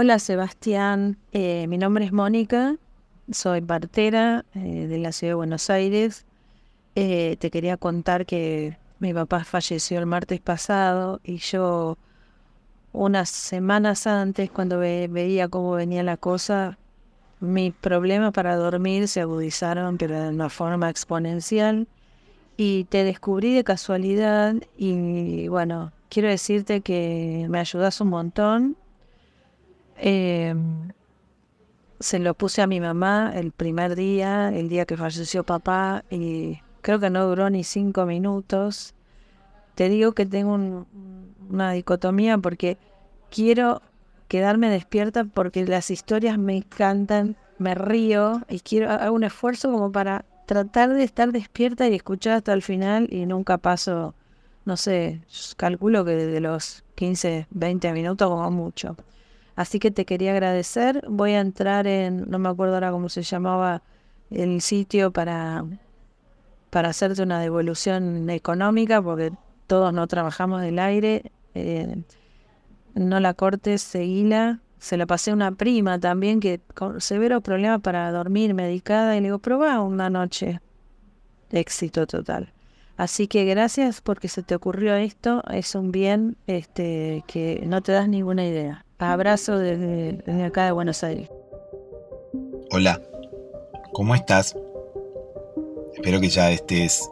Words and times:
Hola 0.00 0.20
Sebastián, 0.20 1.18
eh, 1.32 1.66
mi 1.66 1.76
nombre 1.76 2.04
es 2.04 2.12
Mónica, 2.12 2.76
soy 3.32 3.62
partera 3.62 4.44
eh, 4.54 4.86
de 4.86 4.98
la 4.98 5.10
ciudad 5.10 5.32
de 5.32 5.34
Buenos 5.34 5.70
Aires. 5.70 6.24
Eh, 6.94 7.36
te 7.40 7.50
quería 7.50 7.76
contar 7.76 8.24
que 8.24 8.78
mi 9.00 9.12
papá 9.12 9.42
falleció 9.42 9.98
el 9.98 10.06
martes 10.06 10.38
pasado 10.38 11.20
y 11.24 11.38
yo 11.38 11.98
unas 12.92 13.28
semanas 13.28 14.06
antes, 14.06 14.52
cuando 14.52 14.78
veía 14.78 15.48
cómo 15.48 15.72
venía 15.72 16.04
la 16.04 16.16
cosa, 16.16 16.78
mis 17.40 17.74
problemas 17.74 18.32
para 18.32 18.54
dormir 18.54 19.08
se 19.08 19.22
agudizaron, 19.22 19.98
pero 19.98 20.22
de 20.22 20.28
una 20.28 20.48
forma 20.48 20.90
exponencial. 20.90 21.88
Y 22.56 22.84
te 22.84 23.02
descubrí 23.02 23.52
de 23.52 23.64
casualidad 23.64 24.54
y 24.76 25.48
bueno, 25.48 25.90
quiero 26.08 26.28
decirte 26.28 26.82
que 26.82 27.48
me 27.50 27.58
ayudas 27.58 28.00
un 28.00 28.10
montón 28.10 28.76
Em, 29.98 30.92
se 32.00 32.18
lo 32.18 32.34
puse 32.34 32.62
a 32.62 32.66
mi 32.66 32.80
mamá 32.80 33.32
el 33.34 33.50
primer 33.50 33.96
día, 33.96 34.50
el 34.54 34.68
día 34.68 34.86
que 34.86 34.96
falleció 34.96 35.44
papá, 35.44 36.04
y 36.10 36.60
creo 36.80 37.00
que 37.00 37.10
no 37.10 37.26
duró 37.26 37.50
ni 37.50 37.64
cinco 37.64 38.06
minutos. 38.06 38.94
Te 39.74 39.88
digo 39.88 40.12
que 40.12 40.26
tengo 40.26 40.86
una 41.48 41.72
dicotomía 41.72 42.38
porque 42.38 42.78
quiero 43.30 43.82
quedarme 44.28 44.70
despierta 44.70 45.24
porque 45.24 45.64
las 45.66 45.90
historias 45.90 46.38
me 46.38 46.56
encantan, 46.56 47.36
me 47.58 47.74
río 47.74 48.42
y 48.48 48.60
quiero 48.60 48.90
hacer 48.90 49.10
un 49.10 49.24
esfuerzo 49.24 49.72
como 49.72 49.90
para 49.90 50.24
tratar 50.46 50.94
de 50.94 51.02
estar 51.04 51.32
despierta 51.32 51.88
y 51.88 51.94
escuchar 51.94 52.34
hasta 52.34 52.52
el 52.52 52.62
final 52.62 53.08
y 53.10 53.26
nunca 53.26 53.58
paso, 53.58 54.14
no 54.64 54.76
sé, 54.76 55.20
calculo 55.56 56.04
que 56.04 56.12
de 56.12 56.40
los 56.40 56.84
15, 56.94 57.46
20 57.50 57.92
minutos 57.92 58.28
como 58.28 58.50
mucho. 58.50 58.96
Así 59.58 59.80
que 59.80 59.90
te 59.90 60.04
quería 60.04 60.30
agradecer. 60.30 61.02
Voy 61.08 61.32
a 61.32 61.40
entrar 61.40 61.88
en, 61.88 62.30
no 62.30 62.38
me 62.38 62.48
acuerdo 62.48 62.74
ahora 62.74 62.92
cómo 62.92 63.08
se 63.08 63.22
llamaba 63.22 63.82
el 64.30 64.60
sitio 64.60 65.10
para, 65.10 65.64
para 66.70 66.90
hacerte 66.90 67.24
una 67.24 67.40
devolución 67.40 68.30
económica, 68.30 69.02
porque 69.02 69.32
todos 69.66 69.92
no 69.92 70.06
trabajamos 70.06 70.62
del 70.62 70.78
aire. 70.78 71.32
Eh, 71.56 72.04
no 72.94 73.18
la 73.18 73.34
cortes, 73.34 73.82
seguila. 73.82 74.60
Se 74.78 74.96
la 74.96 75.06
pasé 75.06 75.32
a 75.32 75.34
una 75.34 75.50
prima 75.50 75.98
también 75.98 76.38
que 76.38 76.60
con 76.76 77.00
severos 77.00 77.42
problemas 77.42 77.80
para 77.80 78.12
dormir, 78.12 78.54
medicada, 78.54 79.16
y 79.16 79.20
le 79.20 79.24
digo, 79.26 79.40
probá 79.40 79.80
una 79.80 80.08
noche. 80.08 80.60
Éxito 81.50 82.06
total. 82.06 82.52
Así 82.96 83.26
que 83.26 83.44
gracias 83.44 84.02
porque 84.02 84.28
se 84.28 84.44
te 84.44 84.54
ocurrió 84.54 84.94
esto, 84.94 85.42
es 85.50 85.74
un 85.74 85.90
bien 85.90 86.36
este, 86.46 87.24
que 87.26 87.64
no 87.66 87.82
te 87.82 87.90
das 87.90 88.08
ninguna 88.08 88.46
idea. 88.46 88.84
Abrazo 89.00 89.58
desde, 89.58 90.44
acá 90.44 90.64
de 90.64 90.72
Buenos 90.72 91.04
Aires. 91.04 91.30
Hola, 92.72 93.00
¿cómo 93.92 94.16
estás? 94.16 94.56
Espero 95.94 96.20
que 96.20 96.28
ya 96.28 96.50
estés 96.50 97.08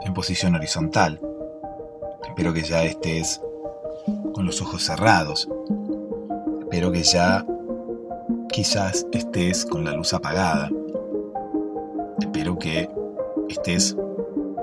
en 0.00 0.12
posición 0.12 0.56
horizontal. 0.56 1.20
Espero 2.26 2.52
que 2.52 2.62
ya 2.62 2.82
estés 2.82 3.40
con 4.34 4.44
los 4.44 4.60
ojos 4.60 4.82
cerrados. 4.82 5.48
Espero 6.62 6.90
que 6.90 7.04
ya 7.04 7.46
quizás 8.48 9.06
estés 9.12 9.64
con 9.64 9.84
la 9.84 9.92
luz 9.92 10.12
apagada. 10.12 10.68
Espero 12.18 12.58
que 12.58 12.90
estés 13.48 13.96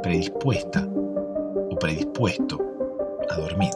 predispuesta 0.04 0.86
o 1.72 1.80
predispuesto 1.80 2.60
a 3.30 3.38
dormir. 3.38 3.72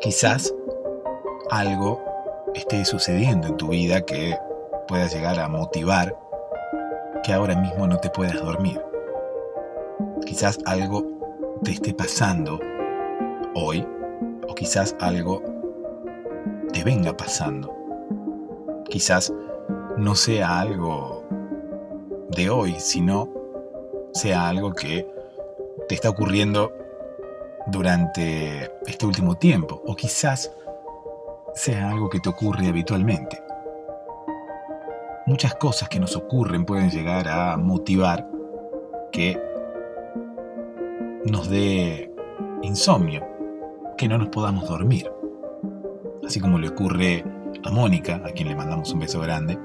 Quizás 0.00 0.54
algo 1.50 2.02
esté 2.54 2.84
sucediendo 2.84 3.48
en 3.48 3.56
tu 3.56 3.68
vida 3.68 4.00
que 4.02 4.38
pueda 4.88 5.06
llegar 5.06 5.38
a 5.38 5.48
motivar 5.48 6.16
que 7.22 7.32
ahora 7.32 7.56
mismo 7.56 7.86
no 7.86 7.98
te 7.98 8.10
puedas 8.10 8.40
dormir. 8.40 8.80
Quizás 10.24 10.58
algo 10.64 11.04
te 11.62 11.72
esté 11.72 11.94
pasando 11.94 12.60
hoy 13.54 13.86
o 14.48 14.54
quizás 14.54 14.96
algo 15.00 15.42
te 16.72 16.84
venga 16.84 17.16
pasando. 17.16 17.74
Quizás 18.88 19.32
no 19.96 20.14
sea 20.14 20.60
algo 20.60 21.24
de 22.30 22.50
hoy, 22.50 22.76
sino 22.78 23.28
sea 24.12 24.48
algo 24.48 24.72
que 24.72 25.08
te 25.88 25.94
está 25.94 26.10
ocurriendo 26.10 26.72
durante 27.66 28.70
este 28.86 29.06
último 29.06 29.36
tiempo 29.36 29.82
o 29.86 29.96
quizás 29.96 30.52
sea 31.56 31.88
algo 31.90 32.10
que 32.10 32.20
te 32.20 32.28
ocurre 32.28 32.68
habitualmente. 32.68 33.42
Muchas 35.24 35.54
cosas 35.54 35.88
que 35.88 35.98
nos 35.98 36.14
ocurren 36.14 36.66
pueden 36.66 36.90
llegar 36.90 37.26
a 37.28 37.56
motivar 37.56 38.28
que 39.10 39.40
nos 41.24 41.48
dé 41.48 42.12
insomnio, 42.62 43.26
que 43.96 44.06
no 44.06 44.18
nos 44.18 44.28
podamos 44.28 44.68
dormir. 44.68 45.10
Así 46.24 46.40
como 46.40 46.58
le 46.58 46.68
ocurre 46.68 47.24
a 47.64 47.70
Mónica, 47.70 48.20
a 48.22 48.32
quien 48.32 48.48
le 48.48 48.54
mandamos 48.54 48.92
un 48.92 49.00
beso 49.00 49.20
grande. 49.20 49.58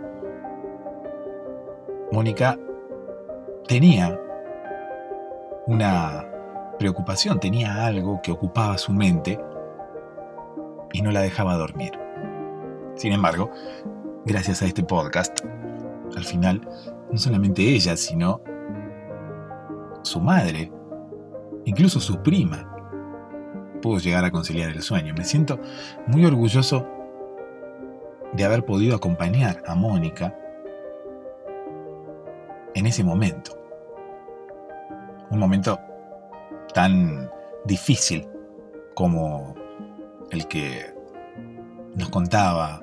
Mónica 2.13 2.57
tenía 3.68 4.18
una 5.68 6.25
preocupación, 6.80 7.40
tenía 7.40 7.85
algo 7.85 8.22
que 8.22 8.31
ocupaba 8.31 8.78
su 8.78 8.94
mente 8.94 9.38
y 10.94 11.02
no 11.02 11.12
la 11.12 11.22
dejaba 11.22 11.56
dormir. 11.56 11.91
Sin 12.96 13.13
embargo, 13.13 13.52
gracias 14.25 14.62
a 14.62 14.66
este 14.66 14.84
podcast, 14.84 15.40
al 16.16 16.24
final, 16.24 16.68
no 17.12 17.18
solamente 17.18 17.62
ella, 17.63 17.96
sino 17.97 18.41
su 20.03 20.19
madre, 20.19 20.72
incluso 21.66 22.00
su 22.00 22.22
prima, 22.22 22.68
pudo 23.81 24.00
llegar 24.00 24.25
a 24.25 24.31
conciliar 24.31 24.69
el 24.69 24.81
sueño. 24.81 25.13
Me 25.18 25.24
siento 25.24 25.59
muy 26.07 26.25
orgulloso 26.25 26.88
de 28.34 28.44
haber 28.44 28.63
podido 28.66 28.96
acompañar 28.96 29.62
a 29.66 29.75
Mónica 29.75 30.38
en 32.75 32.85
ese 32.85 33.03
momento. 33.03 33.57
Un 35.30 35.40
momento 35.40 35.80
tan 36.74 37.30
difícil 37.66 38.28
como 38.96 39.56
el 40.31 40.47
que 40.47 40.96
nos 41.96 42.09
contaba 42.09 42.81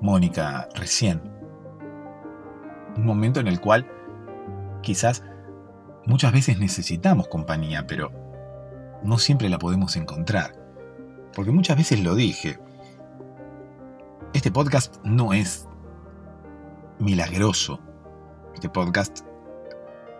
Mónica 0.00 0.68
recién. 0.74 1.22
Un 2.96 3.06
momento 3.06 3.40
en 3.40 3.48
el 3.48 3.60
cual 3.60 3.90
quizás 4.82 5.24
muchas 6.04 6.32
veces 6.32 6.58
necesitamos 6.58 7.28
compañía, 7.28 7.86
pero 7.86 8.10
no 9.02 9.18
siempre 9.18 9.48
la 9.48 9.58
podemos 9.58 9.96
encontrar. 9.96 10.54
Porque 11.34 11.50
muchas 11.50 11.78
veces 11.78 12.00
lo 12.04 12.14
dije, 12.14 12.58
este 14.34 14.52
podcast 14.52 14.96
no 15.02 15.32
es 15.32 15.66
milagroso. 16.98 17.80
Este 18.54 18.68
podcast 18.68 19.20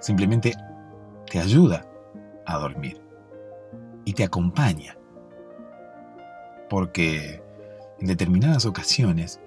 simplemente 0.00 0.54
te 1.30 1.38
ayuda 1.38 1.84
a 2.46 2.56
dormir 2.56 2.98
y 4.06 4.14
te 4.14 4.24
acompaña 4.24 4.96
porque 6.72 7.44
en 8.00 8.06
determinadas 8.06 8.64
ocasiones 8.64 9.42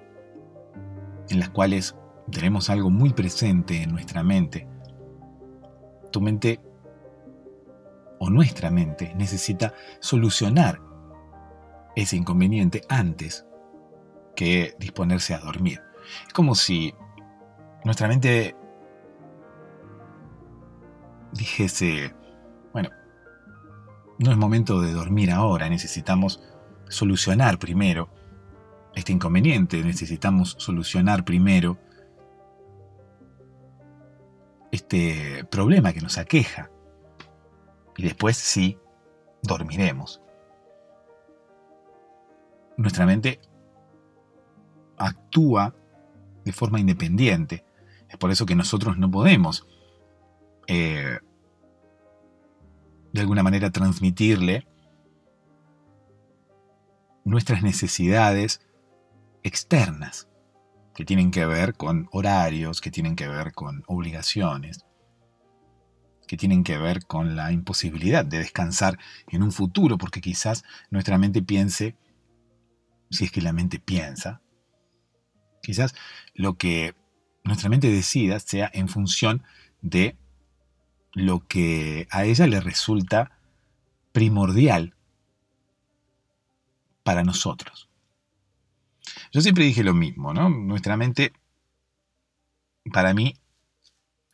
en 1.28 1.40
las 1.40 1.48
cuales 1.48 1.96
tenemos 2.30 2.70
algo 2.70 2.88
muy 2.88 3.12
presente 3.14 3.82
en 3.82 3.90
nuestra 3.90 4.22
mente, 4.22 4.68
tu 6.12 6.20
mente 6.20 6.60
o 8.20 8.30
nuestra 8.30 8.70
mente 8.70 9.12
necesita 9.16 9.74
solucionar 9.98 10.80
ese 11.96 12.16
inconveniente 12.16 12.82
antes 12.88 13.44
que 14.36 14.76
disponerse 14.78 15.34
a 15.34 15.40
dormir. 15.40 15.82
Es 16.28 16.32
como 16.32 16.54
si 16.54 16.94
nuestra 17.84 18.06
mente 18.06 18.54
dijese, 21.32 22.14
bueno, 22.72 22.90
no 24.20 24.30
es 24.30 24.36
momento 24.36 24.80
de 24.80 24.92
dormir 24.92 25.32
ahora, 25.32 25.68
necesitamos 25.68 26.40
solucionar 26.88 27.58
primero 27.58 28.08
este 28.94 29.12
inconveniente, 29.12 29.82
necesitamos 29.82 30.56
solucionar 30.58 31.24
primero 31.24 31.78
este 34.70 35.44
problema 35.50 35.92
que 35.92 36.00
nos 36.00 36.18
aqueja. 36.18 36.70
Y 37.96 38.02
después 38.02 38.36
sí, 38.36 38.78
dormiremos. 39.42 40.20
Nuestra 42.76 43.06
mente 43.06 43.40
actúa 44.96 45.74
de 46.44 46.52
forma 46.52 46.80
independiente. 46.80 47.64
Es 48.08 48.16
por 48.16 48.30
eso 48.30 48.46
que 48.46 48.54
nosotros 48.54 48.98
no 48.98 49.10
podemos 49.10 49.66
eh, 50.66 51.18
de 53.12 53.20
alguna 53.20 53.42
manera 53.42 53.70
transmitirle 53.70 54.66
nuestras 57.26 57.62
necesidades 57.62 58.60
externas, 59.42 60.28
que 60.94 61.04
tienen 61.04 61.32
que 61.32 61.44
ver 61.44 61.74
con 61.74 62.08
horarios, 62.12 62.80
que 62.80 62.92
tienen 62.92 63.16
que 63.16 63.26
ver 63.26 63.52
con 63.52 63.82
obligaciones, 63.88 64.86
que 66.28 66.36
tienen 66.36 66.62
que 66.62 66.78
ver 66.78 67.04
con 67.04 67.34
la 67.34 67.50
imposibilidad 67.50 68.24
de 68.24 68.38
descansar 68.38 68.98
en 69.28 69.42
un 69.42 69.50
futuro, 69.50 69.98
porque 69.98 70.20
quizás 70.20 70.64
nuestra 70.90 71.18
mente 71.18 71.42
piense, 71.42 71.96
si 73.10 73.24
es 73.24 73.32
que 73.32 73.42
la 73.42 73.52
mente 73.52 73.80
piensa, 73.80 74.40
quizás 75.62 75.96
lo 76.32 76.56
que 76.56 76.94
nuestra 77.42 77.68
mente 77.68 77.90
decida 77.90 78.38
sea 78.38 78.70
en 78.72 78.88
función 78.88 79.42
de 79.82 80.16
lo 81.12 81.46
que 81.46 82.06
a 82.10 82.24
ella 82.24 82.46
le 82.46 82.60
resulta 82.60 83.32
primordial 84.12 84.95
para 87.06 87.22
nosotros. 87.22 87.88
Yo 89.30 89.40
siempre 89.40 89.62
dije 89.62 89.84
lo 89.84 89.94
mismo, 89.94 90.34
¿no? 90.34 90.48
Nuestra 90.48 90.96
mente, 90.96 91.32
para 92.92 93.14
mí, 93.14 93.36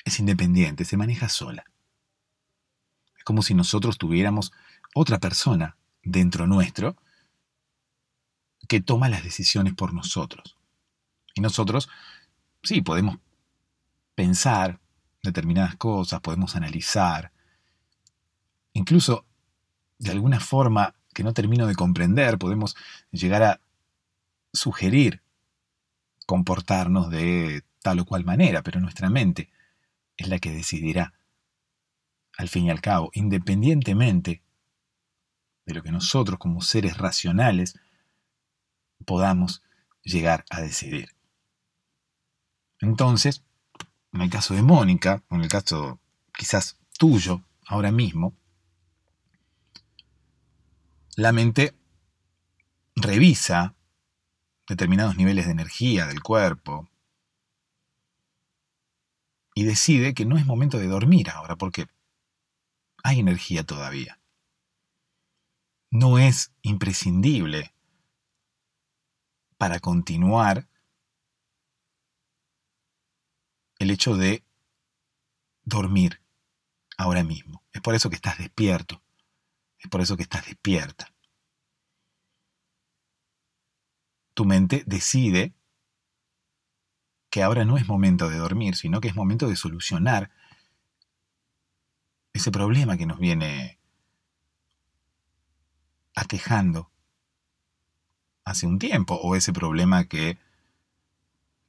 es 0.07 0.19
independiente, 0.19 0.87
se 0.87 0.97
maneja 0.97 1.29
sola. 1.29 1.65
Es 3.15 3.25
como 3.25 3.43
si 3.43 3.53
nosotros 3.53 3.99
tuviéramos 3.99 4.55
otra 4.95 5.19
persona 5.19 5.77
dentro 6.03 6.47
nuestro 6.47 6.97
que 8.67 8.81
toma 8.81 9.11
las 9.11 9.23
decisiones 9.23 9.75
por 9.75 9.93
nosotros. 9.93 10.57
Y 11.35 11.43
nosotros, 11.43 11.91
sí, 12.63 12.81
podemos 12.81 13.19
pensar 14.15 14.81
determinadas 15.23 15.77
cosas, 15.77 16.23
podemos 16.23 16.57
analizar, 16.57 17.33
incluso 18.73 19.27
de 19.99 20.11
alguna 20.11 20.41
forma 20.41 20.95
que 21.15 21.25
no 21.25 21.33
termino 21.33 21.67
de 21.67 21.75
comprender, 21.75 22.39
podemos 22.39 22.77
llegar 23.11 23.43
a 23.43 23.61
sugerir 24.53 25.23
comportarnos 26.27 27.11
de 27.11 27.65
tal 27.83 28.01
o 28.01 28.05
cual 28.05 28.25
manera, 28.25 28.63
pero 28.63 28.81
nuestra 28.81 29.11
mente 29.11 29.51
es 30.17 30.29
la 30.29 30.39
que 30.39 30.53
decidirá 30.53 31.15
al 32.37 32.49
fin 32.49 32.67
y 32.67 32.71
al 32.71 32.81
cabo, 32.81 33.11
independientemente 33.15 34.43
de 35.67 35.75
lo 35.75 35.83
que 35.83 35.93
nosotros 35.93 36.39
como 36.39 36.61
seres 36.61 36.97
racionales 36.97 37.79
podamos 39.05 39.63
llegar 40.03 40.45
a 40.51 40.61
decidir. 40.61 41.11
Entonces, 42.81 43.45
en 44.13 44.23
el 44.23 44.31
caso 44.31 44.55
de 44.55 44.63
Mónica, 44.63 45.23
o 45.29 45.37
en 45.37 45.43
el 45.43 45.49
caso 45.49 46.01
quizás 46.37 46.79
tuyo, 46.99 47.43
ahora 47.67 47.93
mismo, 47.93 48.35
la 51.17 51.33
mente 51.33 51.75
revisa 52.97 53.75
determinados 54.67 55.17
niveles 55.17 55.47
de 55.47 55.53
energía 55.53 56.07
del 56.07 56.23
cuerpo 56.23 56.89
y 59.55 59.65
decide 59.65 60.15
que 60.15 60.25
no 60.25 60.39
es 60.39 60.47
momento 60.47 60.79
de 60.79 60.87
dormir 60.87 61.29
ahora, 61.31 61.57
porque 61.57 61.87
hay 63.03 63.21
energía 63.21 63.65
todavía. 63.65 64.19
No 65.91 66.19
es 66.19 66.53
imprescindible 66.63 67.75
para 69.59 69.79
continuar 69.79 70.67
el 73.79 73.91
hecho 73.91 74.17
de 74.17 74.43
dormir 75.65 76.23
ahora 76.97 77.23
mismo. 77.25 77.63
Es 77.73 77.83
por 77.83 77.95
eso 77.95 78.09
que 78.09 78.17
estás 78.17 78.39
despierto. 78.39 79.03
Es 79.83 79.89
por 79.89 80.01
eso 80.01 80.17
que 80.17 80.23
estás 80.23 80.47
despierta. 80.47 81.13
Tu 84.35 84.45
mente 84.45 84.85
decide 84.87 85.55
que 87.29 87.43
ahora 87.43 87.65
no 87.65 87.77
es 87.77 87.87
momento 87.87 88.29
de 88.29 88.37
dormir, 88.37 88.77
sino 88.77 89.01
que 89.01 89.09
es 89.09 89.17
momento 89.17 89.49
de 89.49 89.57
solucionar 89.57 90.31
ese 92.33 92.51
problema 92.51 92.97
que 92.97 93.07
nos 93.07 93.19
viene 93.19 93.79
aquejando 96.15 96.91
hace 98.45 98.67
un 98.67 98.79
tiempo, 98.79 99.15
o 99.15 99.37
ese 99.37 99.53
problema 99.53 100.05
que 100.05 100.39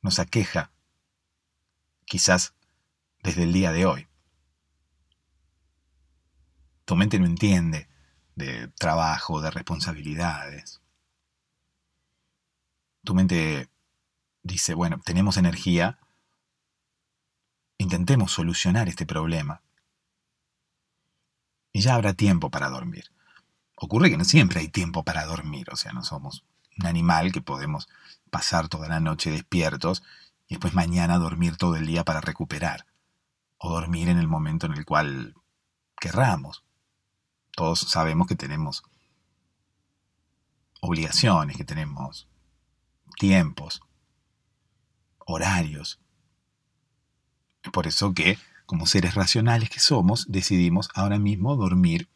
nos 0.01 0.19
aqueja 0.19 0.71
quizás 2.05 2.53
desde 3.21 3.43
el 3.43 3.53
día 3.53 3.71
de 3.71 3.85
hoy. 3.85 4.07
Tu 6.85 6.95
mente 6.95 7.19
no 7.19 7.25
entiende 7.25 7.92
de 8.35 8.67
trabajo, 8.69 9.41
de 9.41 9.51
responsabilidades. 9.51 10.81
Tu 13.03 13.13
mente 13.13 13.69
dice, 14.41 14.73
bueno, 14.73 14.99
tenemos 15.03 15.37
energía, 15.37 15.99
intentemos 17.77 18.31
solucionar 18.31 18.87
este 18.87 19.05
problema 19.05 19.61
y 21.71 21.81
ya 21.81 21.95
habrá 21.95 22.13
tiempo 22.13 22.49
para 22.49 22.69
dormir. 22.69 23.11
Ocurre 23.75 24.09
que 24.09 24.17
no 24.17 24.23
siempre 24.23 24.61
hay 24.61 24.69
tiempo 24.69 25.03
para 25.03 25.25
dormir, 25.25 25.69
o 25.71 25.75
sea, 25.75 25.91
no 25.91 26.03
somos 26.03 26.45
un 26.77 26.85
animal 26.85 27.31
que 27.31 27.41
podemos 27.41 27.89
pasar 28.29 28.69
toda 28.69 28.87
la 28.87 28.99
noche 28.99 29.31
despiertos 29.31 30.03
y 30.47 30.55
después 30.55 30.73
mañana 30.73 31.17
dormir 31.17 31.57
todo 31.57 31.75
el 31.75 31.85
día 31.85 32.03
para 32.03 32.21
recuperar, 32.21 32.85
o 33.57 33.69
dormir 33.69 34.09
en 34.09 34.19
el 34.19 34.27
momento 34.27 34.67
en 34.67 34.73
el 34.73 34.85
cual 34.85 35.35
querramos. 35.99 36.63
Todos 37.55 37.79
sabemos 37.79 38.27
que 38.27 38.35
tenemos 38.35 38.83
obligaciones, 40.81 41.55
que 41.55 41.63
tenemos 41.63 42.27
tiempos, 43.17 43.81
horarios. 45.19 45.99
Es 47.63 47.71
por 47.71 47.87
eso 47.87 48.13
que 48.13 48.37
como 48.65 48.85
seres 48.85 49.15
racionales 49.15 49.69
que 49.69 49.79
somos, 49.79 50.25
decidimos 50.29 50.89
ahora 50.95 51.19
mismo 51.19 51.55
dormir 51.55 52.09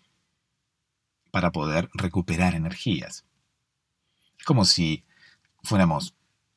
para 1.32 1.52
poder 1.52 1.90
recuperar 1.94 2.56
energías. 2.56 3.26
Es 4.40 4.46
como 4.46 4.66
si 4.66 5.06
fuéramos 5.64 6.16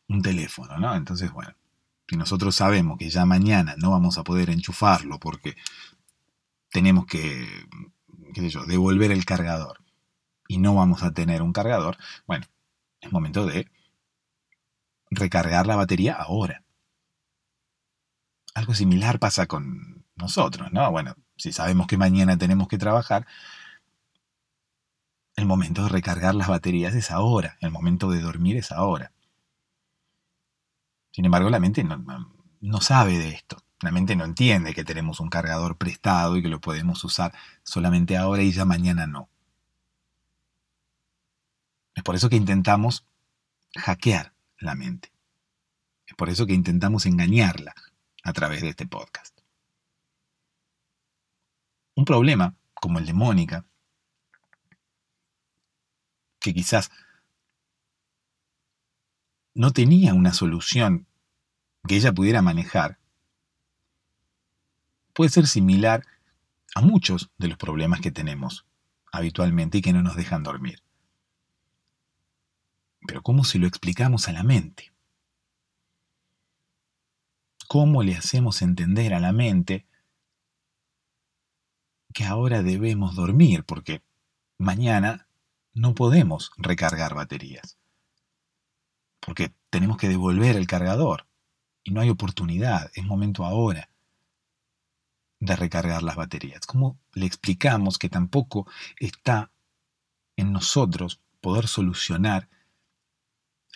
un 0.09 0.23
teléfono, 0.23 0.79
¿no? 0.79 0.95
Entonces, 0.95 1.33
bueno, 1.33 1.55
si 2.09 2.17
nosotros 2.17 2.57
sabemos 2.57 2.99
que 2.99 3.11
ya 3.11 3.25
mañana 3.27 3.75
no 3.79 3.91
vamos 3.91 4.19
a 4.19 4.25
poder 4.25 4.51
enchufarlo 4.51 5.19
porque 5.19 5.55
tenemos 6.71 7.07
que, 7.07 7.47
devolver 8.67 9.13
el 9.13 9.25
cargador 9.25 9.79
y 10.49 10.59
no 10.59 10.75
vamos 10.75 11.03
a 11.03 11.13
tener 11.13 11.43
un 11.43 11.53
cargador, 11.53 11.97
bueno, 12.27 12.47
es 13.01 13.13
momento 13.13 13.47
de 13.47 13.71
recargar 15.11 15.67
la 15.67 15.77
batería 15.77 16.15
ahora. 16.15 16.65
Algo 18.55 18.75
similar 18.75 19.19
pasa 19.19 19.47
con 19.47 20.05
nosotros, 20.17 20.73
¿no? 20.73 20.91
Bueno, 20.91 21.15
si 21.37 21.53
sabemos 21.53 21.87
que 21.87 21.97
mañana 21.97 22.37
tenemos 22.37 22.69
que 22.69 22.79
trabajar, 22.79 23.27
el 25.37 25.47
momento 25.47 25.85
de 25.85 25.89
recargar 25.89 26.35
las 26.35 26.49
baterías 26.49 26.95
es 26.95 27.11
ahora, 27.11 27.57
el 27.61 27.71
momento 27.71 28.11
de 28.11 28.21
dormir 28.21 28.57
es 28.57 28.73
ahora. 28.73 29.13
Sin 31.13 31.25
embargo, 31.25 31.51
la 31.51 31.61
mente 31.61 31.85
no, 31.85 32.81
sabe 32.81 33.19
de 33.19 33.31
esto. 33.31 33.57
La 33.83 33.91
mente 33.91 34.15
no 34.15 34.25
entiende 34.25 34.75
que 34.75 34.85
tenemos 34.85 35.21
un 35.21 35.31
cargador 35.31 35.79
prestado 35.79 36.37
y 36.37 36.43
que 36.43 36.49
lo 36.49 36.61
podemos 36.61 37.03
usar 37.05 37.33
solamente 37.63 38.17
ahora 38.17 38.43
y 38.43 38.53
ya 38.53 38.65
mañana 38.65 39.07
no. 39.07 39.31
Es 41.95 42.03
por 42.03 42.15
eso 42.15 42.29
que 42.29 42.37
intentamos 42.37 43.07
hackear 43.77 44.35
la 44.59 44.75
mente. 44.75 45.13
Es 46.07 46.15
por 46.15 46.29
eso 46.29 46.47
que 46.47 46.55
intentamos 46.55 47.07
engañarla 47.07 47.75
a 48.23 48.33
través 48.33 48.61
de 48.63 48.69
este 48.69 48.87
podcast. 48.87 49.39
Un 51.95 52.05
problema 52.05 52.55
como 52.75 52.99
el 52.99 53.07
de 53.07 53.13
Mónica, 53.13 53.65
que 56.39 56.55
quizás 56.55 56.91
no 59.55 59.73
tenía 59.73 60.15
una 60.15 60.33
solución 60.33 61.07
que 61.87 61.97
ella 61.97 62.13
pudiera 62.13 62.41
manejar, 62.43 63.00
puede 65.21 65.33
ser 65.33 65.47
similar 65.47 66.07
a 66.75 66.81
muchos 66.81 67.31
de 67.37 67.49
los 67.49 67.59
problemas 67.59 68.01
que 68.01 68.11
tenemos 68.11 68.65
habitualmente 69.13 69.77
y 69.77 69.83
que 69.83 69.93
no 69.93 70.01
nos 70.01 70.17
dejan 70.17 70.43
dormir. 70.43 70.83
Pero 73.07 73.21
¿cómo 73.21 73.45
se 73.45 73.59
lo 73.59 73.67
explicamos 73.67 74.29
a 74.29 74.33
la 74.33 74.45
mente? 74.45 74.95
¿Cómo 77.69 78.03
le 78.03 78.17
hacemos 78.17 78.63
entender 78.63 79.13
a 79.13 79.21
la 79.21 79.33
mente 79.33 79.85
que 82.15 82.25
ahora 82.25 82.63
debemos 82.63 83.15
dormir 83.15 83.65
porque 83.65 84.03
mañana 84.57 85.29
no 85.75 85.95
podemos 85.95 86.51
recargar 86.57 87.15
baterías? 87.15 87.77
Porque 89.21 89.53
tenemos 89.69 89.99
que 89.99 90.09
devolver 90.09 90.57
el 90.57 90.67
cargador 90.67 91.27
y 91.85 91.91
no 91.91 92.01
hay 92.01 92.09
oportunidad, 92.09 92.91
es 92.95 93.05
momento 93.05 93.45
ahora 93.45 93.90
de 95.41 95.57
recargar 95.57 96.03
las 96.03 96.17
baterías. 96.17 96.67
¿Cómo 96.67 96.99
le 97.15 97.27
explicamos 97.27 97.99
que 97.99 98.09
tampoco 98.09 98.67
está 98.99 99.51
en 100.37 100.53
nosotros 100.53 101.21
poder 101.41 101.67
solucionar 101.67 102.49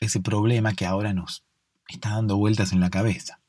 ese 0.01 0.21
problema 0.21 0.75
que 0.75 0.87
ahora 0.87 1.13
nos 1.13 1.45
está 1.89 2.11
dando 2.11 2.37
vueltas 2.37 2.73
en 2.73 2.81
la 2.81 2.91
cabeza. 2.91 3.41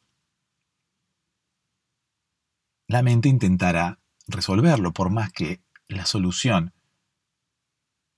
La 2.88 3.02
mente 3.02 3.30
intentará 3.30 4.00
resolverlo 4.28 4.94
por 4.94 5.10
más 5.10 5.32
que 5.32 5.62
la 5.88 6.06
solución 6.06 6.74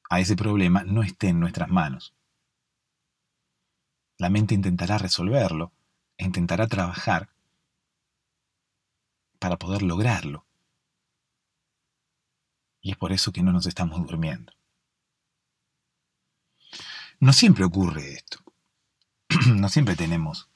a 0.09 0.19
ese 0.19 0.35
problema 0.35 0.83
no 0.83 1.03
esté 1.03 1.29
en 1.29 1.39
nuestras 1.39 1.69
manos. 1.69 2.13
La 4.17 4.29
mente 4.29 4.55
intentará 4.55 4.97
resolverlo 4.97 5.73
e 6.17 6.25
intentará 6.25 6.67
trabajar 6.67 7.29
para 9.39 9.57
poder 9.57 9.81
lograrlo. 9.81 10.45
Y 12.81 12.91
es 12.91 12.97
por 12.97 13.11
eso 13.11 13.31
que 13.31 13.43
no 13.43 13.51
nos 13.51 13.65
estamos 13.65 14.05
durmiendo. 14.05 14.53
No 17.19 17.33
siempre 17.33 17.65
ocurre 17.65 18.13
esto. 18.13 18.43
no 19.53 19.69
siempre 19.69 19.95
tenemos 19.95 20.49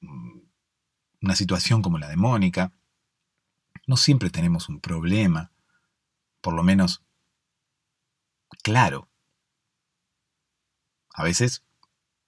mm, 0.00 0.40
una 1.22 1.36
situación 1.36 1.82
como 1.82 1.98
la 1.98 2.08
de 2.08 2.16
Mónica. 2.16 2.72
No 3.86 3.96
siempre 3.96 4.30
tenemos 4.30 4.68
un 4.68 4.80
problema, 4.80 5.52
por 6.40 6.54
lo 6.54 6.62
menos 6.62 7.02
claro. 8.62 9.08
A 11.14 11.22
veces 11.22 11.64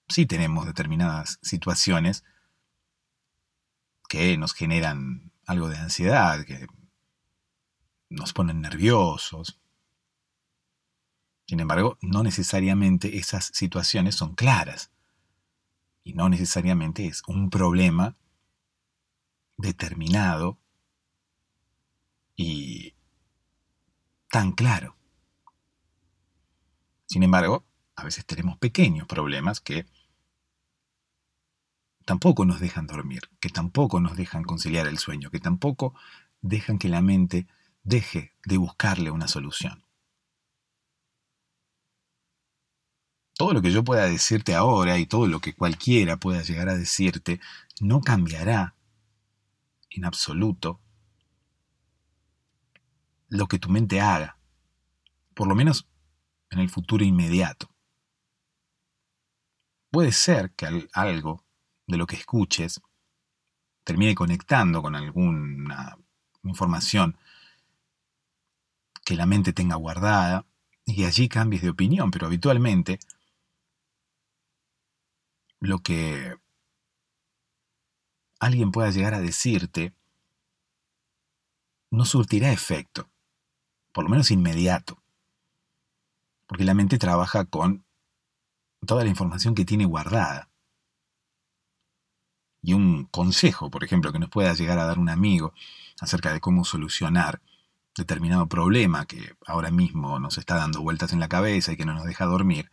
sí 0.07 0.25
tenemos 0.25 0.65
determinadas 0.65 1.39
situaciones 1.41 2.23
que 4.07 4.37
nos 4.37 4.53
generan 4.53 5.31
algo 5.47 5.69
de 5.69 5.77
ansiedad, 5.77 6.45
que 6.45 6.67
nos 8.09 8.33
ponen 8.33 8.61
nerviosos. 8.61 9.59
Sin 11.47 11.61
embargo, 11.61 11.97
no 12.01 12.21
necesariamente 12.21 13.17
esas 13.17 13.45
situaciones 13.53 14.15
son 14.15 14.35
claras 14.35 14.91
y 16.03 16.13
no 16.13 16.29
necesariamente 16.29 17.07
es 17.07 17.23
un 17.27 17.49
problema 17.49 18.17
determinado 19.55 20.59
y 22.35 22.93
tan 24.29 24.51
claro. 24.51 24.97
Sin 27.05 27.23
embargo, 27.23 27.65
a 27.95 28.03
veces 28.03 28.25
tenemos 28.25 28.57
pequeños 28.57 29.07
problemas 29.07 29.61
que 29.61 29.85
tampoco 32.07 32.45
nos 32.45 32.61
dejan 32.61 32.87
dormir, 32.87 33.29
que 33.41 33.49
tampoco 33.49 33.99
nos 33.99 34.15
dejan 34.15 34.45
conciliar 34.45 34.87
el 34.87 34.97
sueño, 34.97 35.29
que 35.29 35.41
tampoco 35.41 35.93
dejan 36.39 36.79
que 36.79 36.87
la 36.87 37.01
mente 37.01 37.47
deje 37.83 38.33
de 38.45 38.55
buscarle 38.55 39.11
una 39.11 39.27
solución. 39.27 39.83
Todo 43.33 43.51
lo 43.51 43.61
que 43.61 43.73
yo 43.73 43.83
pueda 43.83 44.05
decirte 44.05 44.55
ahora 44.55 44.97
y 44.97 45.05
todo 45.05 45.27
lo 45.27 45.41
que 45.41 45.53
cualquiera 45.53 46.15
pueda 46.15 46.43
llegar 46.43 46.69
a 46.69 46.77
decirte 46.77 47.41
no 47.81 47.99
cambiará 47.99 48.73
en 49.89 50.05
absoluto 50.05 50.79
lo 53.27 53.49
que 53.49 53.59
tu 53.59 53.67
mente 53.67 53.99
haga, 53.99 54.37
por 55.33 55.49
lo 55.49 55.55
menos 55.55 55.89
en 56.51 56.59
el 56.59 56.69
futuro 56.69 57.03
inmediato. 57.03 57.69
Puede 59.91 60.13
ser 60.13 60.51
que 60.51 60.87
algo 60.93 61.46
de 61.87 61.97
lo 61.97 62.05
que 62.05 62.17
escuches 62.17 62.81
termine 63.83 64.13
conectando 64.13 64.81
con 64.81 64.95
alguna 64.95 65.97
información 66.43 67.17
que 69.05 69.15
la 69.15 69.25
mente 69.25 69.53
tenga 69.53 69.77
guardada 69.77 70.45
y 70.85 71.05
allí 71.05 71.29
cambies 71.29 71.61
de 71.61 71.69
opinión, 71.69 72.11
pero 72.11 72.27
habitualmente 72.27 72.99
lo 75.59 75.79
que 75.79 76.35
alguien 78.39 78.71
pueda 78.71 78.91
llegar 78.91 79.13
a 79.13 79.21
decirte 79.21 79.93
no 81.89 82.03
surtirá 82.03 82.51
efecto, 82.51 83.09
por 83.93 84.03
lo 84.03 84.09
menos 84.09 84.29
inmediato, 84.29 85.01
porque 86.45 86.65
la 86.65 86.73
mente 86.73 86.97
trabaja 86.97 87.45
con 87.45 87.85
toda 88.85 89.05
la 89.05 89.09
información 89.09 89.55
que 89.55 89.63
tiene 89.63 89.85
guardada 89.85 90.49
y 92.61 92.73
un 92.73 93.05
consejo, 93.05 93.69
por 93.69 93.83
ejemplo, 93.83 94.11
que 94.11 94.19
nos 94.19 94.29
pueda 94.29 94.53
llegar 94.53 94.79
a 94.79 94.85
dar 94.85 94.99
un 94.99 95.09
amigo 95.09 95.53
acerca 95.99 96.33
de 96.33 96.39
cómo 96.39 96.65
solucionar 96.65 97.41
determinado 97.95 98.47
problema 98.47 99.05
que 99.05 99.35
ahora 99.45 99.71
mismo 99.71 100.19
nos 100.19 100.37
está 100.37 100.55
dando 100.55 100.81
vueltas 100.81 101.13
en 101.13 101.19
la 101.19 101.29
cabeza 101.29 101.71
y 101.71 101.77
que 101.77 101.85
no 101.85 101.93
nos 101.93 102.05
deja 102.05 102.25
dormir, 102.25 102.69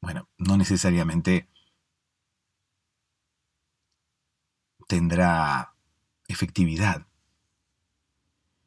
bueno, 0.00 0.28
no 0.38 0.56
necesariamente 0.56 1.48
tendrá 4.88 5.74
efectividad, 6.28 7.06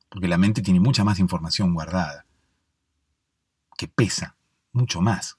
porque 0.10 0.27
la 0.27 0.38
mente 0.38 0.62
tiene 0.62 0.79
mucha 0.79 1.03
más 1.03 1.19
información 1.19 1.74
guardada, 1.74 2.25
que 3.77 3.88
pesa 3.88 4.38
mucho 4.72 5.01
más 5.01 5.38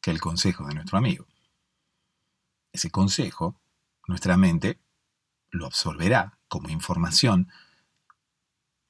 que 0.00 0.10
el 0.10 0.20
consejo 0.20 0.66
de 0.66 0.74
nuestro 0.74 0.98
amigo 0.98 1.26
ese 2.74 2.90
consejo, 2.90 3.56
nuestra 4.08 4.36
mente 4.36 4.80
lo 5.48 5.66
absorberá 5.66 6.38
como 6.48 6.68
información, 6.68 7.48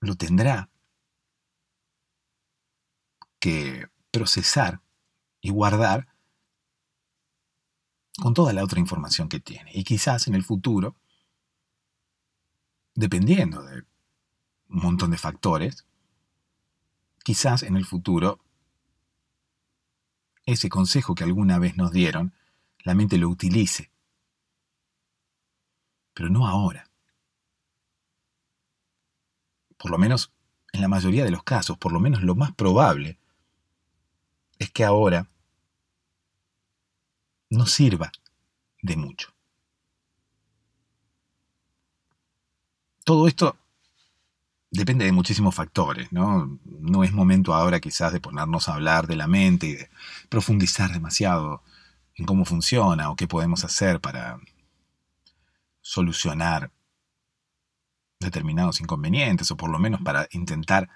lo 0.01 0.17
tendrá 0.17 0.71
que 3.39 3.87
procesar 4.11 4.81
y 5.43 5.51
guardar 5.51 6.09
con 8.23 8.33
toda 8.33 8.55
la 8.55 8.65
otra 8.65 8.81
información 8.81 9.29
que 9.29 9.39
tiene. 9.39 9.71
Y 9.75 9.85
quizás 9.85 10.29
en 10.29 10.35
el 10.35 10.45
futuro, 10.45 10.97
dependiendo 12.95 13.63
de 13.63 13.83
un 14.71 14.81
montón 14.83 15.11
de 15.11 15.19
factores, 15.19 15.85
quizás 17.23 17.63
en 17.63 17.77
el 17.77 17.85
futuro 17.85 18.41
ese 20.47 20.71
consejo 20.71 21.15
que 21.15 21.25
alguna 21.25 21.59
vez 21.59 21.77
nos 21.77 21.93
dieron 21.93 22.35
la 22.85 22.95
mente 22.95 23.19
lo 23.19 23.29
utilice. 23.29 23.91
Pero 26.13 26.29
no 26.29 26.47
ahora. 26.47 26.89
Por 29.77 29.91
lo 29.91 29.99
menos 29.99 30.33
en 30.73 30.81
la 30.81 30.89
mayoría 30.89 31.25
de 31.25 31.31
los 31.31 31.43
casos, 31.43 31.77
por 31.79 31.93
lo 31.93 32.01
menos 32.01 32.23
lo 32.23 32.35
más 32.35 32.53
probable, 32.53 33.19
es 34.59 34.71
que 34.71 34.85
ahora 34.85 35.27
no 37.51 37.67
sirva 37.67 38.13
de 38.83 38.97
mucho. 38.97 39.33
Todo 43.05 43.29
esto 43.29 43.57
depende 44.71 45.05
de 45.05 45.13
muchísimos 45.13 45.55
factores, 45.55 46.11
¿no? 46.13 46.59
No 46.65 47.05
es 47.05 47.13
momento 47.13 47.55
ahora 47.55 47.81
quizás 47.81 48.13
de 48.13 48.21
ponernos 48.21 48.69
a 48.69 48.75
hablar 48.75 49.07
de 49.07 49.17
la 49.17 49.27
mente 49.27 49.67
y 49.67 49.73
de 49.75 49.91
profundizar 50.29 50.91
demasiado 50.91 51.63
en 52.17 52.27
cómo 52.27 52.45
funciona 52.45 53.11
o 53.11 53.17
qué 53.17 53.27
podemos 53.27 53.65
hacer 53.65 54.01
para 54.01 54.39
solucionar 55.81 56.71
determinados 58.21 58.81
inconvenientes 58.81 59.51
o 59.51 59.57
por 59.57 59.71
lo 59.71 59.79
menos 59.79 60.01
para 60.03 60.29
intentar 60.33 60.89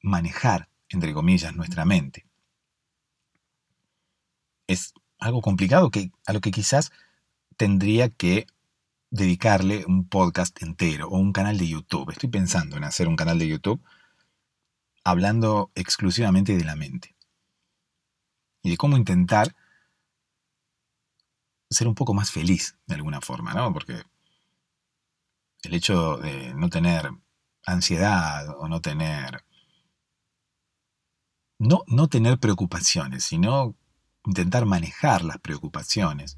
manejar, 0.00 0.68
entre 0.88 1.12
comillas, 1.12 1.54
nuestra 1.54 1.84
mente. 1.84 2.26
Es 4.66 4.94
algo 5.18 5.42
complicado 5.42 5.90
que, 5.90 6.10
a 6.26 6.32
lo 6.32 6.40
que 6.40 6.50
quizás 6.50 6.92
tendría 7.56 8.08
que 8.08 8.46
dedicarle 9.10 9.84
un 9.86 10.08
podcast 10.08 10.60
entero 10.62 11.08
o 11.08 11.18
un 11.18 11.32
canal 11.32 11.58
de 11.58 11.68
YouTube. 11.68 12.10
Estoy 12.10 12.30
pensando 12.30 12.76
en 12.76 12.84
hacer 12.84 13.08
un 13.08 13.16
canal 13.16 13.38
de 13.38 13.48
YouTube 13.48 13.82
hablando 15.04 15.70
exclusivamente 15.74 16.56
de 16.56 16.64
la 16.64 16.76
mente 16.76 17.14
y 18.62 18.70
de 18.70 18.76
cómo 18.76 18.96
intentar 18.96 19.54
ser 21.74 21.88
un 21.88 21.94
poco 21.94 22.14
más 22.14 22.30
feliz 22.30 22.78
de 22.86 22.94
alguna 22.94 23.20
forma, 23.20 23.52
¿no? 23.54 23.72
Porque 23.72 24.02
el 25.62 25.74
hecho 25.74 26.16
de 26.18 26.54
no 26.54 26.68
tener 26.68 27.10
ansiedad 27.66 28.48
o 28.58 28.68
no 28.68 28.80
tener... 28.80 29.44
No, 31.58 31.84
no 31.86 32.08
tener 32.08 32.38
preocupaciones, 32.38 33.24
sino 33.24 33.76
intentar 34.26 34.66
manejar 34.66 35.22
las 35.24 35.38
preocupaciones, 35.38 36.36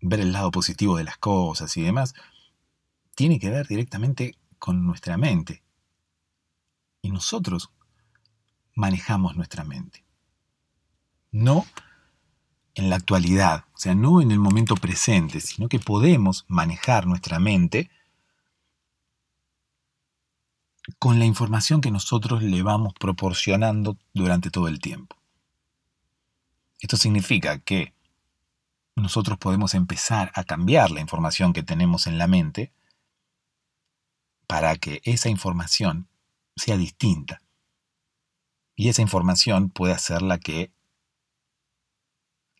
ver 0.00 0.20
el 0.20 0.32
lado 0.32 0.50
positivo 0.50 0.96
de 0.96 1.04
las 1.04 1.18
cosas 1.18 1.76
y 1.76 1.82
demás, 1.82 2.14
tiene 3.14 3.38
que 3.38 3.50
ver 3.50 3.66
directamente 3.66 4.36
con 4.58 4.86
nuestra 4.86 5.16
mente. 5.16 5.62
Y 7.02 7.10
nosotros 7.10 7.70
manejamos 8.74 9.36
nuestra 9.36 9.64
mente. 9.64 10.04
No 11.30 11.66
en 12.74 12.88
la 12.88 12.96
actualidad, 12.96 13.64
o 13.74 13.78
sea, 13.78 13.94
no 13.94 14.20
en 14.20 14.30
el 14.30 14.38
momento 14.38 14.74
presente, 14.76 15.40
sino 15.40 15.68
que 15.68 15.78
podemos 15.78 16.44
manejar 16.48 17.06
nuestra 17.06 17.38
mente 17.38 17.90
con 20.98 21.18
la 21.18 21.26
información 21.26 21.80
que 21.80 21.90
nosotros 21.90 22.42
le 22.42 22.62
vamos 22.62 22.94
proporcionando 22.98 23.96
durante 24.14 24.50
todo 24.50 24.68
el 24.68 24.80
tiempo. 24.80 25.16
Esto 26.80 26.96
significa 26.96 27.58
que 27.58 27.94
nosotros 28.96 29.38
podemos 29.38 29.74
empezar 29.74 30.32
a 30.34 30.44
cambiar 30.44 30.90
la 30.90 31.00
información 31.00 31.52
que 31.52 31.62
tenemos 31.62 32.06
en 32.06 32.18
la 32.18 32.26
mente 32.26 32.72
para 34.46 34.76
que 34.76 35.00
esa 35.04 35.28
información 35.28 36.08
sea 36.56 36.76
distinta. 36.76 37.40
Y 38.74 38.88
esa 38.88 39.02
información 39.02 39.70
pueda 39.70 39.96
ser 39.98 40.22
la 40.22 40.38
que 40.38 40.72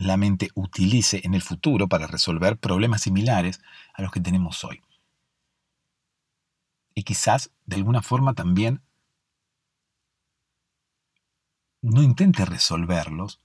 la 0.06 0.16
mente 0.16 0.50
utilice 0.54 1.20
en 1.24 1.34
el 1.34 1.42
futuro 1.42 1.88
para 1.88 2.06
resolver 2.06 2.58
problemas 2.58 3.02
similares 3.02 3.60
a 3.94 4.02
los 4.02 4.10
que 4.10 4.20
tenemos 4.20 4.64
hoy. 4.64 4.82
Y 6.94 7.04
quizás 7.04 7.52
de 7.64 7.76
alguna 7.76 8.02
forma 8.02 8.34
también 8.34 8.82
no 11.80 12.02
intente 12.02 12.44
resolverlos 12.44 13.40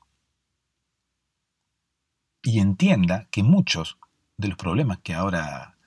y 2.41 2.59
entienda 2.59 3.27
que 3.31 3.43
muchos 3.43 3.97
de 4.37 4.49
los 4.49 4.57
problemas 4.57 4.99
que 4.99 5.13
ahora 5.13 5.77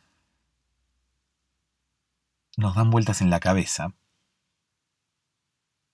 nos 2.56 2.74
dan 2.74 2.90
vueltas 2.90 3.20
en 3.22 3.30
la 3.30 3.40
cabeza 3.40 3.94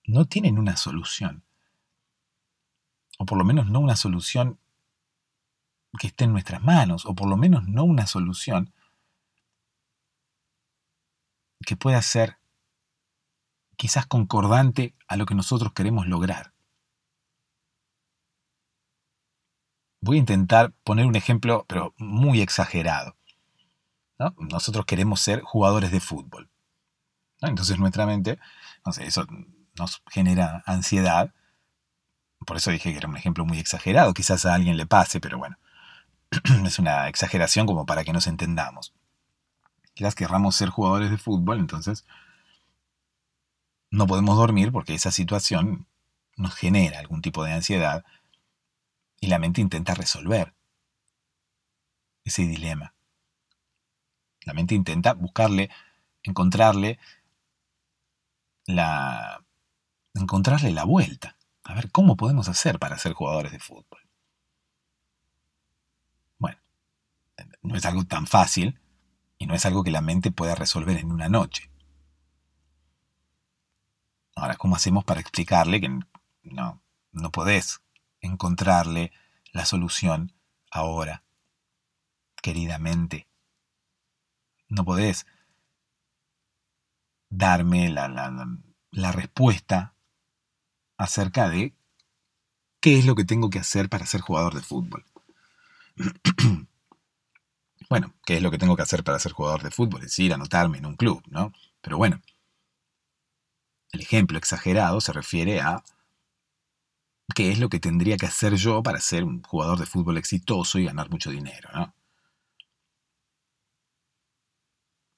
no 0.04 0.24
tienen 0.24 0.58
una 0.58 0.76
solución. 0.76 1.44
O 3.18 3.26
por 3.26 3.38
lo 3.38 3.44
menos 3.44 3.68
no 3.70 3.80
una 3.80 3.96
solución 3.96 4.58
que 5.98 6.08
esté 6.08 6.24
en 6.24 6.32
nuestras 6.32 6.62
manos, 6.62 7.06
o 7.06 7.14
por 7.14 7.28
lo 7.28 7.36
menos 7.36 7.66
no 7.68 7.84
una 7.84 8.06
solución 8.06 8.72
que 11.64 11.76
pueda 11.76 12.00
ser 12.02 12.38
quizás 13.76 14.06
concordante 14.06 14.94
a 15.08 15.16
lo 15.16 15.26
que 15.26 15.34
nosotros 15.34 15.72
queremos 15.72 16.06
lograr. 16.06 16.52
Voy 20.00 20.16
a 20.16 20.20
intentar 20.20 20.72
poner 20.84 21.06
un 21.06 21.16
ejemplo, 21.16 21.64
pero 21.68 21.94
muy 21.98 22.40
exagerado. 22.40 23.16
Nosotros 24.38 24.86
queremos 24.86 25.20
ser 25.20 25.42
jugadores 25.42 25.90
de 25.90 26.00
fútbol. 26.00 26.48
Entonces 27.40 27.78
nuestra 27.78 28.06
mente, 28.06 28.38
no 28.84 28.92
sé, 28.92 29.06
eso 29.06 29.26
nos 29.78 30.02
genera 30.08 30.62
ansiedad. 30.66 31.34
Por 32.46 32.56
eso 32.56 32.70
dije 32.70 32.92
que 32.92 32.98
era 32.98 33.08
un 33.08 33.16
ejemplo 33.16 33.44
muy 33.44 33.58
exagerado. 33.58 34.14
Quizás 34.14 34.46
a 34.46 34.54
alguien 34.54 34.76
le 34.76 34.86
pase, 34.86 35.20
pero 35.20 35.38
bueno, 35.38 35.58
es 36.66 36.78
una 36.78 37.08
exageración 37.08 37.66
como 37.66 37.86
para 37.86 38.04
que 38.04 38.12
nos 38.12 38.26
entendamos. 38.26 38.92
Quizás 39.94 40.14
querramos 40.14 40.56
ser 40.56 40.68
jugadores 40.68 41.10
de 41.10 41.18
fútbol, 41.18 41.58
entonces 41.58 42.04
no 43.90 44.06
podemos 44.06 44.36
dormir 44.36 44.72
porque 44.72 44.94
esa 44.94 45.10
situación 45.10 45.86
nos 46.36 46.54
genera 46.54 46.98
algún 46.98 47.22
tipo 47.22 47.44
de 47.44 47.52
ansiedad 47.52 48.04
y 49.20 49.28
la 49.28 49.38
mente 49.38 49.60
intenta 49.60 49.94
resolver 49.94 50.54
ese 52.24 52.42
dilema. 52.42 52.94
La 54.42 54.52
mente 54.52 54.74
intenta 54.74 55.14
buscarle, 55.14 55.70
encontrarle 56.22 56.98
la 58.66 59.42
encontrarle 60.14 60.72
la 60.72 60.84
vuelta. 60.84 61.36
A 61.64 61.74
ver 61.74 61.90
cómo 61.90 62.16
podemos 62.16 62.48
hacer 62.48 62.78
para 62.78 62.98
ser 62.98 63.12
jugadores 63.12 63.52
de 63.52 63.58
fútbol. 63.58 64.00
Bueno, 66.38 66.58
no 67.66 67.76
es 67.76 67.84
algo 67.84 68.04
tan 68.04 68.26
fácil 68.26 68.80
y 69.38 69.46
no 69.46 69.54
es 69.54 69.66
algo 69.66 69.82
que 69.82 69.90
la 69.90 70.00
mente 70.00 70.30
pueda 70.30 70.54
resolver 70.54 70.96
en 70.98 71.10
una 71.10 71.28
noche. 71.28 71.70
Ahora, 74.34 74.56
¿cómo 74.56 74.76
hacemos 74.76 75.04
para 75.04 75.20
explicarle 75.20 75.80
que 75.80 75.88
no, 76.42 76.82
no 77.12 77.30
podés 77.32 77.80
encontrarle 78.20 79.12
la 79.52 79.64
solución 79.64 80.32
ahora, 80.70 81.24
queridamente? 82.40 83.26
No 84.68 84.84
podés 84.84 85.26
darme 87.30 87.88
la, 87.88 88.08
la, 88.08 88.32
la 88.90 89.12
respuesta 89.12 89.94
acerca 90.96 91.48
de 91.48 91.74
qué 92.80 92.98
es 92.98 93.06
lo 93.06 93.14
que 93.14 93.24
tengo 93.24 93.50
que 93.50 93.58
hacer 93.58 93.88
para 93.88 94.06
ser 94.06 94.20
jugador 94.20 94.54
de 94.54 94.62
fútbol. 94.62 95.04
bueno, 97.88 98.14
¿qué 98.24 98.36
es 98.36 98.42
lo 98.42 98.50
que 98.50 98.58
tengo 98.58 98.76
que 98.76 98.82
hacer 98.82 99.04
para 99.04 99.18
ser 99.18 99.32
jugador 99.32 99.62
de 99.62 99.70
fútbol? 99.70 100.04
Es 100.04 100.18
ir 100.18 100.32
a 100.32 100.36
anotarme 100.36 100.78
en 100.78 100.86
un 100.86 100.96
club, 100.96 101.22
¿no? 101.28 101.52
Pero 101.80 101.96
bueno, 101.98 102.20
el 103.92 104.00
ejemplo 104.00 104.38
exagerado 104.38 105.00
se 105.00 105.12
refiere 105.12 105.60
a 105.60 105.82
qué 107.34 107.50
es 107.50 107.58
lo 107.58 107.68
que 107.68 107.80
tendría 107.80 108.16
que 108.16 108.26
hacer 108.26 108.54
yo 108.54 108.82
para 108.82 109.00
ser 109.00 109.24
un 109.24 109.42
jugador 109.42 109.78
de 109.78 109.86
fútbol 109.86 110.18
exitoso 110.18 110.78
y 110.78 110.84
ganar 110.84 111.10
mucho 111.10 111.30
dinero. 111.30 111.68
¿no? 111.74 111.94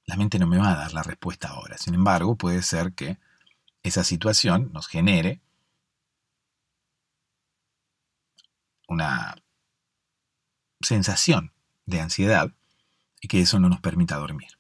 La 0.07 0.17
mente 0.17 0.39
no 0.39 0.47
me 0.47 0.59
va 0.59 0.73
a 0.73 0.77
dar 0.77 0.93
la 0.93 1.03
respuesta 1.03 1.49
ahora. 1.49 1.77
Sin 1.79 1.95
embargo, 1.95 2.37
puede 2.37 2.63
ser 2.63 2.95
que 2.95 3.19
esa 3.83 4.05
situación 4.05 4.73
nos 4.73 4.89
genere 4.89 5.41
una 8.89 9.37
sensación 10.81 11.53
de 11.85 12.01
ansiedad 12.01 12.53
y 13.21 13.29
que 13.29 13.41
eso 13.41 13.59
no 13.59 13.69
nos 13.69 13.81
permita 13.81 14.17
dormir. 14.17 14.51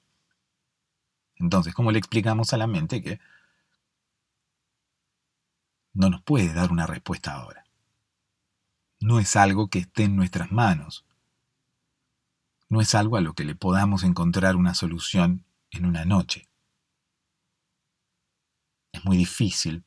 Entonces, 1.36 1.74
¿cómo 1.74 1.92
le 1.92 1.98
explicamos 1.98 2.52
a 2.52 2.56
la 2.56 2.66
mente 2.66 3.02
que 3.02 3.20
no 5.98 6.10
nos 6.10 6.22
puede 6.22 6.54
dar 6.54 6.70
una 6.70 6.86
respuesta 6.86 7.32
ahora. 7.32 7.64
No 9.00 9.18
es 9.18 9.34
algo 9.34 9.68
que 9.68 9.80
esté 9.80 10.04
en 10.04 10.14
nuestras 10.14 10.52
manos. 10.52 11.04
No 12.68 12.80
es 12.80 12.94
algo 12.94 13.16
a 13.16 13.20
lo 13.20 13.34
que 13.34 13.44
le 13.44 13.56
podamos 13.56 14.04
encontrar 14.04 14.54
una 14.54 14.74
solución 14.74 15.44
en 15.72 15.86
una 15.86 16.04
noche. 16.04 16.48
Es 18.92 19.04
muy 19.04 19.16
difícil, 19.16 19.84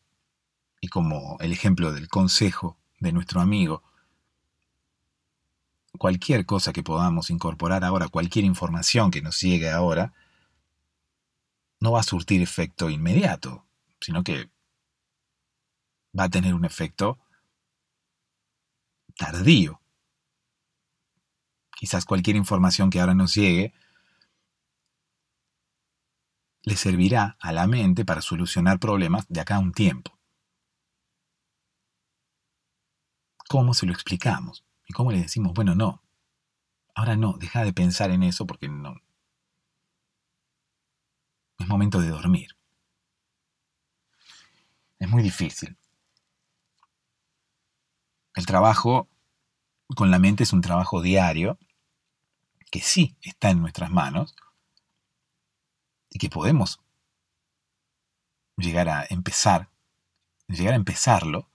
y 0.81 0.89
como 0.89 1.37
el 1.39 1.53
ejemplo 1.53 1.93
del 1.93 2.09
consejo 2.09 2.77
de 2.99 3.13
nuestro 3.13 3.39
amigo, 3.39 3.81
cualquier 5.97 6.45
cosa 6.45 6.73
que 6.73 6.83
podamos 6.83 7.29
incorporar 7.29 7.83
ahora, 7.83 8.07
cualquier 8.07 8.45
información 8.45 9.11
que 9.11 9.21
nos 9.21 9.39
llegue 9.41 9.69
ahora, 9.69 10.13
no 11.79 11.91
va 11.91 11.99
a 11.99 12.03
surtir 12.03 12.41
efecto 12.41 12.89
inmediato, 12.89 13.65
sino 13.99 14.23
que 14.23 14.49
va 16.17 16.25
a 16.25 16.29
tener 16.29 16.53
un 16.53 16.65
efecto 16.65 17.19
tardío. 19.17 19.81
Quizás 21.75 22.05
cualquier 22.05 22.35
información 22.35 22.89
que 22.89 22.99
ahora 22.99 23.15
nos 23.15 23.33
llegue 23.33 23.73
le 26.63 26.75
servirá 26.75 27.37
a 27.39 27.51
la 27.51 27.65
mente 27.65 28.05
para 28.05 28.21
solucionar 28.21 28.79
problemas 28.79 29.27
de 29.27 29.41
acá 29.41 29.55
a 29.55 29.59
un 29.59 29.71
tiempo. 29.71 30.17
¿Cómo 33.49 33.73
se 33.73 33.85
lo 33.85 33.93
explicamos? 33.93 34.63
¿Y 34.91 34.93
cómo 34.93 35.13
le 35.13 35.21
decimos, 35.21 35.53
bueno, 35.53 35.73
no, 35.73 36.03
ahora 36.95 37.15
no, 37.15 37.37
deja 37.37 37.63
de 37.63 37.71
pensar 37.71 38.11
en 38.11 38.23
eso 38.23 38.45
porque 38.45 38.67
no... 38.67 38.97
Es 41.57 41.65
momento 41.65 42.01
de 42.01 42.09
dormir. 42.09 42.57
Es 44.99 45.07
muy 45.07 45.23
difícil. 45.23 45.77
El 48.35 48.45
trabajo 48.45 49.07
con 49.95 50.11
la 50.11 50.19
mente 50.19 50.43
es 50.43 50.51
un 50.51 50.59
trabajo 50.59 51.01
diario 51.01 51.57
que 52.69 52.81
sí 52.81 53.15
está 53.21 53.49
en 53.49 53.61
nuestras 53.61 53.91
manos 53.91 54.35
y 56.09 56.19
que 56.19 56.29
podemos 56.29 56.81
llegar 58.57 58.89
a 58.89 59.05
empezar, 59.09 59.69
llegar 60.49 60.73
a 60.73 60.75
empezarlo 60.75 61.47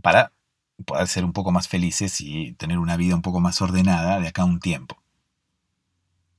para 0.00 0.37
poder 0.84 1.08
ser 1.08 1.24
un 1.24 1.32
poco 1.32 1.52
más 1.52 1.68
felices 1.68 2.20
y 2.20 2.52
tener 2.54 2.78
una 2.78 2.96
vida 2.96 3.14
un 3.14 3.22
poco 3.22 3.40
más 3.40 3.60
ordenada 3.60 4.20
de 4.20 4.28
acá 4.28 4.42
a 4.42 4.46
un 4.46 4.60
tiempo. 4.60 5.02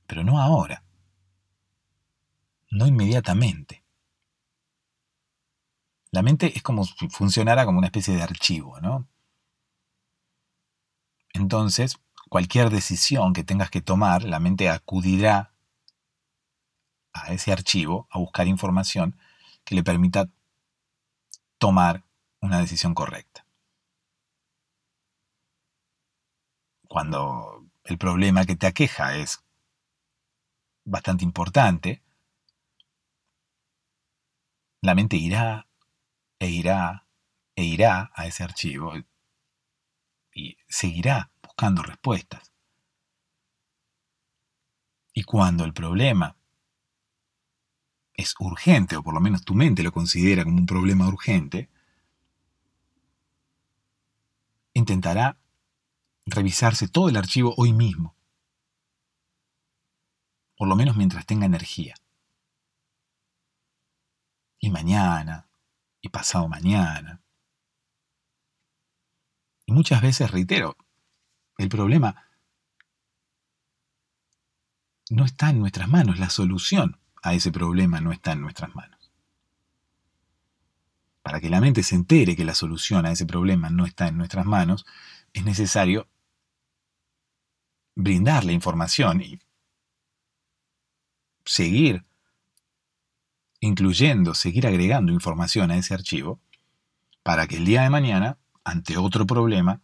Pero 0.06 0.24
no 0.24 0.40
ahora, 0.40 0.82
no 2.70 2.86
inmediatamente. 2.86 3.84
La 6.12 6.22
mente 6.22 6.52
es 6.56 6.62
como 6.62 6.84
si 6.84 7.08
funcionara 7.08 7.64
como 7.64 7.78
una 7.78 7.86
especie 7.86 8.14
de 8.16 8.22
archivo, 8.22 8.80
¿no? 8.80 9.06
Entonces, 11.32 11.96
cualquier 12.28 12.70
decisión 12.70 13.32
que 13.32 13.44
tengas 13.44 13.70
que 13.70 13.80
tomar, 13.80 14.24
la 14.24 14.40
mente 14.40 14.68
acudirá 14.68 15.52
a 17.12 17.32
ese 17.32 17.52
archivo 17.52 18.08
a 18.10 18.18
buscar 18.18 18.46
información 18.46 19.16
que 19.64 19.74
le 19.74 19.84
permita 19.84 20.28
tomar 21.58 22.04
una 22.40 22.58
decisión 22.58 22.94
correcta. 22.94 23.44
Cuando 26.90 27.70
el 27.84 27.98
problema 27.98 28.44
que 28.44 28.56
te 28.56 28.66
aqueja 28.66 29.16
es 29.16 29.44
bastante 30.84 31.22
importante, 31.22 32.02
la 34.82 34.96
mente 34.96 35.16
irá 35.16 35.68
e 36.40 36.50
irá 36.50 37.06
e 37.54 37.62
irá 37.62 38.10
a 38.12 38.26
ese 38.26 38.42
archivo 38.42 38.94
seguirá 40.66 41.30
buscando 41.40 41.84
respuestas. 41.84 42.52
Y 45.14 45.22
cuando 45.22 45.64
el 45.64 45.72
problema 45.72 46.36
es 48.14 48.34
urgente, 48.40 48.96
o 48.96 49.02
por 49.04 49.14
lo 49.14 49.20
menos 49.20 49.44
tu 49.44 49.54
mente 49.54 49.84
lo 49.84 49.92
considera 49.92 50.42
como 50.42 50.56
un 50.56 50.66
problema 50.66 51.06
urgente, 51.06 51.70
intentará 54.72 55.36
revisarse 56.30 56.88
todo 56.88 57.08
el 57.08 57.16
archivo 57.16 57.54
hoy 57.56 57.72
mismo, 57.72 58.16
por 60.56 60.68
lo 60.68 60.76
menos 60.76 60.96
mientras 60.96 61.26
tenga 61.26 61.46
energía. 61.46 61.94
Y 64.58 64.70
mañana, 64.70 65.48
y 66.00 66.08
pasado 66.10 66.48
mañana. 66.48 67.20
Y 69.66 69.72
muchas 69.72 70.02
veces, 70.02 70.30
reitero, 70.30 70.76
el 71.56 71.68
problema 71.68 72.26
no 75.10 75.24
está 75.24 75.50
en 75.50 75.58
nuestras 75.58 75.88
manos, 75.88 76.18
la 76.18 76.30
solución 76.30 76.98
a 77.22 77.34
ese 77.34 77.52
problema 77.52 78.00
no 78.00 78.12
está 78.12 78.32
en 78.32 78.40
nuestras 78.40 78.74
manos. 78.74 79.10
Para 81.22 81.40
que 81.40 81.50
la 81.50 81.60
mente 81.60 81.82
se 81.82 81.94
entere 81.94 82.36
que 82.36 82.44
la 82.44 82.54
solución 82.54 83.06
a 83.06 83.12
ese 83.12 83.26
problema 83.26 83.70
no 83.70 83.84
está 83.84 84.08
en 84.08 84.16
nuestras 84.16 84.46
manos, 84.46 84.86
es 85.32 85.44
necesario 85.44 86.08
brindarle 87.94 88.52
información 88.52 89.20
y 89.20 89.38
seguir 91.44 92.04
incluyendo, 93.60 94.34
seguir 94.34 94.66
agregando 94.66 95.12
información 95.12 95.70
a 95.70 95.76
ese 95.76 95.94
archivo 95.94 96.40
para 97.22 97.46
que 97.46 97.56
el 97.56 97.64
día 97.64 97.82
de 97.82 97.90
mañana, 97.90 98.38
ante 98.64 98.96
otro 98.96 99.26
problema, 99.26 99.82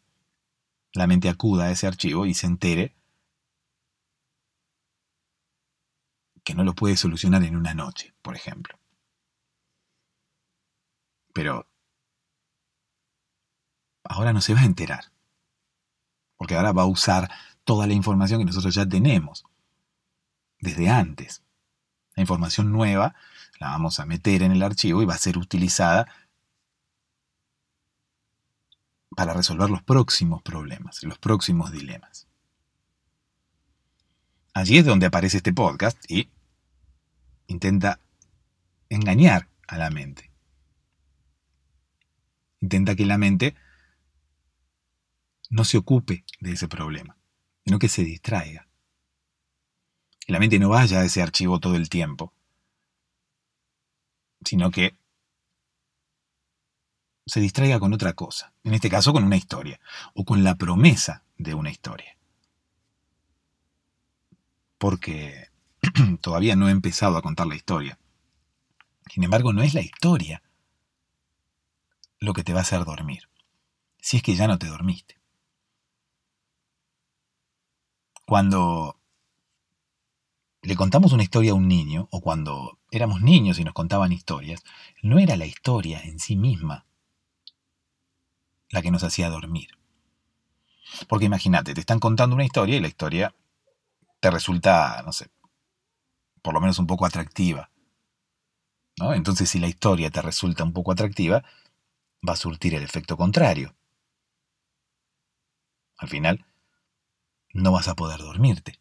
la 0.93 1.07
mente 1.07 1.29
acuda 1.29 1.65
a 1.65 1.71
ese 1.71 1.87
archivo 1.87 2.27
y 2.27 2.35
se 2.35 2.47
entere 2.47 2.97
que 6.43 6.55
no 6.55 6.65
lo 6.65 6.75
puede 6.75 6.97
solucionar 6.97 7.43
en 7.43 7.57
una 7.57 7.75
noche, 7.75 8.15
por 8.23 8.37
ejemplo. 8.37 8.79
Pero 11.35 11.69
ahora 14.05 14.33
no 14.33 14.41
se 14.41 14.55
va 14.55 14.61
a 14.61 14.65
enterar, 14.65 15.13
porque 16.37 16.55
ahora 16.55 16.73
va 16.73 16.83
a 16.83 16.87
usar 16.87 17.29
toda 17.67 17.87
la 17.87 17.93
información 17.93 18.39
que 18.39 18.47
nosotros 18.47 18.75
ya 18.75 18.87
tenemos 18.87 19.45
desde 20.61 20.89
antes. 20.89 21.43
La 22.15 22.23
información 22.23 22.73
nueva 22.73 23.15
la 23.59 23.69
vamos 23.69 24.01
a 24.01 24.07
meter 24.07 24.43
en 24.43 24.53
el 24.53 24.63
archivo 24.63 25.03
y 25.03 25.05
va 25.05 25.15
a 25.15 25.19
ser 25.19 25.37
utilizada 25.37 26.07
para 29.11 29.35
resolver 29.35 29.69
los 29.69 29.83
próximos 29.83 30.43
problemas, 30.43 31.03
los 31.03 31.19
próximos 31.19 31.73
dilemas. 31.73 32.29
Allí 34.55 34.79
es 34.79 34.87
donde 34.87 35.07
aparece 35.07 35.39
este 35.39 35.53
podcast 35.53 35.99
y 36.09 36.31
intenta 37.49 37.99
engañar 38.89 39.49
a 39.67 39.77
la 39.77 39.91
mente. 39.91 40.31
Intenta 42.61 42.95
que 42.95 43.07
la 43.07 43.19
mente 43.19 43.57
no 45.51 45.65
se 45.65 45.79
ocupe 45.79 46.25
de 46.41 46.53
ese 46.53 46.69
problema, 46.69 47.17
sino 47.67 47.81
que 47.81 47.89
se 47.89 48.05
distraiga. 48.05 48.69
Que 50.21 50.33
la 50.33 50.39
mente 50.39 50.59
no 50.61 50.69
vaya 50.69 51.01
a 51.01 51.05
ese 51.05 51.21
archivo 51.21 51.59
todo 51.59 51.75
el 51.75 51.89
tiempo, 51.89 52.33
sino 54.45 54.71
que 54.71 54.97
se 57.27 57.41
distraiga 57.41 57.81
con 57.81 57.93
otra 57.93 58.13
cosa, 58.13 58.53
en 58.63 58.75
este 58.75 58.89
caso 58.89 59.13
con 59.13 59.25
una 59.25 59.37
historia, 59.37 59.81
o 60.15 60.25
con 60.25 60.45
la 60.45 60.55
promesa 60.55 61.25
de 61.39 61.55
una 61.55 61.71
historia. 61.71 62.17
Porque 64.79 65.49
todavía 66.21 66.55
no 66.55 66.69
he 66.69 66.73
empezado 66.73 67.17
a 67.17 67.23
contar 67.23 67.49
la 67.49 67.57
historia. 67.57 67.99
Sin 69.13 69.25
embargo, 69.25 69.53
no 69.53 69.63
es 69.63 69.75
la 69.75 69.81
historia 69.81 70.41
lo 72.21 72.33
que 72.33 72.45
te 72.45 72.53
va 72.53 72.61
a 72.61 72.63
hacer 72.63 72.85
dormir, 72.85 73.29
si 73.99 74.19
es 74.19 74.23
que 74.23 74.37
ya 74.37 74.47
no 74.47 74.57
te 74.57 74.69
dormiste. 74.69 75.17
Cuando 78.27 78.99
le 80.63 80.75
contamos 80.75 81.13
una 81.13 81.23
historia 81.23 81.53
a 81.53 81.55
un 81.55 81.69
niño, 81.69 82.09
o 82.11 82.21
cuando 82.21 82.81
éramos 82.91 83.23
niños 83.23 83.61
y 83.61 83.65
nos 83.65 83.73
contaban 83.73 84.11
historias, 84.11 84.65
no 85.01 85.21
era 85.21 85.37
la 85.37 85.47
historia 85.47 86.01
en 86.01 86.19
sí 86.19 86.35
misma 86.35 86.85
la 88.71 88.83
que 88.83 88.91
nos 88.91 89.05
hacía 89.05 89.31
dormir. 89.31 89.79
Porque 91.09 91.27
imagínate, 91.27 91.73
te 91.73 91.81
están 91.81 92.01
contando 92.01 92.35
una 92.35 92.45
historia 92.45 92.77
y 92.77 92.81
la 92.81 92.89
historia 92.89 93.33
te 94.19 94.29
resulta, 94.29 95.01
no 95.07 95.13
sé, 95.13 95.31
por 96.43 96.53
lo 96.53 96.61
menos 96.61 96.81
un 96.81 96.89
poco 96.89 97.07
atractiva. 97.07 97.71
¿no? 98.99 99.15
Entonces, 99.15 99.49
si 99.49 99.61
la 99.61 99.69
historia 99.69 100.11
te 100.11 100.21
resulta 100.21 100.65
un 100.65 100.73
poco 100.73 100.91
atractiva, 100.91 101.45
va 102.29 102.33
a 102.33 102.37
surtir 102.37 102.75
el 102.75 102.83
efecto 102.83 103.17
contrario. 103.17 103.77
Al 105.99 106.09
final, 106.09 106.45
no 107.57 107.73
vas 107.73 107.89
a 107.89 107.95
poder 107.95 108.21
dormirte. 108.21 108.81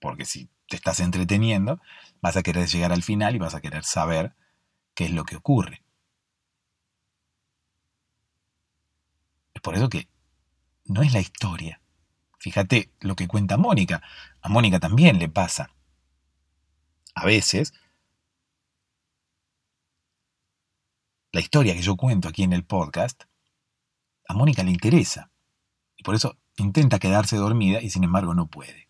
Porque 0.00 0.24
si 0.24 0.48
te 0.68 0.76
estás 0.76 1.00
entreteniendo, 1.00 1.80
vas 2.20 2.36
a 2.36 2.42
querer 2.42 2.68
llegar 2.68 2.92
al 2.92 3.02
final 3.02 3.34
y 3.34 3.38
vas 3.38 3.54
a 3.54 3.60
querer 3.60 3.84
saber 3.84 4.34
qué 4.94 5.06
es 5.06 5.10
lo 5.10 5.24
que 5.24 5.36
ocurre. 5.36 5.82
Es 9.54 9.60
por 9.60 9.74
eso 9.74 9.88
que 9.88 10.08
no 10.84 11.02
es 11.02 11.12
la 11.12 11.20
historia. 11.20 11.80
Fíjate 12.38 12.92
lo 13.00 13.16
que 13.16 13.26
cuenta 13.26 13.56
Mónica. 13.56 14.02
A 14.40 14.48
Mónica 14.48 14.78
también 14.78 15.18
le 15.18 15.28
pasa. 15.28 15.74
A 17.14 17.24
veces, 17.24 17.74
la 21.32 21.40
historia 21.40 21.74
que 21.74 21.82
yo 21.82 21.96
cuento 21.96 22.28
aquí 22.28 22.44
en 22.44 22.52
el 22.52 22.64
podcast, 22.64 23.24
a 24.28 24.34
Mónica 24.34 24.62
le 24.62 24.70
interesa. 24.70 25.32
Y 25.96 26.04
por 26.04 26.14
eso 26.14 26.36
intenta 26.58 26.98
quedarse 26.98 27.36
dormida 27.36 27.80
y 27.80 27.90
sin 27.90 28.04
embargo 28.04 28.34
no 28.34 28.46
puede. 28.46 28.88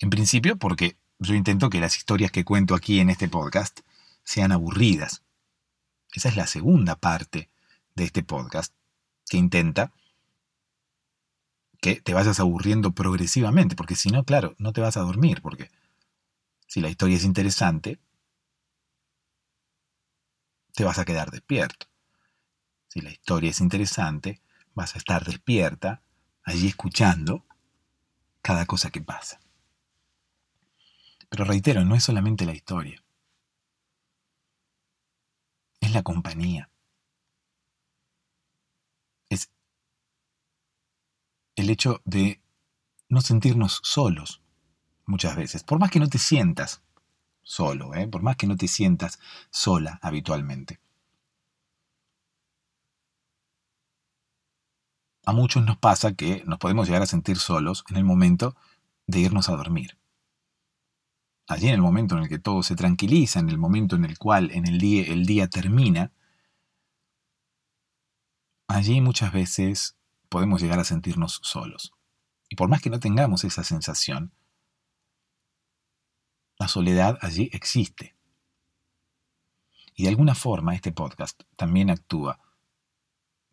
En 0.00 0.10
principio 0.10 0.56
porque 0.56 0.96
yo 1.18 1.34
intento 1.34 1.70
que 1.70 1.80
las 1.80 1.96
historias 1.96 2.30
que 2.30 2.44
cuento 2.44 2.74
aquí 2.74 3.00
en 3.00 3.10
este 3.10 3.28
podcast 3.28 3.80
sean 4.24 4.52
aburridas. 4.52 5.22
Esa 6.12 6.28
es 6.28 6.36
la 6.36 6.46
segunda 6.46 6.96
parte 6.96 7.50
de 7.94 8.04
este 8.04 8.22
podcast, 8.22 8.74
que 9.28 9.36
intenta 9.36 9.92
que 11.80 12.00
te 12.00 12.14
vayas 12.14 12.40
aburriendo 12.40 12.92
progresivamente, 12.92 13.76
porque 13.76 13.94
si 13.94 14.10
no, 14.10 14.24
claro, 14.24 14.54
no 14.58 14.72
te 14.72 14.80
vas 14.80 14.96
a 14.96 15.00
dormir, 15.00 15.42
porque 15.42 15.70
si 16.66 16.80
la 16.80 16.88
historia 16.88 17.16
es 17.16 17.24
interesante, 17.24 17.98
te 20.74 20.84
vas 20.84 20.98
a 20.98 21.04
quedar 21.04 21.30
despierto. 21.30 21.86
Si 22.88 23.00
la 23.00 23.10
historia 23.10 23.50
es 23.50 23.60
interesante, 23.60 24.40
vas 24.74 24.94
a 24.94 24.98
estar 24.98 25.24
despierta, 25.24 26.02
allí 26.42 26.68
escuchando 26.68 27.44
cada 28.42 28.66
cosa 28.66 28.90
que 28.90 29.00
pasa. 29.00 29.40
Pero 31.28 31.44
reitero, 31.44 31.84
no 31.84 31.94
es 31.94 32.04
solamente 32.04 32.44
la 32.44 32.52
historia. 32.52 33.02
Es 35.80 35.92
la 35.92 36.02
compañía. 36.02 36.70
Es 39.28 39.50
el 41.56 41.70
hecho 41.70 42.02
de 42.04 42.40
no 43.08 43.20
sentirnos 43.20 43.80
solos 43.82 44.42
muchas 45.06 45.36
veces. 45.36 45.62
Por 45.62 45.78
más 45.78 45.90
que 45.90 46.00
no 46.00 46.08
te 46.08 46.18
sientas 46.18 46.82
solo, 47.42 47.94
¿eh? 47.94 48.08
por 48.08 48.22
más 48.22 48.36
que 48.36 48.46
no 48.46 48.56
te 48.56 48.68
sientas 48.68 49.18
sola 49.50 49.98
habitualmente. 50.02 50.80
A 55.26 55.32
muchos 55.32 55.64
nos 55.64 55.78
pasa 55.78 56.14
que 56.14 56.42
nos 56.46 56.58
podemos 56.58 56.86
llegar 56.86 57.02
a 57.02 57.06
sentir 57.06 57.38
solos 57.38 57.84
en 57.90 57.96
el 57.96 58.04
momento 58.04 58.56
de 59.06 59.20
irnos 59.20 59.48
a 59.48 59.56
dormir 59.56 59.98
allí 61.46 61.68
en 61.68 61.74
el 61.74 61.82
momento 61.82 62.16
en 62.16 62.24
el 62.24 62.28
que 62.28 62.38
todo 62.38 62.62
se 62.62 62.76
tranquiliza, 62.76 63.40
en 63.40 63.48
el 63.48 63.58
momento 63.58 63.96
en 63.96 64.04
el 64.04 64.18
cual 64.18 64.50
en 64.52 64.66
el 64.66 64.78
día, 64.78 65.04
el 65.04 65.26
día 65.26 65.48
termina, 65.48 66.12
allí 68.66 69.00
muchas 69.00 69.32
veces 69.32 69.96
podemos 70.28 70.62
llegar 70.62 70.78
a 70.78 70.84
sentirnos 70.84 71.40
solos. 71.42 71.92
Y 72.48 72.56
por 72.56 72.68
más 72.68 72.80
que 72.80 72.90
no 72.90 73.00
tengamos 73.00 73.44
esa 73.44 73.64
sensación, 73.64 74.32
la 76.58 76.68
soledad 76.68 77.18
allí 77.20 77.50
existe. 77.52 78.16
Y 79.96 80.04
de 80.04 80.08
alguna 80.08 80.34
forma 80.34 80.74
este 80.74 80.92
podcast 80.92 81.42
también 81.56 81.90
actúa 81.90 82.40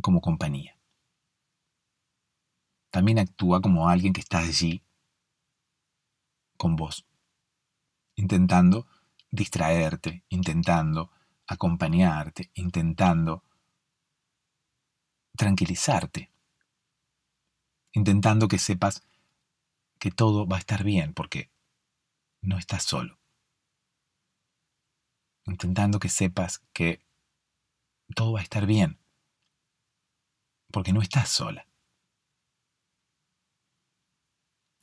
como 0.01 0.21
compañía. 0.21 0.80
También 2.91 3.19
actúa 3.19 3.61
como 3.61 3.89
alguien 3.89 4.13
que 4.13 4.21
está 4.21 4.39
allí 4.39 4.83
con 6.57 6.75
vos 6.75 7.05
intentando 8.15 8.87
distraerte, 9.29 10.23
intentando 10.29 11.11
acompañarte, 11.47 12.51
intentando 12.53 13.43
tranquilizarte, 15.35 16.31
intentando 17.93 18.47
que 18.47 18.59
sepas 18.59 19.03
que 19.99 20.11
todo 20.11 20.47
va 20.47 20.57
a 20.57 20.59
estar 20.59 20.83
bien, 20.83 21.13
porque 21.13 21.51
no 22.41 22.57
estás 22.57 22.83
solo. 22.83 23.19
Intentando 25.45 25.99
que 25.99 26.09
sepas 26.09 26.61
que 26.73 27.01
todo 28.15 28.33
va 28.33 28.39
a 28.39 28.43
estar 28.43 28.65
bien, 28.65 28.99
porque 30.71 30.93
no 30.93 31.01
estás 31.01 31.29
sola. 31.29 31.70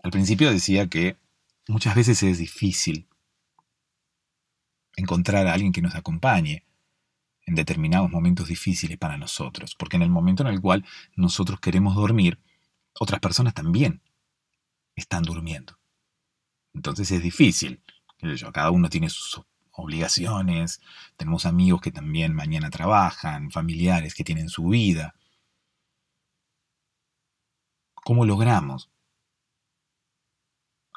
Al 0.09 0.13
principio 0.13 0.51
decía 0.51 0.89
que 0.89 1.19
muchas 1.69 1.95
veces 1.95 2.23
es 2.23 2.39
difícil 2.39 3.07
encontrar 4.97 5.47
a 5.47 5.53
alguien 5.53 5.71
que 5.71 5.83
nos 5.83 5.95
acompañe 5.95 6.65
en 7.45 7.55
determinados 7.55 8.11
momentos 8.11 8.49
difíciles 8.49 8.97
para 8.97 9.19
nosotros, 9.19 9.75
porque 9.79 9.97
en 9.97 10.03
el 10.03 10.09
momento 10.09 10.43
en 10.43 10.49
el 10.49 10.63
cual 10.63 10.87
nosotros 11.15 11.61
queremos 11.61 11.95
dormir, 11.95 12.41
otras 12.99 13.21
personas 13.21 13.53
también 13.53 14.01
están 14.97 15.25
durmiendo. 15.25 15.79
Entonces 16.73 17.11
es 17.11 17.23
difícil. 17.23 17.83
Cada 18.55 18.71
uno 18.71 18.89
tiene 18.89 19.11
sus 19.11 19.43
obligaciones, 19.73 20.81
tenemos 21.19 21.45
amigos 21.45 21.83
que 21.83 21.93
también 21.93 22.33
mañana 22.35 22.71
trabajan, 22.71 23.51
familiares 23.51 24.15
que 24.15 24.25
tienen 24.25 24.49
su 24.49 24.69
vida. 24.69 25.15
¿Cómo 27.93 28.25
logramos 28.25 28.89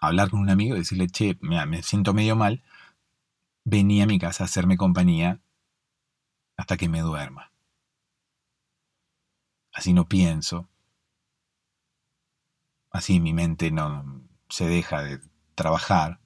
hablar 0.01 0.31
con 0.31 0.41
un 0.41 0.49
amigo 0.49 0.75
y 0.75 0.79
decirle, 0.79 1.07
che, 1.07 1.37
me 1.41 1.83
siento 1.83 2.13
medio 2.13 2.35
mal, 2.35 2.63
vení 3.63 4.01
a 4.01 4.07
mi 4.07 4.19
casa 4.19 4.43
a 4.43 4.45
hacerme 4.45 4.75
compañía 4.75 5.41
hasta 6.57 6.75
que 6.75 6.89
me 6.89 7.01
duerma. 7.01 7.53
Así 9.71 9.93
no 9.93 10.07
pienso, 10.09 10.69
así 12.89 13.19
mi 13.19 13.31
mente 13.31 13.71
no 13.71 14.27
se 14.49 14.67
deja 14.67 15.01
de 15.01 15.21
trabajar, 15.55 16.19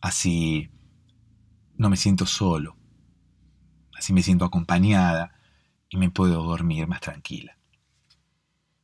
así 0.00 0.70
no 1.74 1.90
me 1.90 1.96
siento 1.96 2.24
solo, 2.24 2.78
así 3.94 4.12
me 4.12 4.22
siento 4.22 4.46
acompañada 4.46 5.34
y 5.90 5.98
me 5.98 6.10
puedo 6.10 6.42
dormir 6.42 6.86
más 6.86 7.00
tranquila. 7.00 7.58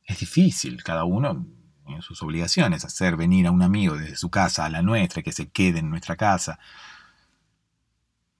Es 0.03 0.19
difícil, 0.19 0.83
cada 0.83 1.05
uno 1.05 1.47
en 1.87 2.01
sus 2.01 2.21
obligaciones, 2.23 2.85
hacer 2.85 3.15
venir 3.15 3.47
a 3.47 3.51
un 3.51 3.61
amigo 3.61 3.97
desde 3.97 4.15
su 4.15 4.29
casa 4.29 4.65
a 4.65 4.69
la 4.69 4.81
nuestra, 4.81 5.21
que 5.21 5.31
se 5.31 5.49
quede 5.49 5.79
en 5.79 5.89
nuestra 5.89 6.15
casa. 6.15 6.59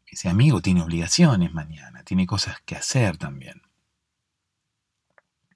Ese 0.08 0.30
amigo 0.30 0.62
tiene 0.62 0.82
obligaciones 0.82 1.54
mañana, 1.54 2.04
tiene 2.04 2.26
cosas 2.26 2.62
que 2.66 2.76
hacer 2.76 3.18
también. 3.18 3.62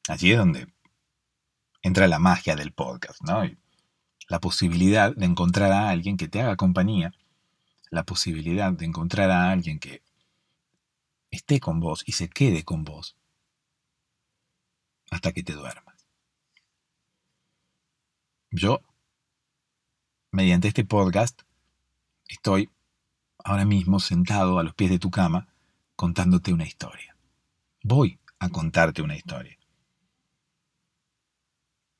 Allí 0.07 0.31
es 0.31 0.37
donde 0.37 0.67
entra 1.81 2.07
la 2.07 2.19
magia 2.19 2.55
del 2.55 2.73
podcast, 2.73 3.21
¿no? 3.21 3.43
la 4.29 4.39
posibilidad 4.39 5.13
de 5.15 5.25
encontrar 5.25 5.71
a 5.71 5.89
alguien 5.89 6.15
que 6.15 6.27
te 6.27 6.41
haga 6.41 6.55
compañía, 6.55 7.13
la 7.89 8.03
posibilidad 8.03 8.71
de 8.71 8.85
encontrar 8.85 9.31
a 9.31 9.51
alguien 9.51 9.79
que 9.79 10.03
esté 11.31 11.59
con 11.59 11.79
vos 11.79 12.03
y 12.05 12.13
se 12.13 12.29
quede 12.29 12.63
con 12.63 12.83
vos 12.83 13.15
hasta 15.09 15.31
que 15.31 15.43
te 15.43 15.53
duermas. 15.53 15.88
Yo, 18.51 18.81
mediante 20.31 20.69
este 20.69 20.83
podcast, 20.83 21.43
estoy 22.27 22.71
ahora 23.37 23.63
mismo 23.63 23.99
sentado 23.99 24.57
a 24.57 24.63
los 24.63 24.73
pies 24.73 24.89
de 24.89 24.97
tu 24.97 25.11
cama 25.11 25.53
contándote 25.95 26.51
una 26.51 26.65
historia. 26.65 27.15
Voy 27.83 28.19
a 28.39 28.49
contarte 28.49 29.03
una 29.03 29.15
historia. 29.15 29.55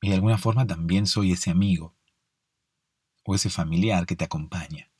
Y 0.02 0.08
de 0.08 0.16
alguna 0.16 0.38
forma 0.38 0.66
también 0.66 1.06
soy 1.06 1.30
ese 1.30 1.52
amigo 1.52 1.94
o 3.24 3.36
ese 3.36 3.48
familiar 3.48 4.04
que 4.04 4.16
te 4.16 4.24
acompaña. 4.24 4.90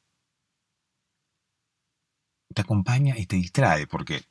Te 2.54 2.60
acompaña 2.60 3.18
y 3.18 3.26
te 3.26 3.34
distrae 3.34 3.88
porque 3.88 4.22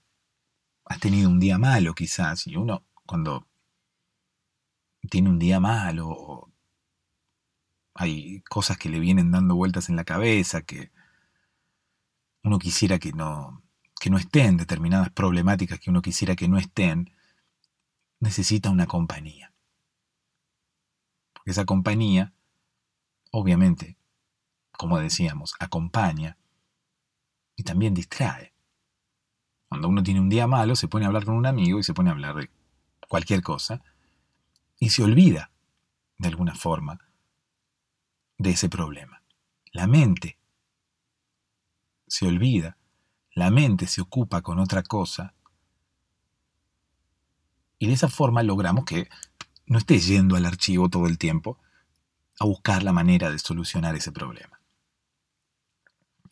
has 0.86 1.01
tenido 1.01 1.29
un 1.29 1.41
día 1.41 1.58
malo 1.58 1.93
quizás 1.93 2.47
y 2.47 2.55
uno 2.55 2.86
cuando 3.05 3.45
tiene 5.10 5.29
un 5.29 5.39
día 5.39 5.60
malo 5.60 6.49
hay 7.99 8.41
cosas 8.49 8.77
que 8.77 8.89
le 8.89 8.99
vienen 8.99 9.31
dando 9.31 9.55
vueltas 9.55 9.89
en 9.89 9.95
la 9.95 10.03
cabeza 10.03 10.62
que 10.62 10.91
uno 12.43 12.59
quisiera 12.59 12.99
que 12.99 13.12
no 13.13 13.63
que 13.99 14.09
no 14.09 14.17
estén 14.17 14.57
determinadas 14.57 15.09
problemáticas 15.09 15.79
que 15.79 15.89
uno 15.89 16.01
quisiera 16.01 16.35
que 16.35 16.47
no 16.47 16.57
estén 16.57 17.12
necesita 18.19 18.69
una 18.69 18.88
compañía 18.88 19.49
esa 21.49 21.65
compañía, 21.65 22.33
obviamente, 23.31 23.97
como 24.71 24.99
decíamos, 24.99 25.55
acompaña 25.59 26.38
y 27.55 27.63
también 27.63 27.93
distrae. 27.93 28.53
Cuando 29.67 29.88
uno 29.88 30.03
tiene 30.03 30.19
un 30.19 30.29
día 30.29 30.47
malo, 30.47 30.75
se 30.75 30.88
pone 30.88 31.05
a 31.05 31.07
hablar 31.07 31.25
con 31.25 31.35
un 31.35 31.45
amigo 31.45 31.79
y 31.79 31.83
se 31.83 31.93
pone 31.93 32.09
a 32.09 32.13
hablar 32.13 32.35
de 32.35 32.49
cualquier 33.07 33.41
cosa 33.41 33.81
y 34.79 34.89
se 34.89 35.03
olvida, 35.03 35.51
de 36.17 36.29
alguna 36.29 36.55
forma, 36.55 36.99
de 38.39 38.52
ese 38.52 38.69
problema. 38.69 39.21
La 39.71 39.86
mente 39.86 40.39
se 42.08 42.25
olvida, 42.25 42.78
la 43.36 43.52
mente 43.52 43.86
se 43.86 44.02
ocupa 44.02 44.41
con 44.41 44.58
otra 44.58 44.82
cosa 44.82 45.36
y 47.78 47.88
de 47.88 47.93
esa 47.93 48.10
forma 48.10 48.41
logramos 48.41 48.86
que 48.86 49.08
no 49.67 49.78
estés 49.78 50.08
yendo 50.08 50.36
al 50.36 50.45
archivo 50.45 50.89
todo 50.89 51.06
el 51.06 51.19
tiempo 51.19 51.60
a 52.39 52.45
buscar 52.45 52.82
la 52.82 52.93
manera 52.93 53.30
de 53.30 53.38
solucionar 53.38 53.95
ese 53.95 54.12
problema. 54.12 54.60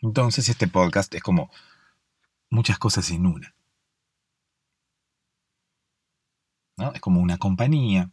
Entonces 0.01 0.49
este 0.49 0.67
podcast 0.67 1.13
es 1.13 1.21
como 1.21 1.51
muchas 2.49 2.79
cosas 2.79 3.11
en 3.11 3.25
una. 3.25 3.53
¿No? 6.77 6.93
Es 6.93 7.01
como 7.01 7.21
una 7.21 7.37
compañía. 7.37 8.11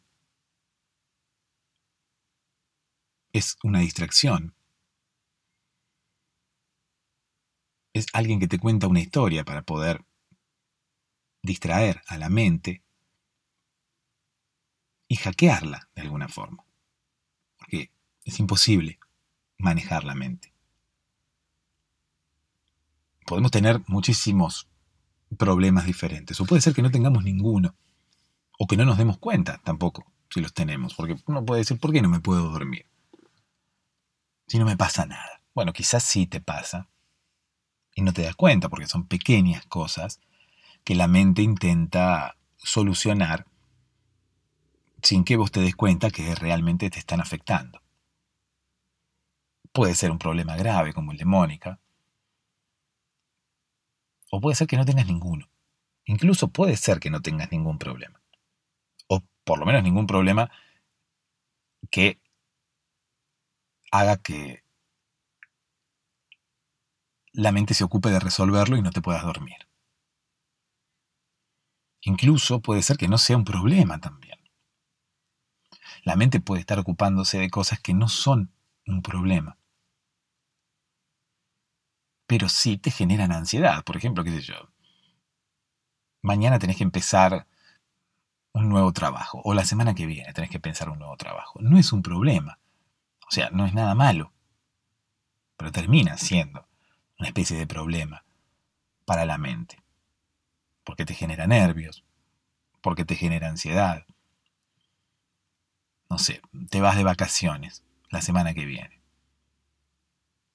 Es 3.35 3.59
una 3.65 3.81
distracción. 3.81 4.55
Es 7.93 8.07
alguien 8.13 8.39
que 8.39 8.47
te 8.47 8.61
cuenta 8.61 8.87
una 8.87 9.01
historia 9.01 9.45
para 9.45 9.63
poder 9.63 10.05
distraer 11.43 12.01
a 12.07 12.17
la 12.17 12.29
mente 12.29 12.85
y 15.09 15.17
hackearla 15.17 15.89
de 15.97 16.03
alguna 16.03 16.29
forma. 16.29 16.65
Porque 17.59 17.91
es 18.25 18.39
imposible 18.39 19.01
manejar 19.59 20.05
la 20.05 20.15
mente. 20.15 20.55
Podemos 23.27 23.51
tener 23.51 23.83
muchísimos 23.89 24.69
problemas 25.37 25.87
diferentes, 25.87 26.41
o 26.41 26.47
puede 26.47 26.63
ser 26.63 26.73
que 26.73 26.83
no 26.83 26.93
tengamos 26.93 27.25
ninguno, 27.25 27.75
o 28.61 28.69
que 28.69 28.77
no 28.77 28.85
nos 28.85 28.97
demos 28.97 29.19
cuenta 29.19 29.61
tampoco 29.65 30.07
si 30.31 30.41
los 30.41 30.55
tenemos, 30.55 30.95
porque 30.95 31.17
uno 31.27 31.45
puede 31.45 31.63
decir, 31.63 31.81
¿por 31.81 31.93
qué 31.93 32.01
no 32.01 32.09
me 32.09 32.21
puedo 32.21 32.49
dormir? 32.53 32.87
Si 34.55 34.61
no 34.61 34.67
me 34.67 34.77
pasa 34.77 35.05
nada. 35.05 35.43
Bueno, 35.53 35.73
quizás 35.73 36.05
sí 36.05 36.29
te 36.29 36.41
pasa, 36.41 36.89
y 37.93 38.03
no 38.03 38.13
te 38.13 38.23
das 38.23 38.37
cuenta, 38.37 38.69
porque 38.69 38.87
son 38.87 39.09
pequeñas 39.09 39.67
cosas 39.67 40.21
que 40.85 40.95
la 40.95 41.09
mente 41.09 41.43
intenta 41.43 42.37
solucionar 42.57 43.47
sin 45.03 45.25
que 45.25 45.37
vos 45.37 45.51
te 45.51 45.61
des 45.61 45.75
cuenta 45.75 46.11
que 46.11 46.37
realmente 46.37 46.89
te 46.89 47.01
están 47.01 47.21
afectando. 47.21 47.83
Puede 49.73 49.95
ser 49.95 50.11
un 50.11 50.19
problema 50.19 50.57
grave 50.57 50.95
como 50.95 51.13
el 51.13 51.19
de 51.19 51.27
Mónica, 51.27 51.79
o 54.31 54.41
puede 54.41 54.55
ser 54.55 54.67
que 54.67 54.77
no 54.77 54.85
tengas 54.85 55.07
ninguno. 55.07 55.49
Incluso 56.07 56.49
puede 56.49 56.77
ser 56.77 57.01
que 57.01 57.11
no 57.11 57.23
tengas 57.23 57.51
ningún 57.51 57.79
problema. 57.79 58.21
O 59.09 59.23
por 59.45 59.59
lo 59.59 59.67
menos 59.67 59.83
ningún 59.83 60.07
problema 60.07 60.51
que 61.91 62.21
haga 63.95 64.17
que 64.17 64.65
la 67.33 67.53
mente 67.53 67.75
se 67.75 67.85
ocupe 67.85 68.11
de 68.11 68.19
resolverlo 68.19 68.77
y 68.77 68.83
no 68.83 68.91
te 68.91 69.01
puedas 69.01 69.23
dormir. 69.23 69.69
Incluso 72.01 72.61
puede 72.61 72.83
ser 72.83 72.97
que 72.97 73.07
no 73.07 73.19
sea 73.19 73.37
un 73.37 73.45
problema 73.45 74.01
también. 74.01 74.41
La 76.03 76.17
mente 76.17 76.41
puede 76.41 76.61
estar 76.61 76.79
ocupándose 76.81 77.39
de 77.39 77.51
cosas 77.51 77.79
que 77.81 77.95
no 77.95 78.09
son 78.09 78.53
un 78.85 79.01
problema. 79.01 79.59
Pero 82.27 82.49
sí 82.49 82.79
te 82.79 82.91
generan 82.91 83.31
ansiedad. 83.31 83.85
Por 83.85 83.97
ejemplo, 83.97 84.25
qué 84.25 84.31
sé 84.31 84.41
yo. 84.41 84.73
Mañana 86.21 86.59
tenés 86.59 86.77
que 86.79 86.85
empezar 86.85 87.47
un 88.55 88.69
nuevo 88.69 88.93
trabajo. 88.93 89.41
O 89.45 89.55
la 89.55 89.65
semana 89.65 89.95
que 89.95 90.07
viene 90.07 90.33
tenés 90.33 90.51
que 90.51 90.61
pensar 90.61 90.89
un 90.91 90.99
nuevo 90.99 91.17
trabajo. 91.17 91.61
No 91.63 91.79
es 91.79 91.93
un 91.93 92.03
problema. 92.03 92.59
O 93.29 93.31
sea, 93.31 93.51
no 93.51 93.67
es 93.67 93.75
nada 93.75 93.95
malo. 93.95 94.33
Pero 95.57 95.73
termina 95.73 96.17
siendo 96.19 96.67
una 97.19 97.29
especie 97.29 97.57
de 97.57 97.67
problema 97.67 98.25
para 99.05 99.25
la 99.27 99.39
mente. 99.39 99.83
Porque 100.85 101.05
te 101.05 101.15
genera 101.15 101.47
nervios. 101.47 102.05
porque 102.81 103.07
te 103.07 103.17
genera 103.17 103.49
ansiedad. 103.49 104.05
No 106.11 106.19
sé, 106.19 106.43
te 106.71 106.83
vas 106.83 106.97
de 106.97 107.05
vacaciones 107.05 107.83
la 108.11 108.21
semana 108.21 108.53
que 108.53 108.67
viene. 108.67 109.01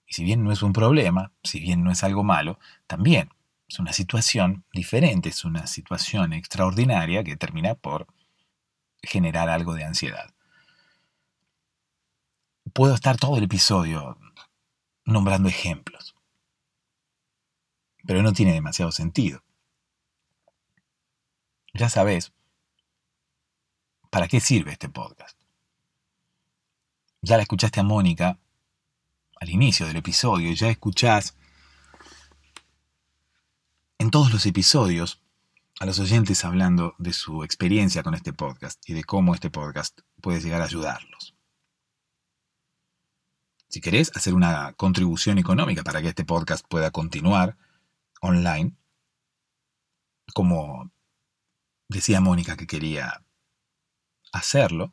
Y 0.05 0.13
si 0.13 0.23
bien 0.23 0.43
no 0.43 0.51
es 0.51 0.61
un 0.61 0.71
problema, 0.73 1.31
si 1.43 1.59
bien 1.59 1.83
no 1.83 1.91
es 1.91 2.03
algo 2.03 2.23
malo, 2.23 2.59
también 2.85 3.29
es 3.67 3.79
una 3.79 3.93
situación 3.93 4.63
diferente, 4.73 5.29
es 5.29 5.43
una 5.43 5.65
situación 5.67 6.33
extraordinaria 6.33 7.23
que 7.23 7.35
termina 7.35 7.73
por 7.75 8.07
generar 9.01 9.49
algo 9.49 9.73
de 9.73 9.85
ansiedad. 9.85 10.31
Puedo 12.73 12.93
estar 12.93 13.17
todo 13.17 13.37
el 13.37 13.43
episodio 13.43 14.17
nombrando 15.05 15.49
ejemplos, 15.49 16.15
pero 18.05 18.21
no 18.21 18.33
tiene 18.33 18.53
demasiado 18.53 18.91
sentido. 18.91 19.43
Ya 21.73 21.89
sabes, 21.89 22.33
¿para 24.09 24.27
qué 24.27 24.39
sirve 24.39 24.71
este 24.71 24.89
podcast? 24.89 25.39
Ya 27.21 27.37
la 27.37 27.43
escuchaste 27.43 27.79
a 27.79 27.83
Mónica 27.83 28.37
al 29.39 29.49
inicio 29.49 29.87
del 29.87 29.97
episodio, 29.97 30.51
ya 30.53 30.69
escuchás 30.69 31.35
en 33.97 34.11
todos 34.11 34.31
los 34.33 34.45
episodios 34.45 35.21
a 35.79 35.85
los 35.85 35.99
oyentes 35.99 36.43
hablando 36.43 36.93
de 36.97 37.13
su 37.13 37.43
experiencia 37.43 38.03
con 38.03 38.15
este 38.15 38.33
podcast 38.33 38.81
y 38.89 38.93
de 38.93 39.03
cómo 39.05 39.33
este 39.33 39.49
podcast 39.49 40.01
puede 40.21 40.41
llegar 40.41 40.61
a 40.61 40.65
ayudarlos. 40.65 41.38
Si 43.69 43.81
querés 43.81 44.11
hacer 44.15 44.33
una 44.33 44.73
contribución 44.73 45.37
económica 45.37 45.83
para 45.83 46.01
que 46.01 46.09
este 46.09 46.25
podcast 46.25 46.65
pueda 46.67 46.89
continuar 46.89 47.55
online, 48.19 48.75
como 50.33 50.91
decía 51.87 52.19
Mónica 52.19 52.57
que 52.57 52.65
quería 52.65 53.23
hacerlo, 54.31 54.89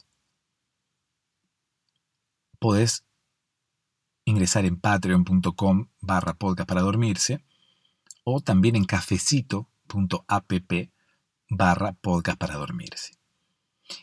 podés 2.58 3.06
ingresar 4.26 4.66
en 4.66 4.78
patreon.com 4.78 5.88
barra 6.00 6.34
podcast 6.34 6.68
para 6.68 6.82
dormirse 6.82 7.42
o 8.24 8.42
también 8.42 8.76
en 8.76 8.84
cafecito.app 8.84 10.52
barra 11.48 11.92
podcast 11.94 12.38
para 12.38 12.56
dormirse. 12.56 13.14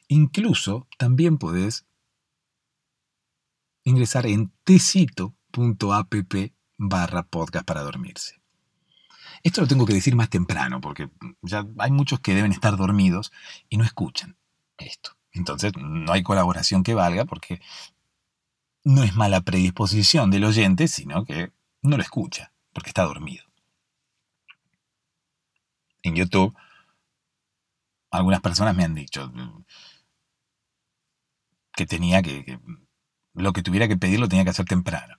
Incluso 0.07 0.87
también 0.97 1.37
podés 1.37 1.85
ingresar 3.83 4.25
en 4.25 4.51
tecito.app 4.63 6.13
barra 6.77 7.23
podcast 7.23 7.65
para 7.65 7.81
dormirse. 7.81 8.41
Esto 9.43 9.61
lo 9.61 9.67
tengo 9.67 9.85
que 9.85 9.93
decir 9.93 10.15
más 10.15 10.29
temprano 10.29 10.79
porque 10.81 11.09
ya 11.41 11.65
hay 11.79 11.91
muchos 11.91 12.19
que 12.19 12.35
deben 12.35 12.51
estar 12.51 12.77
dormidos 12.77 13.31
y 13.69 13.77
no 13.77 13.83
escuchan 13.83 14.37
esto. 14.77 15.17
Entonces 15.31 15.73
no 15.77 16.11
hay 16.11 16.23
colaboración 16.23 16.83
que 16.83 16.93
valga 16.93 17.25
porque 17.25 17.61
no 18.83 19.03
es 19.03 19.15
mala 19.15 19.41
predisposición 19.41 20.31
del 20.31 20.45
oyente, 20.45 20.87
sino 20.87 21.25
que 21.25 21.51
no 21.81 21.97
lo 21.97 22.03
escucha 22.03 22.53
porque 22.71 22.89
está 22.89 23.03
dormido 23.03 23.43
en 26.03 26.15
YouTube, 26.15 26.55
algunas 28.11 28.41
personas 28.41 28.75
me 28.75 28.83
han 28.83 28.93
dicho 28.93 29.31
que 31.75 31.85
tenía 31.87 32.21
que, 32.21 32.59
lo 33.33 33.53
que 33.53 33.63
tuviera 33.63 33.87
que 33.87 33.97
pedir 33.97 34.19
lo 34.19 34.29
tenía 34.29 34.43
que 34.43 34.51
hacer 34.51 34.65
temprano, 34.65 35.17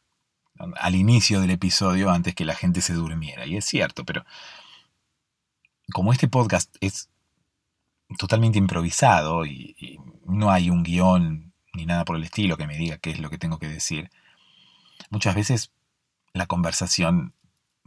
al 0.77 0.95
inicio 0.95 1.41
del 1.41 1.51
episodio 1.51 2.11
antes 2.11 2.35
que 2.35 2.45
la 2.45 2.55
gente 2.55 2.81
se 2.81 2.95
durmiera. 2.95 3.47
Y 3.47 3.57
es 3.57 3.65
cierto, 3.65 4.05
pero 4.05 4.25
como 5.93 6.13
este 6.13 6.29
podcast 6.29 6.75
es 6.81 7.11
totalmente 8.19 8.59
improvisado 8.59 9.45
y, 9.47 9.99
no 10.27 10.51
hay 10.51 10.71
un 10.71 10.83
guion 10.83 11.53
ni 11.75 11.85
nada 11.85 12.05
por 12.05 12.17
el 12.17 12.25
estilo 12.25 12.57
que 12.57 12.67
me 12.67 12.79
diga 12.79 12.97
qué 12.99 13.11
es 13.11 13.21
lo 13.21 13.29
que 13.29 13.39
tengo 13.39 13.59
que 13.59 13.69
decir, 13.69 14.11
muchas 15.11 15.35
veces 15.35 15.71
la 16.33 16.47
conversación 16.47 17.35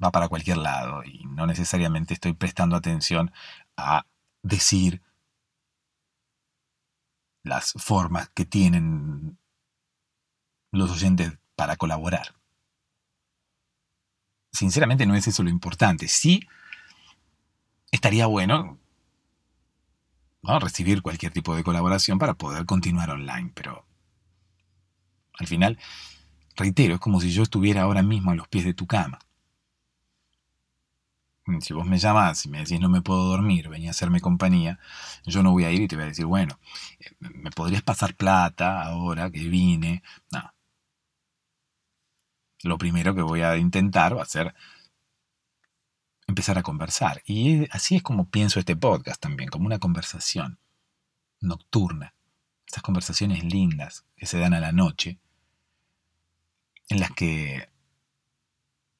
va 0.01 0.11
para 0.11 0.29
cualquier 0.29 0.57
lado 0.57 1.03
y 1.03 1.23
no 1.25 1.47
necesariamente 1.47 2.13
estoy 2.13 2.33
prestando 2.33 2.75
atención 2.75 3.31
a 3.75 4.05
decir 4.43 5.01
las 7.43 7.73
formas 7.73 8.29
que 8.29 8.45
tienen 8.45 9.39
los 10.71 10.91
oyentes 10.91 11.33
para 11.55 11.75
colaborar. 11.75 12.35
Sinceramente 14.51 15.05
no 15.05 15.15
es 15.15 15.27
eso 15.27 15.43
lo 15.43 15.49
importante. 15.49 16.07
Sí 16.07 16.47
estaría 17.91 18.25
bueno 18.25 18.77
recibir 20.59 21.01
cualquier 21.01 21.33
tipo 21.33 21.55
de 21.55 21.63
colaboración 21.63 22.19
para 22.19 22.35
poder 22.35 22.65
continuar 22.65 23.09
online, 23.09 23.51
pero 23.53 23.85
al 25.37 25.47
final, 25.47 25.77
reitero, 26.55 26.95
es 26.95 26.99
como 26.99 27.19
si 27.21 27.31
yo 27.31 27.43
estuviera 27.43 27.81
ahora 27.81 28.01
mismo 28.01 28.31
a 28.31 28.35
los 28.35 28.47
pies 28.47 28.65
de 28.65 28.73
tu 28.73 28.87
cama. 28.87 29.19
Si 31.61 31.73
vos 31.73 31.85
me 31.85 31.97
llamás 31.97 32.45
y 32.45 32.49
me 32.49 32.59
decís 32.59 32.79
no 32.79 32.89
me 32.89 33.01
puedo 33.01 33.23
dormir, 33.25 33.69
venía 33.69 33.89
a 33.89 33.91
hacerme 33.91 34.19
compañía, 34.19 34.79
yo 35.25 35.43
no 35.43 35.51
voy 35.51 35.63
a 35.63 35.71
ir 35.71 35.81
y 35.81 35.87
te 35.87 35.95
voy 35.95 36.03
a 36.03 36.07
decir, 36.07 36.25
bueno, 36.25 36.59
eh, 36.99 37.11
¿me 37.19 37.51
podrías 37.51 37.83
pasar 37.83 38.15
plata 38.15 38.83
ahora 38.83 39.31
que 39.31 39.47
vine? 39.47 40.03
No. 40.31 40.56
Lo 42.67 42.77
primero 42.77 43.15
que 43.15 43.21
voy 43.21 43.41
a 43.41 43.57
intentar 43.57 44.17
va 44.17 44.23
a 44.23 44.25
ser 44.25 44.53
empezar 46.27 46.57
a 46.57 46.63
conversar. 46.63 47.23
Y 47.25 47.67
así 47.71 47.95
es 47.95 48.03
como 48.03 48.29
pienso 48.29 48.59
este 48.59 48.75
podcast 48.75 49.21
también, 49.21 49.49
como 49.49 49.65
una 49.65 49.79
conversación 49.79 50.59
nocturna. 51.39 52.13
Estas 52.65 52.83
conversaciones 52.83 53.43
lindas 53.45 54.05
que 54.17 54.25
se 54.25 54.37
dan 54.37 54.53
a 54.53 54.59
la 54.59 54.73
noche, 54.73 55.19
en 56.89 56.99
las 56.99 57.11
que 57.11 57.69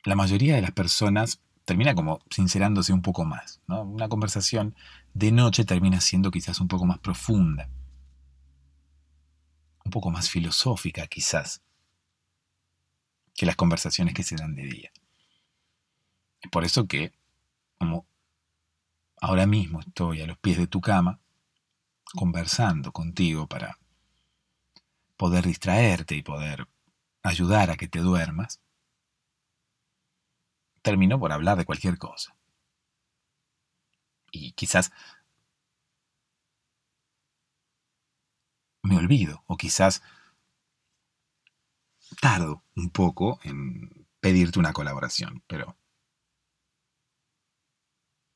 la 0.03 0.15
mayoría 0.15 0.55
de 0.55 0.61
las 0.61 0.71
personas 0.71 1.41
termina 1.65 1.93
como 1.93 2.21
sincerándose 2.29 2.93
un 2.93 3.01
poco 3.01 3.25
más. 3.25 3.59
Una 3.67 4.07
conversación 4.07 4.73
de 5.13 5.33
noche 5.33 5.65
termina 5.65 5.99
siendo 5.99 6.31
quizás 6.31 6.61
un 6.61 6.69
poco 6.69 6.85
más 6.85 6.99
profunda, 6.99 7.69
un 9.83 9.91
poco 9.91 10.09
más 10.11 10.29
filosófica 10.29 11.07
quizás, 11.07 11.61
que 13.37 13.45
las 13.45 13.55
conversaciones 13.55 14.15
que 14.15 14.23
se 14.23 14.35
dan 14.35 14.55
de 14.55 14.63
día. 14.63 14.91
Es 16.41 16.49
por 16.49 16.65
eso 16.65 16.87
que, 16.87 17.13
como 17.77 18.07
ahora 19.21 19.45
mismo 19.45 19.79
estoy 19.79 20.21
a 20.21 20.27
los 20.27 20.39
pies 20.39 20.57
de 20.57 20.67
tu 20.67 20.81
cama, 20.81 21.19
conversando 22.15 22.91
contigo 22.91 23.47
para 23.47 23.77
poder 25.17 25.45
distraerte 25.45 26.15
y 26.15 26.23
poder 26.23 26.67
ayudar 27.21 27.69
a 27.69 27.77
que 27.77 27.87
te 27.87 27.99
duermas, 27.99 28.59
termino 30.81 31.19
por 31.19 31.31
hablar 31.31 31.57
de 31.57 31.65
cualquier 31.65 31.99
cosa. 31.99 32.35
Y 34.31 34.53
quizás 34.53 34.91
me 38.81 38.97
olvido, 38.97 39.43
o 39.45 39.57
quizás 39.57 40.01
tardo 42.21 42.63
un 42.75 42.89
poco 42.89 43.39
en 43.43 44.07
pedirte 44.19 44.59
una 44.59 44.73
colaboración, 44.73 45.43
pero 45.47 45.77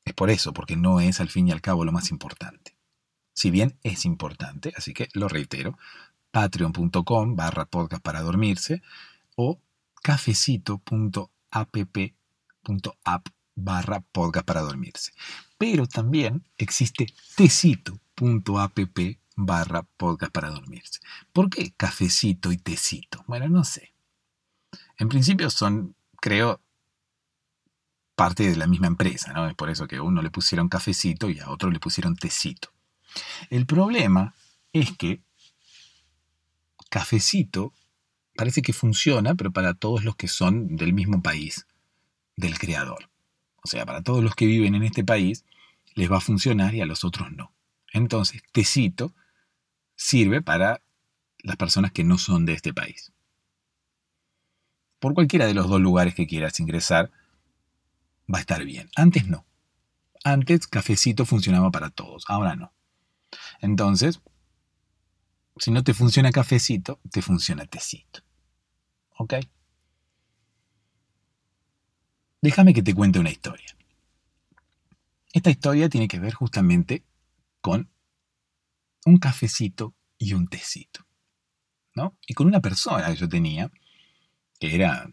es 0.04 0.14
por 0.14 0.30
eso, 0.30 0.52
porque 0.52 0.76
no 0.76 1.00
es 1.00 1.20
al 1.20 1.28
fin 1.28 1.48
y 1.48 1.52
al 1.52 1.60
cabo 1.60 1.84
lo 1.84 1.92
más 1.92 2.10
importante. 2.10 2.76
Si 3.34 3.50
bien 3.50 3.78
es 3.82 4.04
importante, 4.04 4.72
así 4.76 4.92
que 4.92 5.08
lo 5.14 5.28
reitero, 5.28 5.78
patreon.com 6.30 7.36
barra 7.36 7.66
podcast 7.66 8.02
para 8.02 8.20
dormirse 8.20 8.82
o 9.36 9.60
cafecito.app 10.02 11.76
app 13.04 13.26
barra 13.54 14.00
podcast 14.00 14.46
para 14.46 14.60
dormirse. 14.60 15.12
Pero 15.58 15.86
también 15.86 16.44
existe 16.56 17.06
tecito.app 17.36 18.78
barra 19.36 19.82
podcast 19.82 20.32
para 20.32 20.50
dormirse. 20.50 21.00
¿Por 21.32 21.50
qué 21.50 21.72
cafecito 21.76 22.52
y 22.52 22.58
tecito? 22.58 23.24
Bueno, 23.26 23.48
no 23.48 23.64
sé. 23.64 23.92
En 24.98 25.08
principio 25.08 25.50
son, 25.50 25.94
creo, 26.20 26.60
parte 28.14 28.48
de 28.48 28.56
la 28.56 28.66
misma 28.66 28.86
empresa, 28.86 29.32
¿no? 29.32 29.48
Es 29.48 29.54
por 29.54 29.70
eso 29.70 29.86
que 29.86 29.96
a 29.96 30.02
uno 30.02 30.22
le 30.22 30.30
pusieron 30.30 30.68
cafecito 30.68 31.30
y 31.30 31.40
a 31.40 31.50
otro 31.50 31.70
le 31.70 31.80
pusieron 31.80 32.16
tecito. 32.16 32.72
El 33.50 33.66
problema 33.66 34.34
es 34.72 34.96
que 34.96 35.22
cafecito 36.88 37.72
parece 38.36 38.62
que 38.62 38.72
funciona, 38.72 39.34
pero 39.34 39.50
para 39.50 39.74
todos 39.74 40.04
los 40.04 40.16
que 40.16 40.28
son 40.28 40.76
del 40.76 40.92
mismo 40.92 41.22
país 41.22 41.66
del 42.36 42.58
creador. 42.58 43.10
O 43.64 43.68
sea, 43.68 43.86
para 43.86 44.02
todos 44.02 44.22
los 44.22 44.34
que 44.34 44.46
viven 44.46 44.74
en 44.74 44.82
este 44.82 45.04
país 45.04 45.44
les 45.94 46.10
va 46.10 46.18
a 46.18 46.20
funcionar 46.20 46.74
y 46.74 46.80
a 46.80 46.86
los 46.86 47.04
otros 47.04 47.30
no. 47.32 47.52
Entonces, 47.92 48.42
tecito 48.52 49.14
sirve 49.94 50.42
para 50.42 50.82
las 51.38 51.56
personas 51.56 51.92
que 51.92 52.04
no 52.04 52.18
son 52.18 52.46
de 52.46 52.54
este 52.54 52.72
país. 52.72 53.12
Por 54.98 55.14
cualquiera 55.14 55.46
de 55.46 55.54
los 55.54 55.68
dos 55.68 55.80
lugares 55.80 56.14
que 56.14 56.26
quieras 56.26 56.60
ingresar, 56.60 57.10
va 58.32 58.38
a 58.38 58.40
estar 58.40 58.64
bien. 58.64 58.88
Antes 58.96 59.26
no. 59.26 59.44
Antes 60.24 60.66
cafecito 60.68 61.26
funcionaba 61.26 61.70
para 61.70 61.90
todos, 61.90 62.24
ahora 62.28 62.54
no. 62.54 62.72
Entonces, 63.60 64.20
si 65.56 65.70
no 65.70 65.82
te 65.82 65.94
funciona 65.94 66.30
cafecito, 66.30 67.00
te 67.10 67.22
funciona 67.22 67.66
tecito. 67.66 68.20
¿Ok? 69.18 69.34
Déjame 72.40 72.74
que 72.74 72.82
te 72.82 72.94
cuente 72.94 73.18
una 73.18 73.30
historia. 73.30 73.76
Esta 75.32 75.50
historia 75.50 75.88
tiene 75.88 76.08
que 76.08 76.18
ver 76.18 76.34
justamente 76.34 77.04
con 77.60 77.88
un 79.04 79.18
cafecito 79.18 79.94
y 80.18 80.32
un 80.34 80.48
tecito. 80.48 81.06
¿no? 81.94 82.16
Y 82.26 82.34
con 82.34 82.46
una 82.46 82.60
persona 82.60 83.06
que 83.08 83.16
yo 83.16 83.28
tenía, 83.28 83.70
que 84.58 84.74
era 84.74 85.10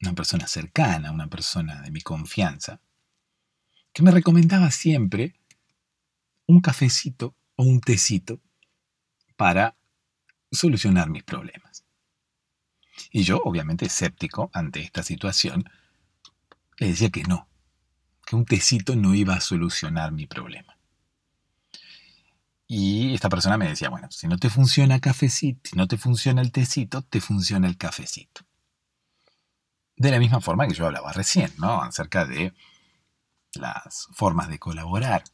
una 0.00 0.12
persona 0.14 0.46
cercana, 0.46 1.12
una 1.12 1.28
persona 1.28 1.82
de 1.82 1.90
mi 1.90 2.00
confianza, 2.00 2.80
que 3.92 4.02
me 4.02 4.10
recomendaba 4.10 4.70
siempre 4.70 5.34
un 6.46 6.60
cafecito 6.60 7.34
o 7.56 7.64
un 7.64 7.80
tecito 7.80 8.40
para 9.36 9.76
solucionar 10.50 11.10
mis 11.10 11.24
problemas. 11.24 11.84
Y 13.10 13.22
yo, 13.22 13.40
obviamente 13.44 13.86
escéptico 13.86 14.50
ante 14.52 14.80
esta 14.80 15.02
situación, 15.02 15.64
le 16.78 16.88
decía 16.88 17.10
que 17.10 17.22
no, 17.22 17.48
que 18.26 18.36
un 18.36 18.44
tecito 18.44 18.96
no 18.96 19.14
iba 19.14 19.34
a 19.34 19.40
solucionar 19.40 20.12
mi 20.12 20.26
problema. 20.26 20.75
Y 22.66 23.14
esta 23.14 23.28
persona 23.28 23.56
me 23.56 23.68
decía, 23.68 23.90
bueno, 23.90 24.10
si 24.10 24.26
no 24.26 24.38
te 24.38 24.50
funciona 24.50 25.00
cafecito, 25.00 25.70
si 25.70 25.76
no 25.76 25.86
te 25.86 25.96
funciona 25.96 26.42
el 26.42 26.50
tecito, 26.50 27.02
te 27.02 27.20
funciona 27.20 27.68
el 27.68 27.76
cafecito. 27.76 28.42
De 29.96 30.10
la 30.10 30.18
misma 30.18 30.40
forma 30.40 30.66
que 30.66 30.74
yo 30.74 30.86
hablaba 30.86 31.12
recién, 31.12 31.52
¿no? 31.58 31.82
Acerca 31.82 32.26
de 32.26 32.52
las 33.54 34.08
formas 34.12 34.48
de 34.48 34.58
colaborar 34.58 35.24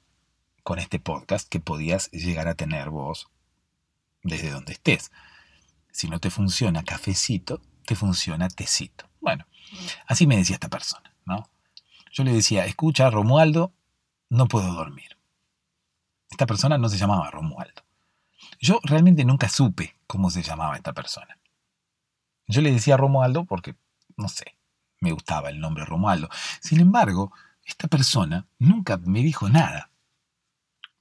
con 0.62 0.78
este 0.78 1.00
podcast 1.00 1.48
que 1.48 1.58
podías 1.58 2.10
llegar 2.10 2.48
a 2.48 2.54
tener 2.54 2.90
vos 2.90 3.28
desde 4.22 4.50
donde 4.50 4.72
estés. 4.72 5.10
Si 5.90 6.08
no 6.08 6.20
te 6.20 6.30
funciona 6.30 6.84
cafecito, 6.84 7.60
te 7.86 7.96
funciona 7.96 8.48
tecito. 8.48 9.08
Bueno, 9.20 9.46
así 10.06 10.26
me 10.26 10.36
decía 10.36 10.56
esta 10.56 10.68
persona, 10.68 11.14
¿no? 11.24 11.48
Yo 12.12 12.24
le 12.24 12.32
decía, 12.32 12.66
escucha, 12.66 13.10
Romualdo, 13.10 13.72
no 14.28 14.46
puedo 14.46 14.72
dormir. 14.74 15.16
Esta 16.32 16.46
persona 16.46 16.78
no 16.78 16.88
se 16.88 16.96
llamaba 16.96 17.30
Romualdo. 17.30 17.82
Yo 18.58 18.80
realmente 18.84 19.22
nunca 19.22 19.50
supe 19.50 19.98
cómo 20.06 20.30
se 20.30 20.42
llamaba 20.42 20.76
esta 20.76 20.94
persona. 20.94 21.38
Yo 22.46 22.62
le 22.62 22.72
decía 22.72 22.96
Romualdo 22.96 23.44
porque, 23.44 23.76
no 24.16 24.30
sé, 24.30 24.56
me 24.98 25.12
gustaba 25.12 25.50
el 25.50 25.60
nombre 25.60 25.84
Romualdo. 25.84 26.30
Sin 26.62 26.80
embargo, 26.80 27.34
esta 27.66 27.86
persona 27.86 28.46
nunca 28.58 28.96
me 28.96 29.22
dijo 29.22 29.50
nada 29.50 29.90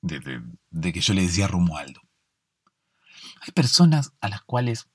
de, 0.01 0.91
que 0.91 0.99
yo 0.99 1.13
le 1.13 1.21
decía 1.21 1.47
Romualdo. 1.47 2.01
Hay 3.39 3.53
personas 3.53 4.11
a 4.19 4.27
las 4.27 4.41
cuales 4.41 4.89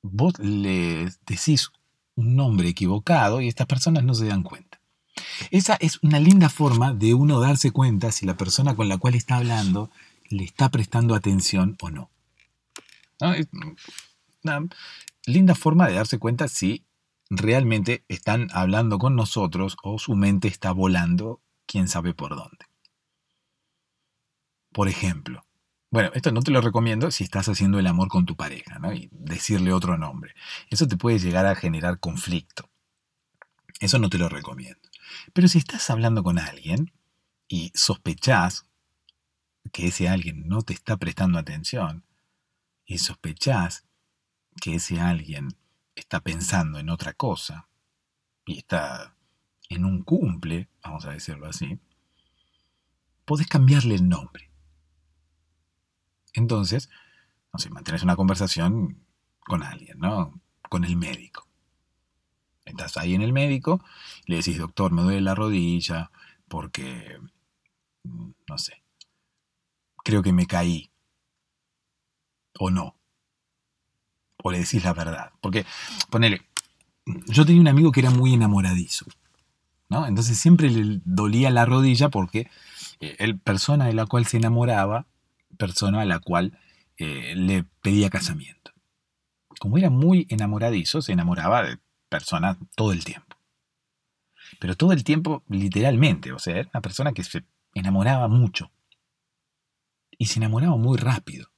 vos 0.00 0.38
les 0.38 1.22
decís 1.26 1.70
un 2.14 2.34
nombre 2.34 2.70
equivocado 2.70 3.42
y 3.42 3.48
estas 3.48 3.66
personas 3.66 4.04
no 4.04 4.14
se 4.14 4.26
dan 4.26 4.42
cuenta. 4.42 4.63
Esa 5.50 5.76
es 5.76 5.98
una 6.02 6.18
linda 6.18 6.48
forma 6.48 6.92
de 6.92 7.14
uno 7.14 7.40
darse 7.40 7.70
cuenta 7.70 8.12
si 8.12 8.26
la 8.26 8.36
persona 8.36 8.74
con 8.74 8.88
la 8.88 8.98
cual 8.98 9.14
está 9.14 9.36
hablando 9.36 9.90
le 10.28 10.44
está 10.44 10.70
prestando 10.70 11.14
atención 11.14 11.76
o 11.80 11.90
no. 11.90 12.10
Una 14.42 14.66
linda 15.26 15.54
forma 15.54 15.86
de 15.86 15.94
darse 15.94 16.18
cuenta 16.18 16.48
si 16.48 16.84
realmente 17.30 18.04
están 18.08 18.48
hablando 18.52 18.98
con 18.98 19.16
nosotros 19.16 19.76
o 19.82 19.98
su 19.98 20.14
mente 20.14 20.48
está 20.48 20.72
volando 20.72 21.40
quién 21.66 21.88
sabe 21.88 22.14
por 22.14 22.36
dónde. 22.36 22.66
Por 24.72 24.88
ejemplo, 24.88 25.44
bueno, 25.90 26.10
esto 26.14 26.32
no 26.32 26.42
te 26.42 26.50
lo 26.50 26.60
recomiendo 26.60 27.12
si 27.12 27.22
estás 27.22 27.48
haciendo 27.48 27.78
el 27.78 27.86
amor 27.86 28.08
con 28.08 28.26
tu 28.26 28.34
pareja, 28.34 28.80
¿no? 28.80 28.92
Y 28.92 29.08
decirle 29.12 29.72
otro 29.72 29.96
nombre. 29.96 30.34
Eso 30.68 30.88
te 30.88 30.96
puede 30.96 31.20
llegar 31.20 31.46
a 31.46 31.54
generar 31.54 32.00
conflicto. 32.00 32.68
Eso 33.78 34.00
no 34.00 34.10
te 34.10 34.18
lo 34.18 34.28
recomiendo. 34.28 34.80
Pero 35.32 35.48
si 35.48 35.58
estás 35.58 35.88
hablando 35.90 36.22
con 36.22 36.38
alguien 36.38 36.92
y 37.48 37.72
sospechás 37.74 38.66
que 39.72 39.88
ese 39.88 40.08
alguien 40.08 40.46
no 40.46 40.62
te 40.62 40.72
está 40.72 40.96
prestando 40.96 41.38
atención 41.38 42.04
y 42.84 42.98
sospechás 42.98 43.84
que 44.60 44.76
ese 44.76 45.00
alguien 45.00 45.48
está 45.94 46.20
pensando 46.20 46.78
en 46.78 46.90
otra 46.90 47.14
cosa 47.14 47.68
y 48.44 48.58
está 48.58 49.16
en 49.68 49.84
un 49.84 50.02
cumple, 50.02 50.68
vamos 50.82 51.04
a 51.06 51.10
decirlo 51.10 51.46
así, 51.46 51.80
podés 53.24 53.46
cambiarle 53.46 53.94
el 53.94 54.08
nombre. 54.08 54.50
Entonces, 56.34 56.90
no 57.52 57.58
sé, 57.58 57.70
mantienes 57.70 58.02
una 58.02 58.16
conversación 58.16 59.06
con 59.40 59.62
alguien, 59.62 59.98
¿no? 59.98 60.40
Con 60.68 60.84
el 60.84 60.96
médico. 60.96 61.43
Estás 62.64 62.96
ahí 62.96 63.14
en 63.14 63.22
el 63.22 63.32
médico, 63.32 63.84
le 64.26 64.36
decís, 64.36 64.58
doctor, 64.58 64.92
me 64.92 65.02
duele 65.02 65.20
la 65.20 65.34
rodilla 65.34 66.10
porque, 66.48 67.18
mm, 68.04 68.30
no 68.48 68.58
sé, 68.58 68.82
creo 70.04 70.22
que 70.22 70.32
me 70.32 70.46
caí. 70.46 70.90
O 72.58 72.70
no. 72.70 72.96
O 74.42 74.50
le 74.50 74.58
decís 74.58 74.84
la 74.84 74.92
verdad. 74.94 75.32
Porque, 75.40 75.66
ponele, 76.10 76.42
yo 77.26 77.44
tenía 77.44 77.60
un 77.60 77.68
amigo 77.68 77.92
que 77.92 78.00
era 78.00 78.10
muy 78.10 78.34
enamoradizo. 78.34 79.06
¿no? 79.88 80.06
Entonces 80.06 80.38
siempre 80.38 80.70
le 80.70 81.00
dolía 81.04 81.50
la 81.50 81.66
rodilla 81.66 82.08
porque 82.08 82.50
el 83.00 83.30
eh, 83.30 83.38
persona 83.42 83.86
de 83.86 83.94
la 83.94 84.06
cual 84.06 84.26
se 84.26 84.38
enamoraba 84.38 85.06
persona 85.58 86.00
a 86.00 86.04
la 86.04 86.18
cual 86.18 86.58
eh, 86.96 87.34
le 87.36 87.64
pedía 87.82 88.10
casamiento. 88.10 88.72
Como 89.60 89.78
era 89.78 89.90
muy 89.90 90.26
enamoradizo, 90.30 91.00
se 91.00 91.12
enamoraba 91.12 91.62
de 91.62 91.78
personas 92.14 92.56
todo 92.76 92.92
el 92.92 93.04
tiempo. 93.04 93.36
Pero 94.60 94.76
todo 94.76 94.92
el 94.92 95.02
tiempo, 95.02 95.42
literalmente, 95.48 96.32
o 96.32 96.38
sea, 96.38 96.58
era 96.58 96.70
una 96.72 96.80
persona 96.80 97.12
que 97.12 97.24
se 97.24 97.44
enamoraba 97.74 98.28
mucho. 98.28 98.70
Y 100.16 100.26
se 100.26 100.38
enamoraba 100.38 100.76
muy 100.76 100.96
rápido. 100.96 101.50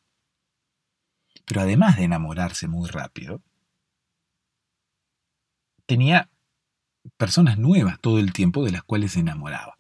Pero 1.45 1.61
además 1.61 1.99
de 1.99 2.05
enamorarse 2.05 2.69
muy 2.69 2.89
rápido, 2.89 3.43
tenía 5.85 6.31
personas 7.19 7.59
nuevas 7.59 8.01
todo 8.01 8.19
el 8.19 8.33
tiempo 8.33 8.65
de 8.65 8.73
las 8.73 8.83
cuales 8.83 9.13
se 9.13 9.21
enamoraba. 9.21 9.77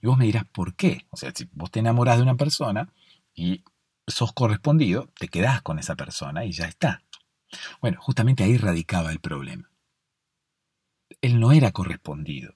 Y 0.00 0.06
vos 0.06 0.16
me 0.16 0.26
dirás, 0.26 0.44
¿por 0.44 0.76
qué? 0.76 1.06
O 1.10 1.16
sea, 1.16 1.32
si 1.34 1.48
vos 1.52 1.72
te 1.72 1.80
enamorás 1.80 2.18
de 2.18 2.22
una 2.22 2.36
persona, 2.36 2.88
y 3.34 3.64
sos 4.06 4.32
correspondido, 4.32 5.08
te 5.18 5.26
quedás 5.26 5.60
con 5.62 5.80
esa 5.80 5.96
persona 5.96 6.44
y 6.44 6.52
ya 6.52 6.66
está. 6.66 7.02
Bueno, 7.80 7.98
justamente 8.00 8.44
ahí 8.44 8.56
radicaba 8.56 9.10
el 9.10 9.18
problema. 9.18 9.73
Él 11.20 11.40
no 11.40 11.52
era 11.52 11.72
correspondido. 11.72 12.54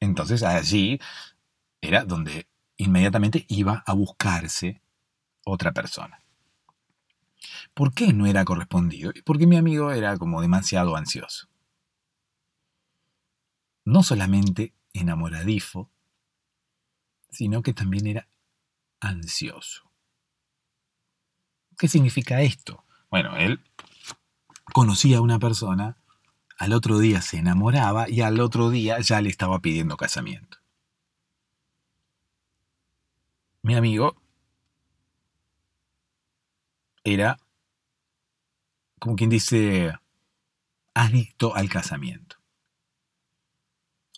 Entonces 0.00 0.42
allí 0.42 1.00
era 1.80 2.04
donde 2.04 2.48
inmediatamente 2.76 3.44
iba 3.48 3.82
a 3.86 3.92
buscarse 3.94 4.82
otra 5.44 5.72
persona. 5.72 6.20
¿Por 7.74 7.94
qué 7.94 8.12
no 8.12 8.26
era 8.26 8.44
correspondido? 8.44 9.12
Porque 9.24 9.46
mi 9.46 9.56
amigo 9.56 9.92
era 9.92 10.16
como 10.18 10.40
demasiado 10.40 10.96
ansioso. 10.96 11.48
No 13.84 14.02
solamente 14.02 14.74
enamoradifo, 14.92 15.90
sino 17.30 17.62
que 17.62 17.72
también 17.72 18.06
era 18.06 18.28
ansioso. 19.00 19.90
¿Qué 21.78 21.88
significa 21.88 22.40
esto? 22.40 22.84
Bueno, 23.10 23.36
él 23.36 23.60
conocía 24.72 25.18
a 25.18 25.20
una 25.20 25.38
persona, 25.38 25.98
al 26.56 26.72
otro 26.72 26.98
día 26.98 27.20
se 27.22 27.38
enamoraba 27.38 28.08
y 28.08 28.22
al 28.22 28.40
otro 28.40 28.70
día 28.70 28.98
ya 29.00 29.20
le 29.20 29.28
estaba 29.28 29.60
pidiendo 29.60 29.96
casamiento. 29.96 30.58
Mi 33.62 33.74
amigo 33.74 34.16
era, 37.04 37.38
como 38.98 39.16
quien 39.16 39.30
dice, 39.30 39.92
adicto 40.94 41.54
al 41.54 41.68
casamiento. 41.68 42.36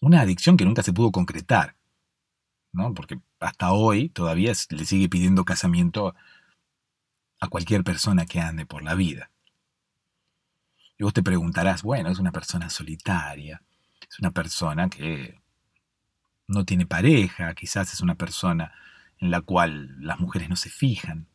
Una 0.01 0.20
adicción 0.20 0.57
que 0.57 0.64
nunca 0.64 0.82
se 0.82 0.93
pudo 0.93 1.11
concretar, 1.11 1.76
¿no? 2.72 2.95
Porque 2.95 3.20
hasta 3.41 3.72
hoy 3.72 4.11
todavía 4.11 4.53
le 4.70 4.84
sigue 4.84 5.09
pidiendo 5.09 5.45
casamiento 5.45 6.14
a 7.41 7.49
cualquier 7.49 7.84
persona 7.84 8.26
que 8.26 8.41
ande 8.41 8.66
por 8.66 8.82
la 8.82 8.95
vida. 8.95 9.30
Y 10.99 11.05
vos 11.05 11.14
te 11.14 11.22
preguntarás, 11.22 11.82
bueno, 11.82 12.11
es 12.11 12.18
una 12.18 12.32
persona 12.32 12.68
solitaria, 12.68 13.62
es 14.11 14.18
una 14.18 14.32
persona 14.32 14.90
que 14.90 15.40
no 16.49 16.64
tiene 16.64 16.86
pareja, 16.86 17.55
quizás 17.55 17.92
es 17.92 18.01
una 18.01 18.16
persona 18.16 18.72
en 19.18 19.30
la 19.30 19.40
cual 19.40 19.96
las 20.01 20.18
mujeres 20.18 20.49
no 20.49 20.57
se 20.57 20.70
fijan. 20.70 21.28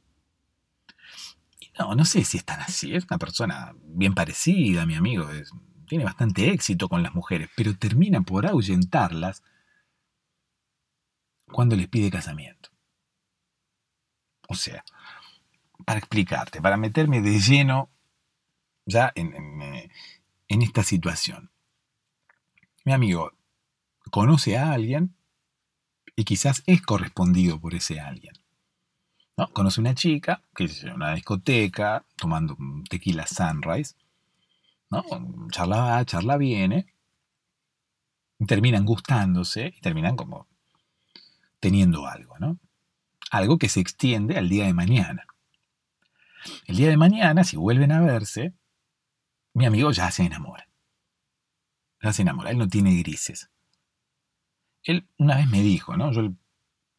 Y 1.59 1.72
no, 1.80 1.95
no 1.95 2.03
sé 2.03 2.26
si 2.26 2.38
es 2.38 2.45
tan 2.45 2.59
así, 2.59 2.93
es 2.93 3.05
una 3.05 3.18
persona 3.18 3.74
bien 3.84 4.14
parecida, 4.14 4.86
mi 4.86 4.95
amigo, 4.95 5.30
tiene 5.88 6.03
bastante 6.03 6.49
éxito 6.51 6.89
con 6.89 7.01
las 7.01 7.14
mujeres, 7.14 7.49
pero 7.55 7.78
termina 7.78 8.22
por 8.22 8.45
ahuyentarlas 8.45 9.43
cuando 11.45 11.76
les 11.78 11.88
pide 11.88 12.11
casamiento. 12.11 12.70
O 14.49 14.55
sea, 14.55 14.84
para 15.86 15.99
explicarte, 15.99 16.61
para 16.61 16.76
meterme 16.76 17.22
de 17.22 17.39
lleno 17.39 17.89
ya 18.86 19.11
en, 19.16 19.53
eh, 20.62 20.66
esta 20.66 20.84
situación. 20.84 21.51
Mi 22.86 22.93
amigo 22.93 23.32
conoce 24.12 24.58
a 24.58 24.72
alguien 24.72 25.16
y 26.16 26.26
quizás 26.26 26.64
es 26.68 26.82
correspondido 26.82 27.60
por 27.60 27.74
ese 27.74 27.99
alguien. 27.99 28.34
¿no? 29.38 29.47
Conoce 29.54 29.82
una 29.82 29.95
chica 29.95 30.43
que 30.56 30.66
es 30.66 30.84
en 30.84 30.93
una 30.93 31.16
discoteca 31.16 32.06
tomando 32.18 32.58
tequila 32.89 33.26
sunrise. 33.26 33.95
¿no? 34.89 35.04
Charla 35.49 35.78
va, 35.78 36.06
charla 36.06 36.38
viene. 36.38 36.93
Terminan 38.45 38.86
gustándose 38.86 39.74
y 39.78 39.82
terminan 39.82 40.16
como 40.16 40.47
teniendo 41.60 42.06
algo, 42.08 42.38
¿no? 42.39 42.60
Algo 43.32 43.58
que 43.58 43.70
se 43.70 43.80
extiende 43.80 44.38
al 44.38 44.49
día 44.49 44.66
de 44.66 44.74
mañana. 44.74 45.26
El 46.66 46.76
día 46.76 46.89
de 46.89 46.97
mañana, 46.97 47.45
si 47.45 47.56
vuelven 47.56 47.93
a 47.93 48.01
verse, 48.01 48.54
mi 49.54 49.66
amigo 49.66 49.91
ya 49.91 50.10
se 50.12 50.24
enamora. 50.24 50.68
Ya 52.01 52.12
se 52.12 52.24
enamora, 52.24 52.51
él 52.51 52.58
no 52.58 52.68
tiene 52.68 52.95
grises. 52.97 53.49
Él 54.84 55.08
una 55.18 55.38
vez 55.38 55.47
me 55.47 55.62
dijo, 55.62 55.95
¿no? 55.95 56.12
Yo 56.12 56.34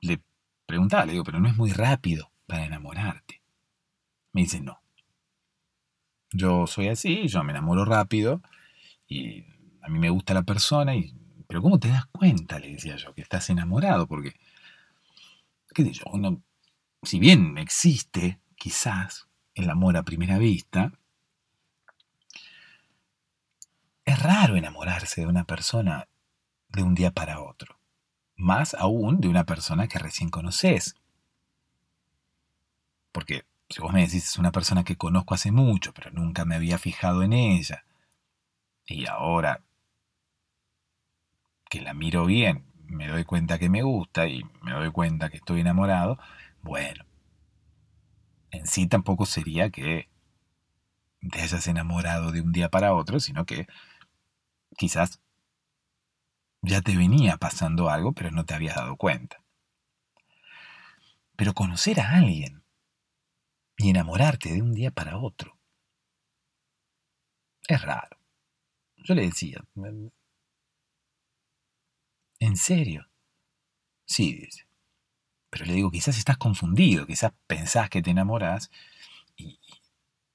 le 0.00 0.22
preguntaba, 0.66 1.04
le 1.04 1.12
digo, 1.12 1.24
pero 1.24 1.40
no 1.40 1.48
es 1.48 1.56
muy 1.56 1.72
rápido 1.72 2.32
para 2.46 2.64
enamorarte. 2.64 3.42
Me 4.32 4.42
dice, 4.42 4.60
no. 4.60 4.80
Yo 6.30 6.66
soy 6.66 6.88
así, 6.88 7.28
yo 7.28 7.44
me 7.44 7.52
enamoro 7.52 7.84
rápido 7.84 8.42
y 9.06 9.44
a 9.82 9.88
mí 9.88 9.98
me 9.98 10.10
gusta 10.10 10.34
la 10.34 10.42
persona 10.42 10.96
y... 10.96 11.14
Pero 11.46 11.60
¿cómo 11.60 11.78
te 11.78 11.88
das 11.88 12.06
cuenta, 12.06 12.58
le 12.58 12.72
decía 12.72 12.96
yo, 12.96 13.14
que 13.14 13.20
estás 13.20 13.50
enamorado? 13.50 14.06
Porque, 14.08 14.34
qué 15.74 15.84
sé 15.84 15.92
yo, 15.92 16.04
si 17.02 17.18
bien 17.18 17.58
existe 17.58 18.40
quizás 18.56 19.28
el 19.54 19.68
amor 19.68 19.96
a 19.96 20.02
primera 20.02 20.38
vista, 20.38 20.92
es 24.04 24.22
raro 24.22 24.56
enamorarse 24.56 25.22
de 25.22 25.26
una 25.26 25.44
persona 25.44 26.08
de 26.68 26.82
un 26.82 26.94
día 26.94 27.10
para 27.10 27.40
otro, 27.40 27.78
más 28.36 28.74
aún 28.74 29.20
de 29.20 29.28
una 29.28 29.44
persona 29.44 29.88
que 29.88 29.98
recién 29.98 30.30
conoces. 30.30 30.96
Porque 33.12 33.44
si 33.68 33.80
vos 33.80 33.92
me 33.92 34.00
decís 34.00 34.24
es 34.24 34.38
una 34.38 34.52
persona 34.52 34.84
que 34.84 34.96
conozco 34.96 35.34
hace 35.34 35.52
mucho, 35.52 35.92
pero 35.94 36.10
nunca 36.10 36.44
me 36.44 36.54
había 36.54 36.78
fijado 36.78 37.22
en 37.22 37.32
ella, 37.32 37.84
y 38.86 39.06
ahora 39.06 39.62
que 41.70 41.80
la 41.80 41.94
miro 41.94 42.26
bien, 42.26 42.66
me 42.86 43.08
doy 43.08 43.24
cuenta 43.24 43.58
que 43.58 43.70
me 43.70 43.82
gusta 43.82 44.26
y 44.26 44.42
me 44.62 44.72
doy 44.72 44.90
cuenta 44.92 45.30
que 45.30 45.38
estoy 45.38 45.60
enamorado, 45.60 46.18
bueno, 46.62 47.04
en 48.50 48.66
sí 48.66 48.86
tampoco 48.86 49.26
sería 49.26 49.70
que 49.70 50.08
te 51.30 51.40
hayas 51.40 51.66
enamorado 51.66 52.32
de 52.32 52.42
un 52.42 52.52
día 52.52 52.68
para 52.68 52.94
otro, 52.94 53.18
sino 53.18 53.46
que 53.46 53.66
quizás 54.76 55.20
ya 56.62 56.80
te 56.80 56.96
venía 56.96 57.36
pasando 57.36 57.90
algo, 57.90 58.12
pero 58.12 58.30
no 58.30 58.44
te 58.44 58.54
habías 58.54 58.76
dado 58.76 58.96
cuenta. 58.96 59.44
Pero 61.36 61.52
conocer 61.52 62.00
a 62.00 62.10
alguien 62.10 62.64
y 63.76 63.90
enamorarte 63.90 64.52
de 64.52 64.62
un 64.62 64.72
día 64.72 64.90
para 64.90 65.18
otro 65.18 65.58
es 67.68 67.80
raro. 67.82 68.18
Yo 68.96 69.14
le 69.14 69.22
decía, 69.22 69.62
¿en 72.38 72.56
serio? 72.56 73.08
Sí, 74.06 74.34
dice. 74.34 74.66
Pero 75.50 75.66
le 75.66 75.74
digo, 75.74 75.90
quizás 75.90 76.18
estás 76.18 76.36
confundido, 76.38 77.06
quizás 77.06 77.32
pensás 77.46 77.90
que 77.90 78.02
te 78.02 78.10
enamorás 78.10 78.70
y, 79.36 79.58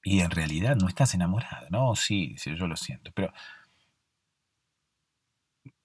en 0.02 0.30
realidad 0.30 0.76
no 0.76 0.88
estás 0.88 1.14
enamorado. 1.14 1.68
No, 1.70 1.94
sí, 1.94 2.36
yo 2.36 2.66
lo 2.66 2.76
siento. 2.76 3.12
Pero 3.12 3.32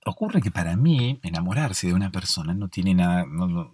ocurre 0.06 0.42
que 0.42 0.52
para 0.52 0.78
mí 0.78 1.20
enamorarse 1.24 1.88
de 1.88 1.94
una 1.94 2.12
persona 2.12 2.54
no 2.54 2.70
tiene 2.70 2.94
nada, 2.94 3.26
no, 3.26 3.74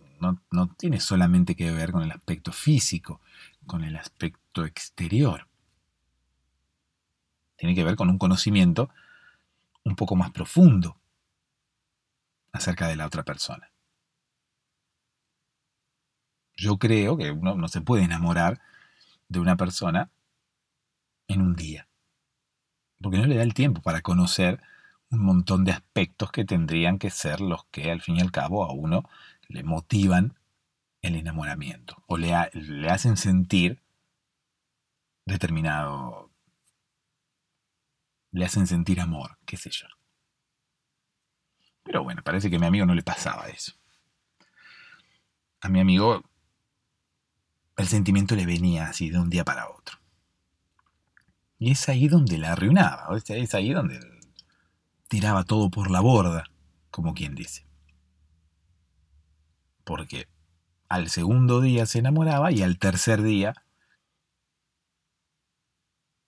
no, 0.52 0.68
tiene 0.78 1.00
solamente 1.00 1.56
que 1.56 1.72
ver 1.72 1.92
con 1.92 2.04
el 2.04 2.12
aspecto 2.12 2.52
físico, 2.52 3.22
con 3.68 3.84
el 3.84 3.98
aspecto 3.98 4.66
exterior. 4.66 5.48
Tiene 7.58 7.76
que 7.76 7.84
ver 7.84 7.96
con 7.96 8.10
un 8.10 8.18
conocimiento 8.18 8.90
un 9.84 9.96
poco 9.96 10.16
más 10.16 10.32
profundo 10.32 10.98
acerca 12.54 12.88
de 12.88 12.96
la 12.96 13.08
otra 13.08 13.24
persona. 13.24 13.72
Yo 16.56 16.78
creo 16.78 17.18
que 17.18 17.32
uno 17.32 17.56
no 17.56 17.68
se 17.68 17.82
puede 17.82 18.04
enamorar 18.04 18.62
de 19.28 19.40
una 19.40 19.58
persona 19.58 20.12
en 21.28 21.42
un 21.42 21.56
día, 21.56 21.88
porque 23.02 23.18
no 23.18 23.26
le 23.26 23.36
da 23.36 23.44
el 23.44 23.54
tiempo 23.54 23.82
para 23.82 24.02
conocer 24.02 24.62
un 25.12 25.20
montón 25.20 25.66
de 25.66 25.74
aspectos 25.74 26.32
que 26.32 26.46
tendrían 26.46 26.98
que 26.98 27.10
ser 27.10 27.42
los 27.42 27.66
que 27.66 27.92
al 27.92 28.02
fin 28.02 28.18
y 28.18 28.22
al 28.22 28.32
cabo 28.32 28.64
a 28.64 28.72
uno 28.72 29.04
le 29.48 29.64
motivan 29.64 30.40
el 31.02 31.16
enamoramiento 31.16 32.04
o 32.08 32.18
le, 32.18 32.34
le 32.54 32.90
hacen 32.90 33.18
sentir 33.18 33.82
determinado, 35.26 36.32
le 38.32 38.46
hacen 38.46 38.68
sentir 38.68 39.02
amor, 39.02 39.38
qué 39.46 39.58
sé 39.58 39.70
yo. 39.70 39.88
Pero 41.84 42.04
bueno, 42.04 42.22
parece 42.24 42.50
que 42.50 42.56
a 42.56 42.60
mi 42.60 42.68
amigo 42.68 42.86
no 42.86 42.96
le 42.96 43.04
pasaba 43.04 43.50
eso. 43.50 43.74
A 45.60 45.70
mi 45.70 45.80
amigo 45.80 46.24
el 47.78 47.88
sentimiento 47.88 48.36
le 48.36 48.46
venía 48.46 48.88
así 48.88 49.10
de 49.10 49.20
un 49.20 49.30
día 49.30 49.44
para 49.44 49.70
otro. 49.70 49.98
Y 51.60 51.72
es 51.72 51.90
ahí 51.90 52.08
donde 52.08 52.38
la 52.38 52.54
arruinaba, 52.54 53.18
es 53.18 53.54
ahí 53.54 53.72
donde 53.72 54.00
tiraba 55.12 55.44
todo 55.44 55.70
por 55.70 55.92
la 55.92 56.00
borda, 56.00 56.46
como 56.90 57.14
quien 57.14 57.36
dice. 57.36 57.68
Porque 59.84 60.30
al 60.88 61.10
segundo 61.10 61.60
día 61.60 61.86
se 61.86 62.00
enamoraba 62.00 62.54
y 62.54 62.62
al 62.64 62.80
tercer 62.80 63.22
día 63.22 63.54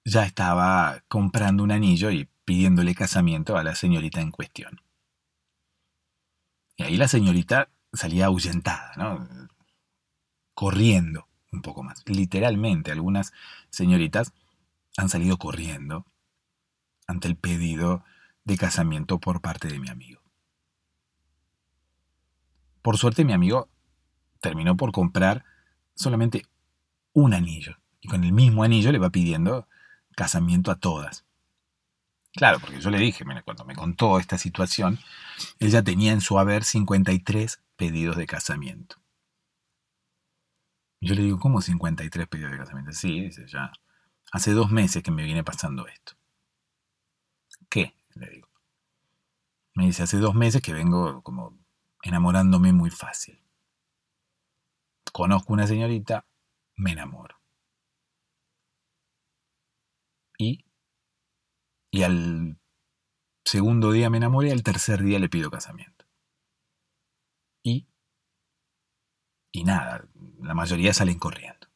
ya 0.03 0.25
estaba 0.25 1.01
comprando 1.07 1.63
un 1.63 1.71
anillo 1.71 2.11
y 2.11 2.29
pidiéndole 2.43 2.93
casamiento 2.93 3.55
a 3.55 3.63
la 3.63 3.73
señorita 3.73 4.19
en 4.19 4.31
cuestión. 4.31 4.81
Y 6.75 6.84
ahí 6.84 6.97
la 6.97 7.07
señorita 7.07 7.69
salía 7.93 8.25
ahuyentada, 8.25 8.91
¿no? 8.97 9.25
Corriendo 10.53 11.29
un 11.53 11.61
poco 11.61 11.84
más. 11.84 12.03
Literalmente, 12.05 12.91
algunas 12.91 13.31
señoritas 13.69 14.34
han 14.97 15.07
salido 15.07 15.38
corriendo 15.38 16.05
ante 17.07 17.29
el 17.29 17.38
pedido 17.38 18.03
de 18.45 18.57
casamiento 18.57 19.19
por 19.19 19.41
parte 19.41 19.67
de 19.67 19.79
mi 19.79 19.89
amigo. 19.89 20.21
Por 22.81 22.97
suerte 22.97 23.23
mi 23.23 23.33
amigo 23.33 23.69
terminó 24.41 24.75
por 24.75 24.91
comprar 24.91 25.45
solamente 25.95 26.45
un 27.13 27.33
anillo 27.33 27.77
y 28.01 28.09
con 28.09 28.23
el 28.23 28.33
mismo 28.33 28.63
anillo 28.63 28.91
le 28.91 28.99
va 28.99 29.09
pidiendo 29.09 29.67
casamiento 30.15 30.71
a 30.71 30.79
todas. 30.79 31.25
Claro, 32.35 32.59
porque 32.59 32.81
yo 32.81 32.89
le 32.89 32.97
dije, 32.97 33.23
cuando 33.45 33.63
me 33.63 33.75
contó 33.75 34.19
esta 34.19 34.37
situación, 34.37 34.99
ella 35.59 35.83
tenía 35.83 36.11
en 36.11 36.21
su 36.21 36.39
haber 36.39 36.63
53 36.63 37.61
pedidos 37.75 38.17
de 38.17 38.25
casamiento. 38.25 38.97
Yo 40.99 41.15
le 41.15 41.21
digo, 41.21 41.39
¿cómo 41.39 41.61
53 41.61 42.27
pedidos 42.27 42.51
de 42.51 42.57
casamiento? 42.57 42.91
Sí, 42.93 43.21
dice, 43.21 43.45
ya. 43.47 43.71
Hace 44.31 44.51
dos 44.53 44.71
meses 44.71 45.03
que 45.03 45.11
me 45.11 45.23
viene 45.23 45.43
pasando 45.43 45.87
esto. 45.87 46.13
¿Qué? 47.69 47.93
Le 48.16 48.30
digo. 48.30 48.47
Me 49.76 49.86
dice, 49.86 50.03
hace 50.03 50.18
dos 50.18 50.36
meses 50.36 50.61
que 50.61 50.74
vengo 50.74 51.22
como 51.24 51.57
enamorándome 52.03 52.74
muy 52.74 52.89
fácil. 52.91 53.41
Conozco 55.11 55.53
una 55.53 55.68
señorita, 55.68 56.26
me 56.76 56.91
enamoro. 56.91 57.39
Y, 60.38 60.66
y 61.91 62.03
al 62.03 62.57
segundo 63.45 63.91
día 63.91 64.09
me 64.09 64.18
enamoré, 64.18 64.51
al 64.51 64.64
tercer 64.64 65.03
día 65.03 65.20
le 65.20 65.30
pido 65.30 65.51
casamiento. 65.51 66.05
Y, 67.64 67.88
y 69.51 69.64
nada, 69.64 70.07
la 70.41 70.53
mayoría 70.53 70.93
salen 70.93 71.20
corriendo. 71.20 71.68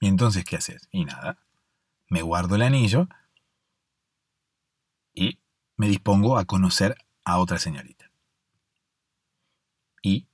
¿Y 0.00 0.08
entonces 0.08 0.44
qué 0.44 0.56
haces? 0.56 0.88
Y 0.90 1.04
nada, 1.04 1.38
me 2.08 2.22
guardo 2.22 2.56
el 2.56 2.62
anillo 2.62 3.08
y 5.16 5.40
me 5.76 5.88
dispongo 5.88 6.38
a 6.38 6.44
conocer 6.44 6.96
a 7.24 7.38
otra 7.38 7.58
señorita. 7.58 8.12
Y, 10.02 10.28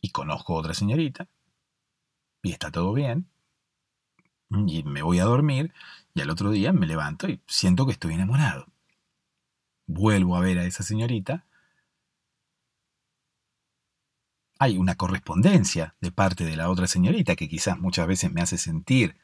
y 0.00 0.10
conozco 0.10 0.54
a 0.54 0.60
otra 0.60 0.74
señorita 0.74 1.26
y 2.42 2.52
está 2.52 2.70
todo 2.70 2.92
bien. 2.92 3.28
Y 4.50 4.84
me 4.84 5.02
voy 5.02 5.18
a 5.18 5.24
dormir 5.24 5.74
y 6.14 6.20
al 6.20 6.30
otro 6.30 6.50
día 6.50 6.72
me 6.72 6.86
levanto 6.86 7.28
y 7.28 7.40
siento 7.48 7.84
que 7.86 7.92
estoy 7.92 8.14
enamorado. 8.14 8.66
Vuelvo 9.86 10.36
a 10.36 10.40
ver 10.40 10.58
a 10.58 10.64
esa 10.64 10.84
señorita 10.84 11.44
hay 14.58 14.76
una 14.76 14.96
correspondencia 14.96 15.94
de 16.00 16.10
parte 16.10 16.44
de 16.44 16.56
la 16.56 16.68
otra 16.68 16.86
señorita 16.86 17.36
que 17.36 17.48
quizás 17.48 17.78
muchas 17.78 18.06
veces 18.06 18.32
me 18.32 18.42
hace 18.42 18.58
sentir 18.58 19.16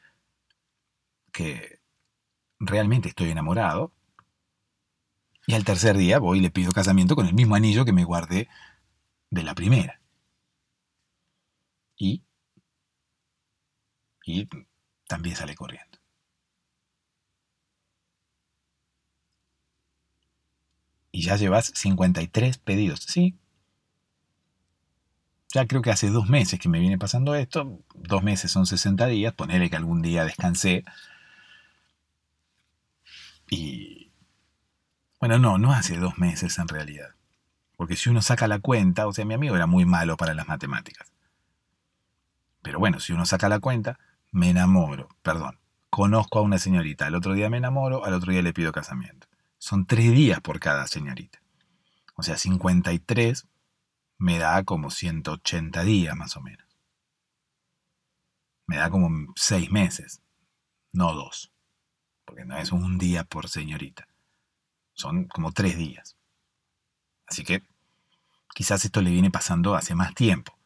que 1.31 1.81
realmente 2.59 3.09
estoy 3.09 3.29
enamorado. 3.31 3.91
Y 5.47 5.53
al 5.53 5.63
tercer 5.63 5.97
día 5.97 6.19
voy 6.19 6.39
y 6.39 6.41
le 6.41 6.51
pido 6.51 6.71
casamiento 6.73 7.15
con 7.15 7.27
el 7.27 7.33
mismo 7.33 7.55
anillo 7.55 7.85
que 7.85 7.93
me 7.93 8.03
guardé 8.03 8.47
de 9.29 9.43
la 9.43 9.55
primera. 9.55 10.01
Y, 11.97 12.23
y 14.25 14.47
también 15.07 15.35
sale 15.35 15.55
corriendo. 15.55 15.97
Y 21.11 21.21
ya 21.23 21.35
llevas 21.37 21.71
53 21.73 22.57
pedidos. 22.59 22.99
Sí, 23.01 23.37
ya 25.55 25.65
creo 25.67 25.81
que 25.81 25.89
hace 25.91 26.09
dos 26.09 26.27
meses 26.27 26.59
que 26.59 26.67
me 26.69 26.79
viene 26.79 26.97
pasando 26.97 27.33
esto, 27.33 27.79
dos 27.93 28.23
meses 28.23 28.51
son 28.51 28.65
60 28.65 29.07
días, 29.07 29.33
ponele 29.33 29.69
que 29.69 29.77
algún 29.77 30.01
día 30.01 30.25
descansé. 30.25 30.83
Y... 33.49 34.04
Bueno, 35.25 35.39
no, 35.39 35.57
no 35.57 35.73
hace 35.73 35.97
dos 35.97 36.19
meses 36.19 36.59
en 36.59 36.67
realidad. 36.67 37.15
Porque 37.75 37.95
si 37.95 38.11
uno 38.11 38.21
saca 38.21 38.47
la 38.47 38.59
cuenta, 38.59 39.07
o 39.07 39.11
sea, 39.11 39.25
mi 39.25 39.33
amigo 39.33 39.55
era 39.55 39.65
muy 39.65 39.83
malo 39.83 40.17
para 40.17 40.35
las 40.35 40.47
matemáticas. 40.47 41.11
Pero 42.61 42.77
bueno, 42.77 42.99
si 42.99 43.11
uno 43.11 43.25
saca 43.25 43.49
la 43.49 43.59
cuenta, 43.59 43.97
me 44.31 44.51
enamoro, 44.51 45.09
perdón, 45.23 45.57
conozco 45.89 46.37
a 46.37 46.43
una 46.43 46.59
señorita, 46.59 47.07
al 47.07 47.15
otro 47.15 47.33
día 47.33 47.49
me 47.49 47.57
enamoro, 47.57 48.05
al 48.05 48.13
otro 48.13 48.33
día 48.33 48.43
le 48.43 48.53
pido 48.53 48.71
casamiento. 48.71 49.25
Son 49.57 49.87
tres 49.87 50.11
días 50.11 50.41
por 50.41 50.59
cada 50.59 50.85
señorita. 50.85 51.39
O 52.13 52.21
sea, 52.21 52.37
53 52.37 53.47
me 54.19 54.37
da 54.37 54.63
como 54.63 54.91
180 54.91 55.83
días 55.85 56.15
más 56.15 56.37
o 56.37 56.41
menos. 56.41 56.67
Me 58.67 58.77
da 58.77 58.91
como 58.91 59.33
seis 59.35 59.71
meses, 59.71 60.21
no 60.91 61.15
dos, 61.15 61.51
porque 62.25 62.45
no 62.45 62.55
es 62.57 62.71
un 62.71 62.99
día 62.99 63.23
por 63.23 63.49
señorita, 63.49 64.07
son 64.95 65.27
como 65.27 65.51
tres 65.51 65.77
días. 65.77 66.17
Así 67.27 67.43
que 67.43 67.63
quizás 68.53 68.83
esto 68.85 69.01
le 69.01 69.11
viene 69.11 69.29
pasando 69.29 69.75
hace 69.75 69.93
más 69.93 70.15
tiempo, 70.15 70.57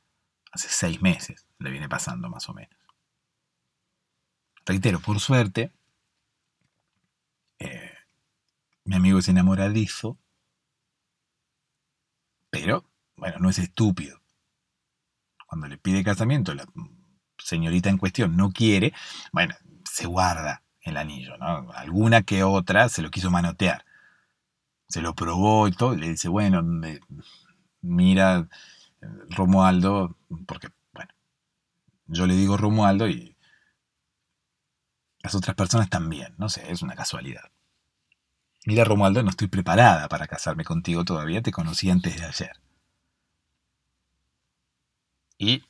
hace 0.52 0.70
seis 0.70 1.02
meses 1.02 1.46
le 1.60 1.72
viene 1.72 1.90
pasando 1.90 2.30
más 2.30 2.48
o 2.48 2.54
menos. 2.54 2.74
Reitero, 4.66 5.00
por 5.00 5.20
suerte, 5.20 5.72
eh, 7.60 7.94
mi 8.86 8.96
amigo 8.96 9.20
es 9.20 9.28
enamoradizo, 9.28 10.18
pero 12.50 12.90
bueno, 13.16 13.38
no 13.40 13.50
es 13.50 13.60
estúpido. 13.60 14.22
Cuando 15.48 15.68
le 15.68 15.78
pide 15.78 16.04
casamiento, 16.04 16.54
la 16.54 16.66
señorita 17.38 17.90
en 17.90 17.98
cuestión 17.98 18.38
no 18.38 18.52
quiere, 18.52 18.94
bueno, 19.32 19.56
se 19.92 20.06
guarda 20.06 20.64
el 20.82 20.98
anillo, 20.98 21.38
¿no? 21.38 21.72
Alguna 21.72 22.22
que 22.22 22.44
otra 22.44 22.90
se 22.90 23.02
lo 23.02 23.10
quiso 23.10 23.32
manotear. 23.32 23.86
Se 24.90 25.02
lo 25.02 25.16
probó 25.16 25.68
y 25.68 25.72
todo, 25.72 25.94
y 25.94 25.98
le 25.98 26.10
dice, 26.10 26.28
bueno, 26.28 26.62
mira, 27.82 28.50
Romualdo, 29.30 30.18
porque, 30.48 30.70
bueno, 30.94 31.12
yo 32.08 32.28
le 32.28 32.36
digo 32.36 32.58
Romualdo 32.58 33.08
y 33.08 33.38
las 35.22 35.36
otras 35.36 35.56
personas 35.56 35.90
también, 35.90 36.34
no 36.38 36.50
sé, 36.50 36.70
es 36.72 36.82
una 36.82 36.96
casualidad. 36.96 37.52
Mira, 38.66 38.84
Romualdo, 38.84 39.22
no 39.22 39.30
estoy 39.30 39.48
preparada 39.48 40.08
para 40.08 40.28
casarme 40.28 40.64
contigo 40.64 41.04
todavía, 41.06 41.42
te 41.42 41.52
conocí 41.52 41.90
antes 41.90 42.18
de 42.18 42.26
ayer. 42.26 42.52
Y 45.38 45.64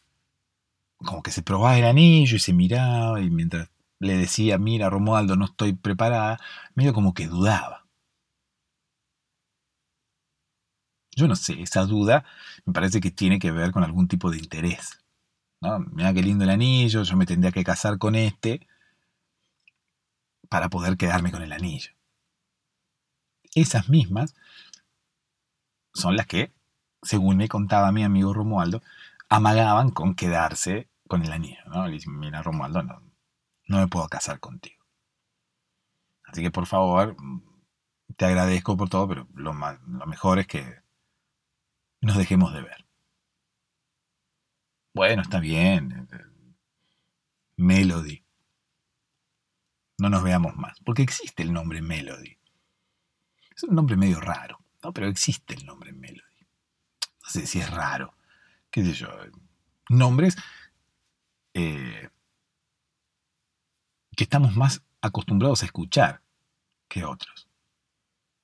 como 0.97 1.23
que 1.23 1.31
se 1.31 1.41
probaba 1.41 1.77
el 1.77 1.85
anillo 1.85 2.35
y 2.35 2.39
se 2.39 2.53
miraba 2.53 3.21
y 3.21 3.29
mientras 3.29 3.69
le 3.99 4.17
decía, 4.17 4.57
mira 4.57 4.89
Romualdo, 4.89 5.35
no 5.35 5.45
estoy 5.45 5.73
preparada, 5.73 6.39
medio 6.75 6.93
como 6.93 7.13
que 7.13 7.27
dudaba. 7.27 7.78
Yo 11.19 11.27
no 11.27 11.35
sé, 11.35 11.61
esa 11.61 11.83
duda 11.83 12.23
me 12.65 12.71
parece 12.71 13.01
que 13.01 13.11
tiene 13.11 13.39
que 13.39 13.51
ver 13.51 13.71
con 13.73 13.83
algún 13.83 14.07
tipo 14.07 14.31
de 14.31 14.37
interés. 14.37 15.03
¿no? 15.59 15.79
Mira 15.79 16.13
qué 16.13 16.21
lindo 16.23 16.45
el 16.45 16.49
anillo, 16.49 17.03
yo 17.03 17.17
me 17.17 17.25
tendría 17.25 17.51
que 17.51 17.65
casar 17.65 17.97
con 17.97 18.15
este 18.15 18.65
para 20.47 20.69
poder 20.69 20.95
quedarme 20.95 21.29
con 21.29 21.41
el 21.41 21.51
anillo. 21.51 21.91
Esas 23.53 23.89
mismas 23.89 24.33
son 25.93 26.15
las 26.15 26.25
que, 26.25 26.53
según 27.01 27.35
me 27.35 27.49
contaba 27.49 27.91
mi 27.91 28.05
amigo 28.05 28.33
Romualdo, 28.33 28.81
amagaban 29.27 29.89
con 29.91 30.15
quedarse 30.15 30.87
con 31.09 31.23
el 31.23 31.33
anillo, 31.33 31.65
¿no? 31.67 31.85
Le 31.85 31.93
dicen, 31.95 32.17
mira, 32.17 32.41
Romualdo, 32.41 32.81
no, 32.81 33.01
no 33.67 33.77
me 33.77 33.87
puedo 33.87 34.07
casar 34.07 34.39
contigo. 34.39 34.85
Así 36.23 36.41
que 36.41 36.51
por 36.51 36.65
favor, 36.65 37.17
te 38.15 38.25
agradezco 38.25 38.77
por 38.77 38.87
todo, 38.87 39.09
pero 39.09 39.27
lo, 39.33 39.53
lo 39.53 40.05
mejor 40.05 40.39
es 40.39 40.47
que 40.47 40.88
nos 42.01 42.17
dejemos 42.17 42.53
de 42.53 42.61
ver. 42.61 42.85
Bueno, 44.93 45.21
está 45.21 45.39
bien. 45.39 46.07
Melody. 47.57 48.23
No 49.97 50.09
nos 50.09 50.23
veamos 50.23 50.55
más. 50.55 50.79
Porque 50.81 51.01
existe 51.01 51.43
el 51.43 51.53
nombre 51.53 51.81
Melody. 51.81 52.37
Es 53.55 53.63
un 53.63 53.75
nombre 53.75 53.97
medio 53.97 54.19
raro, 54.19 54.63
¿no? 54.83 54.93
Pero 54.93 55.07
existe 55.07 55.53
el 55.53 55.65
nombre 55.65 55.91
Melody. 55.91 56.47
No 57.23 57.29
sé 57.29 57.45
si 57.45 57.59
es 57.59 57.69
raro 57.69 58.13
qué 58.71 58.83
sé 58.83 58.93
yo, 58.93 59.09
nombres 59.89 60.35
eh, 61.53 62.09
que 64.15 64.23
estamos 64.23 64.55
más 64.55 64.83
acostumbrados 65.01 65.63
a 65.63 65.65
escuchar 65.65 66.21
que 66.87 67.03
otros. 67.03 67.47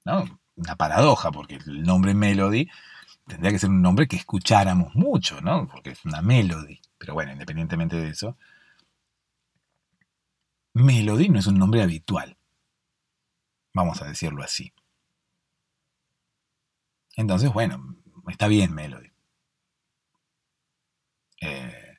¿no? 0.03 0.39
Una 0.55 0.75
paradoja, 0.75 1.31
porque 1.31 1.55
el 1.55 1.83
nombre 1.83 2.13
Melody 2.13 2.69
tendría 3.27 3.51
que 3.51 3.59
ser 3.59 3.69
un 3.69 3.81
nombre 3.81 4.07
que 4.07 4.15
escucháramos 4.15 4.95
mucho, 4.95 5.41
¿no? 5.41 5.67
Porque 5.67 5.91
es 5.91 6.05
una 6.05 6.21
melody. 6.21 6.79
Pero 6.97 7.13
bueno, 7.13 7.31
independientemente 7.31 7.95
de 7.95 8.09
eso, 8.09 8.37
Melody 10.73 11.29
no 11.29 11.39
es 11.39 11.47
un 11.47 11.57
nombre 11.57 11.81
habitual. 11.81 12.37
Vamos 13.73 14.01
a 14.01 14.07
decirlo 14.07 14.43
así. 14.43 14.73
Entonces, 17.15 17.51
bueno, 17.53 17.95
está 18.27 18.47
bien 18.47 18.73
Melody. 18.73 19.11
Eh, 21.41 21.97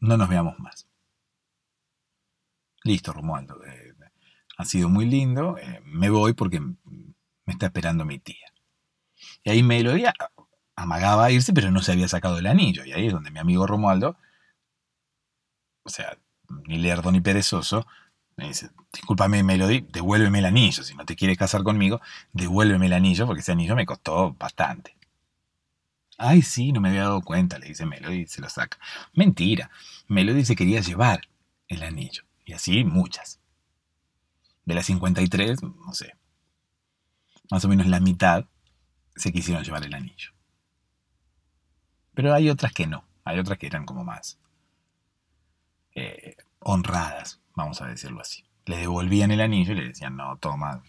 no 0.00 0.16
nos 0.16 0.28
veamos 0.28 0.58
más. 0.58 0.88
Listo, 2.82 3.12
Romualdo. 3.12 3.64
Eh, 3.64 3.94
ha 4.56 4.64
sido 4.64 4.88
muy 4.88 5.06
lindo. 5.06 5.56
Eh, 5.58 5.80
me 5.84 6.10
voy 6.10 6.32
porque 6.32 6.60
me 6.60 6.74
está 7.46 7.66
esperando 7.66 8.04
mi 8.04 8.18
tía. 8.18 8.52
Y 9.44 9.50
ahí 9.50 9.62
Melodía 9.62 10.14
amagaba 10.80 11.30
irse, 11.30 11.52
pero 11.52 11.70
no 11.70 11.82
se 11.82 11.92
había 11.92 12.08
sacado 12.08 12.38
el 12.38 12.46
anillo. 12.46 12.84
Y 12.84 12.92
ahí 12.92 13.06
es 13.06 13.12
donde 13.12 13.30
mi 13.30 13.38
amigo 13.38 13.66
Romualdo, 13.66 14.16
o 15.82 15.90
sea, 15.90 16.18
ni 16.66 16.78
lerdo 16.78 17.12
ni 17.12 17.20
perezoso, 17.20 17.86
me 18.36 18.48
dice, 18.48 18.70
discúlpame 18.92 19.42
Melody, 19.42 19.86
devuélveme 19.92 20.38
el 20.38 20.46
anillo. 20.46 20.82
Si 20.82 20.94
no 20.94 21.04
te 21.04 21.16
quieres 21.16 21.36
casar 21.36 21.62
conmigo, 21.62 22.00
devuélveme 22.32 22.86
el 22.86 22.94
anillo, 22.94 23.26
porque 23.26 23.40
ese 23.40 23.52
anillo 23.52 23.76
me 23.76 23.86
costó 23.86 24.32
bastante. 24.34 24.96
Ay, 26.16 26.42
sí, 26.42 26.72
no 26.72 26.80
me 26.80 26.90
había 26.90 27.02
dado 27.02 27.22
cuenta, 27.22 27.58
le 27.58 27.68
dice 27.68 27.86
Melody 27.86 28.20
y 28.22 28.26
se 28.26 28.40
lo 28.40 28.48
saca. 28.48 28.78
Mentira. 29.14 29.70
Melody 30.08 30.44
se 30.44 30.56
quería 30.56 30.80
llevar 30.80 31.22
el 31.68 31.82
anillo. 31.82 32.24
Y 32.44 32.52
así 32.52 32.84
muchas. 32.84 33.40
De 34.64 34.74
las 34.74 34.86
53, 34.86 35.62
no 35.62 35.92
sé. 35.94 36.14
Más 37.50 37.64
o 37.64 37.68
menos 37.68 37.86
la 37.86 38.00
mitad 38.00 38.44
se 39.16 39.32
quisieron 39.32 39.64
llevar 39.64 39.84
el 39.84 39.94
anillo. 39.94 40.32
Pero 42.20 42.34
hay 42.34 42.50
otras 42.50 42.72
que 42.74 42.86
no. 42.86 43.08
Hay 43.24 43.38
otras 43.38 43.56
que 43.58 43.66
eran 43.66 43.86
como 43.86 44.04
más 44.04 44.38
eh, 45.94 46.36
honradas, 46.58 47.40
vamos 47.54 47.80
a 47.80 47.86
decirlo 47.86 48.20
así. 48.20 48.44
Le 48.66 48.76
devolvían 48.76 49.30
el 49.30 49.40
anillo 49.40 49.72
y 49.72 49.76
le 49.76 49.88
decían, 49.88 50.16
no, 50.16 50.36
toma. 50.36 50.82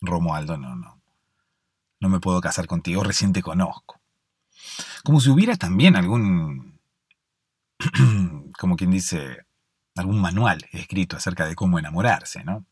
Romualdo, 0.00 0.56
no, 0.56 0.76
no 0.76 1.00
no 2.00 2.08
me 2.08 2.20
puedo 2.20 2.40
casar 2.40 2.66
contigo, 2.66 3.04
recién 3.04 3.32
te 3.32 3.42
conozco. 3.42 4.00
Como 5.04 5.20
si 5.20 5.30
hubiera 5.30 5.56
también 5.56 5.96
algún, 5.96 6.80
como 8.58 8.76
quien 8.76 8.90
dice, 8.90 9.46
algún 9.96 10.20
manual 10.20 10.66
escrito 10.72 11.16
acerca 11.16 11.46
de 11.46 11.54
cómo 11.54 11.78
enamorarse, 11.78 12.42
¿no? 12.42 12.66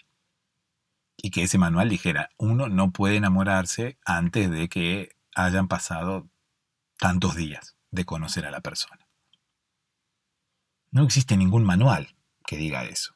Y 1.19 1.31
que 1.31 1.43
ese 1.43 1.59
manual 1.59 1.89
dijera, 1.89 2.31
uno 2.39 2.69
no 2.69 2.91
puede 2.91 3.17
enamorarse 3.17 3.99
antes 4.05 4.51
de 4.51 4.69
que 4.69 5.18
hayan 5.47 5.69
pasado 5.69 6.29
tantos 6.99 7.37
días 7.37 7.77
de 7.91 8.05
conocer 8.05 8.45
a 8.47 8.51
la 8.51 8.61
persona. 8.61 9.07
No 10.91 11.05
existe 11.05 11.37
ningún 11.37 11.65
manual 11.65 12.17
que 12.45 12.57
diga 12.57 12.85
eso, 12.85 13.15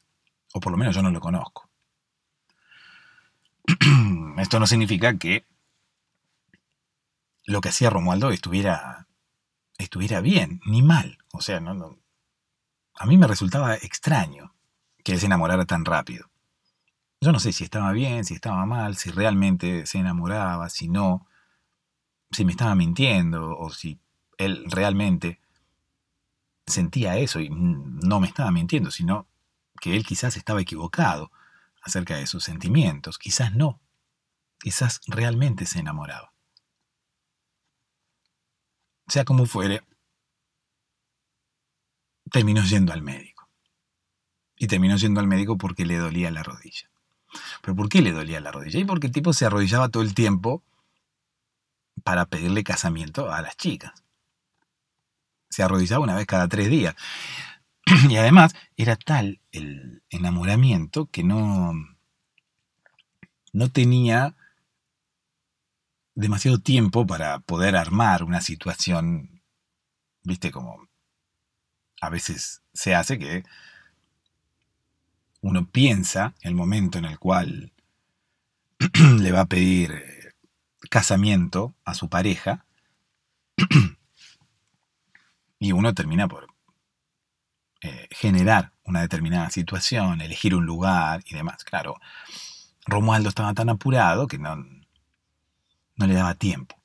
o 0.53 0.59
por 0.59 0.71
lo 0.71 0.77
menos 0.77 0.95
yo 0.95 1.01
no 1.01 1.11
lo 1.11 1.19
conozco. 1.19 1.69
Esto 4.37 4.59
no 4.59 4.67
significa 4.67 5.17
que 5.17 5.45
lo 7.45 7.61
que 7.61 7.69
hacía 7.69 7.89
Romualdo 7.89 8.29
estuviera, 8.31 9.07
estuviera 9.77 10.21
bien, 10.21 10.61
ni 10.65 10.81
mal. 10.81 11.17
O 11.33 11.41
sea, 11.41 11.57
a 11.57 13.05
mí 13.05 13.17
me 13.17 13.27
resultaba 13.27 13.75
extraño 13.75 14.55
que 15.03 15.13
él 15.13 15.19
se 15.19 15.25
enamorara 15.25 15.65
tan 15.65 15.83
rápido. 15.83 16.29
Yo 17.19 17.31
no 17.31 17.39
sé 17.39 17.51
si 17.51 17.63
estaba 17.63 17.91
bien, 17.91 18.23
si 18.23 18.33
estaba 18.33 18.65
mal, 18.65 18.95
si 18.95 19.11
realmente 19.11 19.85
se 19.85 19.97
enamoraba, 19.97 20.69
si 20.69 20.87
no, 20.87 21.27
si 22.33 22.45
me 22.45 22.51
estaba 22.51 22.75
mintiendo 22.75 23.57
o 23.57 23.69
si 23.69 23.99
él 24.37 24.65
realmente 24.69 25.39
sentía 26.65 27.17
eso 27.17 27.39
y 27.39 27.49
no 27.49 28.19
me 28.19 28.27
estaba 28.27 28.51
mintiendo, 28.51 28.91
sino 28.91 29.27
que 29.79 29.95
él 29.95 30.05
quizás 30.05 30.37
estaba 30.37 30.61
equivocado 30.61 31.31
acerca 31.81 32.15
de 32.15 32.27
sus 32.27 32.43
sentimientos, 32.43 33.17
quizás 33.17 33.53
no, 33.53 33.81
quizás 34.59 35.01
realmente 35.07 35.65
se 35.65 35.79
enamoraba. 35.79 36.31
Sea 39.07 39.25
como 39.25 39.45
fuere, 39.45 39.83
terminó 42.31 42.63
yendo 42.63 42.93
al 42.93 43.01
médico. 43.01 43.49
Y 44.55 44.67
terminó 44.67 44.95
yendo 44.95 45.19
al 45.19 45.27
médico 45.27 45.57
porque 45.57 45.85
le 45.85 45.97
dolía 45.97 46.31
la 46.31 46.43
rodilla. 46.43 46.89
¿Pero 47.61 47.75
por 47.75 47.89
qué 47.89 48.01
le 48.01 48.11
dolía 48.11 48.39
la 48.39 48.51
rodilla? 48.51 48.79
Y 48.79 48.85
porque 48.85 49.07
el 49.07 49.13
tipo 49.13 49.33
se 49.33 49.45
arrodillaba 49.45 49.89
todo 49.89 50.03
el 50.03 50.13
tiempo 50.13 50.63
para 52.03 52.25
pedirle 52.25 52.63
casamiento 52.63 53.31
a 53.31 53.41
las 53.41 53.57
chicas. 53.57 54.03
Se 55.49 55.63
arrodillaba 55.63 56.03
una 56.03 56.15
vez 56.15 56.25
cada 56.25 56.47
tres 56.47 56.69
días. 56.69 56.95
Y 58.09 58.15
además 58.17 58.55
era 58.77 58.95
tal 58.95 59.41
el 59.51 60.03
enamoramiento 60.09 61.07
que 61.07 61.23
no, 61.23 61.73
no 63.51 63.69
tenía 63.69 64.35
demasiado 66.15 66.59
tiempo 66.59 67.05
para 67.05 67.39
poder 67.39 67.75
armar 67.75 68.23
una 68.23 68.41
situación, 68.41 69.41
viste, 70.23 70.51
como 70.51 70.87
a 72.01 72.09
veces 72.09 72.61
se 72.73 72.95
hace 72.95 73.17
que 73.17 73.43
uno 75.41 75.69
piensa 75.69 76.35
el 76.41 76.55
momento 76.55 76.97
en 76.97 77.05
el 77.05 77.19
cual 77.19 77.73
le 79.19 79.31
va 79.31 79.41
a 79.41 79.45
pedir 79.45 80.12
casamiento 80.93 81.73
a 81.85 81.95
su 81.95 82.07
pareja 82.07 82.67
y 85.57 85.71
uno 85.71 85.95
termina 85.95 86.27
por 86.27 86.53
eh, 87.81 88.07
generar 88.11 88.73
una 88.83 89.01
determinada 89.01 89.49
situación, 89.49 90.21
elegir 90.21 90.53
un 90.53 90.67
lugar 90.67 91.23
y 91.25 91.33
demás. 91.33 91.63
Claro, 91.63 91.95
Romualdo 92.85 93.29
estaba 93.29 93.55
tan 93.55 93.69
apurado 93.69 94.27
que 94.27 94.37
no, 94.37 94.55
no 94.55 96.05
le 96.05 96.13
daba 96.13 96.35
tiempo. 96.35 96.79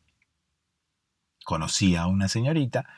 Conocía 1.44 2.04
a 2.04 2.06
una 2.06 2.28
señorita, 2.28 2.88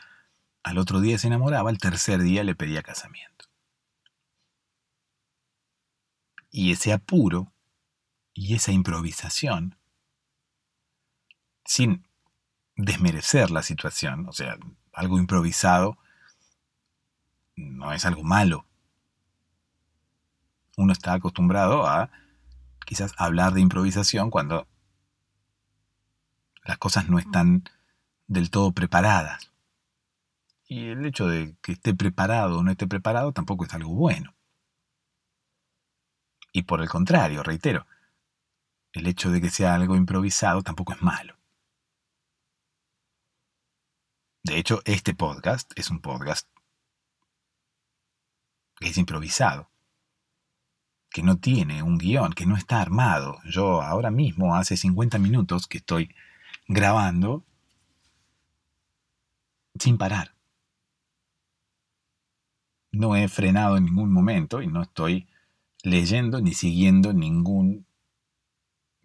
al 0.62 0.78
otro 0.78 1.00
día 1.00 1.18
se 1.18 1.26
enamoraba, 1.26 1.70
al 1.70 1.78
tercer 1.78 2.20
día 2.22 2.44
le 2.44 2.54
pedía 2.54 2.84
casamiento. 2.84 3.46
Y 6.52 6.70
ese 6.70 6.92
apuro 6.92 7.52
y 8.32 8.54
esa 8.54 8.70
improvisación, 8.70 9.79
sin 11.70 12.04
desmerecer 12.74 13.52
la 13.52 13.62
situación, 13.62 14.28
o 14.28 14.32
sea, 14.32 14.58
algo 14.92 15.20
improvisado, 15.20 15.98
no 17.54 17.92
es 17.92 18.04
algo 18.04 18.24
malo. 18.24 18.66
Uno 20.76 20.92
está 20.92 21.12
acostumbrado 21.12 21.86
a 21.86 22.10
quizás 22.84 23.14
hablar 23.18 23.52
de 23.52 23.60
improvisación 23.60 24.30
cuando 24.30 24.66
las 26.64 26.76
cosas 26.78 27.08
no 27.08 27.20
están 27.20 27.62
del 28.26 28.50
todo 28.50 28.72
preparadas. 28.72 29.52
Y 30.66 30.88
el 30.88 31.06
hecho 31.06 31.28
de 31.28 31.54
que 31.62 31.70
esté 31.70 31.94
preparado 31.94 32.58
o 32.58 32.62
no 32.64 32.72
esté 32.72 32.88
preparado 32.88 33.30
tampoco 33.30 33.64
es 33.64 33.72
algo 33.74 33.94
bueno. 33.94 34.34
Y 36.52 36.62
por 36.62 36.80
el 36.80 36.88
contrario, 36.88 37.44
reitero, 37.44 37.86
el 38.92 39.06
hecho 39.06 39.30
de 39.30 39.40
que 39.40 39.50
sea 39.50 39.76
algo 39.76 39.94
improvisado 39.94 40.62
tampoco 40.62 40.94
es 40.94 41.00
malo. 41.00 41.39
De 44.42 44.58
hecho, 44.58 44.80
este 44.86 45.14
podcast 45.14 45.70
es 45.76 45.90
un 45.90 46.00
podcast 46.00 46.48
que 48.76 48.88
es 48.88 48.96
improvisado, 48.96 49.70
que 51.10 51.22
no 51.22 51.38
tiene 51.38 51.82
un 51.82 51.98
guion, 51.98 52.32
que 52.32 52.46
no 52.46 52.56
está 52.56 52.80
armado. 52.80 53.38
Yo 53.44 53.82
ahora 53.82 54.10
mismo, 54.10 54.56
hace 54.56 54.78
50 54.78 55.18
minutos 55.18 55.66
que 55.66 55.78
estoy 55.78 56.14
grabando 56.66 57.44
sin 59.78 59.98
parar. 59.98 60.34
No 62.92 63.16
he 63.16 63.28
frenado 63.28 63.76
en 63.76 63.84
ningún 63.84 64.10
momento 64.10 64.62
y 64.62 64.68
no 64.68 64.82
estoy 64.82 65.28
leyendo 65.82 66.40
ni 66.40 66.54
siguiendo 66.54 67.12
ningún 67.12 67.86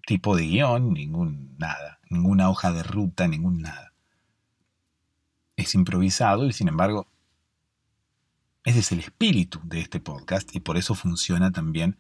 tipo 0.08 0.38
de 0.38 0.48
guion, 0.48 0.94
ningún 0.94 1.58
nada, 1.58 2.00
ninguna 2.10 2.50
hoja 2.50 2.72
de 2.72 2.84
ruta, 2.84 3.28
ningún 3.28 3.62
nada. 3.62 3.95
Es 5.56 5.76
improvisado 5.76 6.48
y 6.48 6.54
sin 6.54 6.68
embargo 6.68 7.08
ese 8.66 8.80
es 8.80 8.92
el 8.92 9.00
espíritu 9.00 9.62
de 9.64 9.80
este 9.80 10.00
podcast 10.00 10.56
y 10.56 10.60
por 10.60 10.76
eso 10.76 10.96
funciona 10.96 11.52
también 11.52 12.00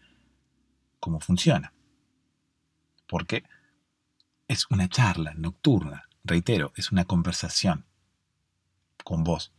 como 0.99 1.19
funciona. 1.19 1.73
Porque 3.07 3.43
es 4.47 4.65
una 4.71 4.89
charla 4.89 5.35
nocturna, 5.35 6.09
reitero, 6.23 6.73
es 6.75 6.91
una 6.91 7.05
conversación 7.05 7.85
con 9.03 9.23
vos 9.23 9.53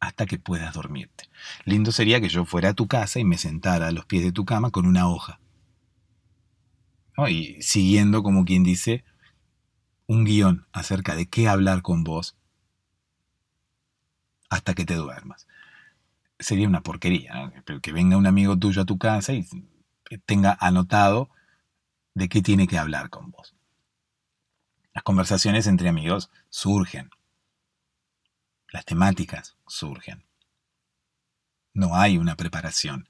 hasta 0.00 0.24
que 0.24 0.38
puedas 0.38 0.72
dormirte. 0.72 1.28
Lindo 1.66 1.92
sería 1.92 2.22
que 2.22 2.30
yo 2.30 2.46
fuera 2.46 2.70
a 2.70 2.74
tu 2.74 2.88
casa 2.88 3.20
y 3.20 3.24
me 3.24 3.36
sentara 3.36 3.88
a 3.88 3.92
los 3.92 4.06
pies 4.06 4.24
de 4.24 4.32
tu 4.32 4.46
cama 4.46 4.70
con 4.70 4.86
una 4.86 5.08
hoja. 5.08 5.40
Y 7.28 7.60
siguiendo, 7.60 8.22
como 8.22 8.46
quien 8.46 8.62
dice, 8.62 9.04
un 10.06 10.24
guion 10.24 10.66
acerca 10.72 11.16
de 11.16 11.26
qué 11.26 11.48
hablar 11.48 11.82
con 11.82 12.02
vos 12.02 12.34
hasta 14.48 14.74
que 14.74 14.84
te 14.84 14.94
duermas 14.94 15.46
sería 16.38 16.68
una 16.68 16.82
porquería, 16.82 17.52
que 17.82 17.92
venga 17.92 18.16
un 18.16 18.26
amigo 18.26 18.58
tuyo 18.58 18.82
a 18.82 18.86
tu 18.86 18.98
casa 18.98 19.32
y 19.32 19.46
tenga 20.26 20.56
anotado 20.60 21.30
de 22.14 22.28
qué 22.28 22.42
tiene 22.42 22.66
que 22.66 22.78
hablar 22.78 23.10
con 23.10 23.30
vos. 23.30 23.54
Las 24.92 25.04
conversaciones 25.04 25.66
entre 25.66 25.88
amigos 25.88 26.30
surgen. 26.48 27.10
Las 28.68 28.84
temáticas 28.84 29.56
surgen. 29.66 30.24
No 31.72 31.96
hay 31.96 32.18
una 32.18 32.36
preparación. 32.36 33.08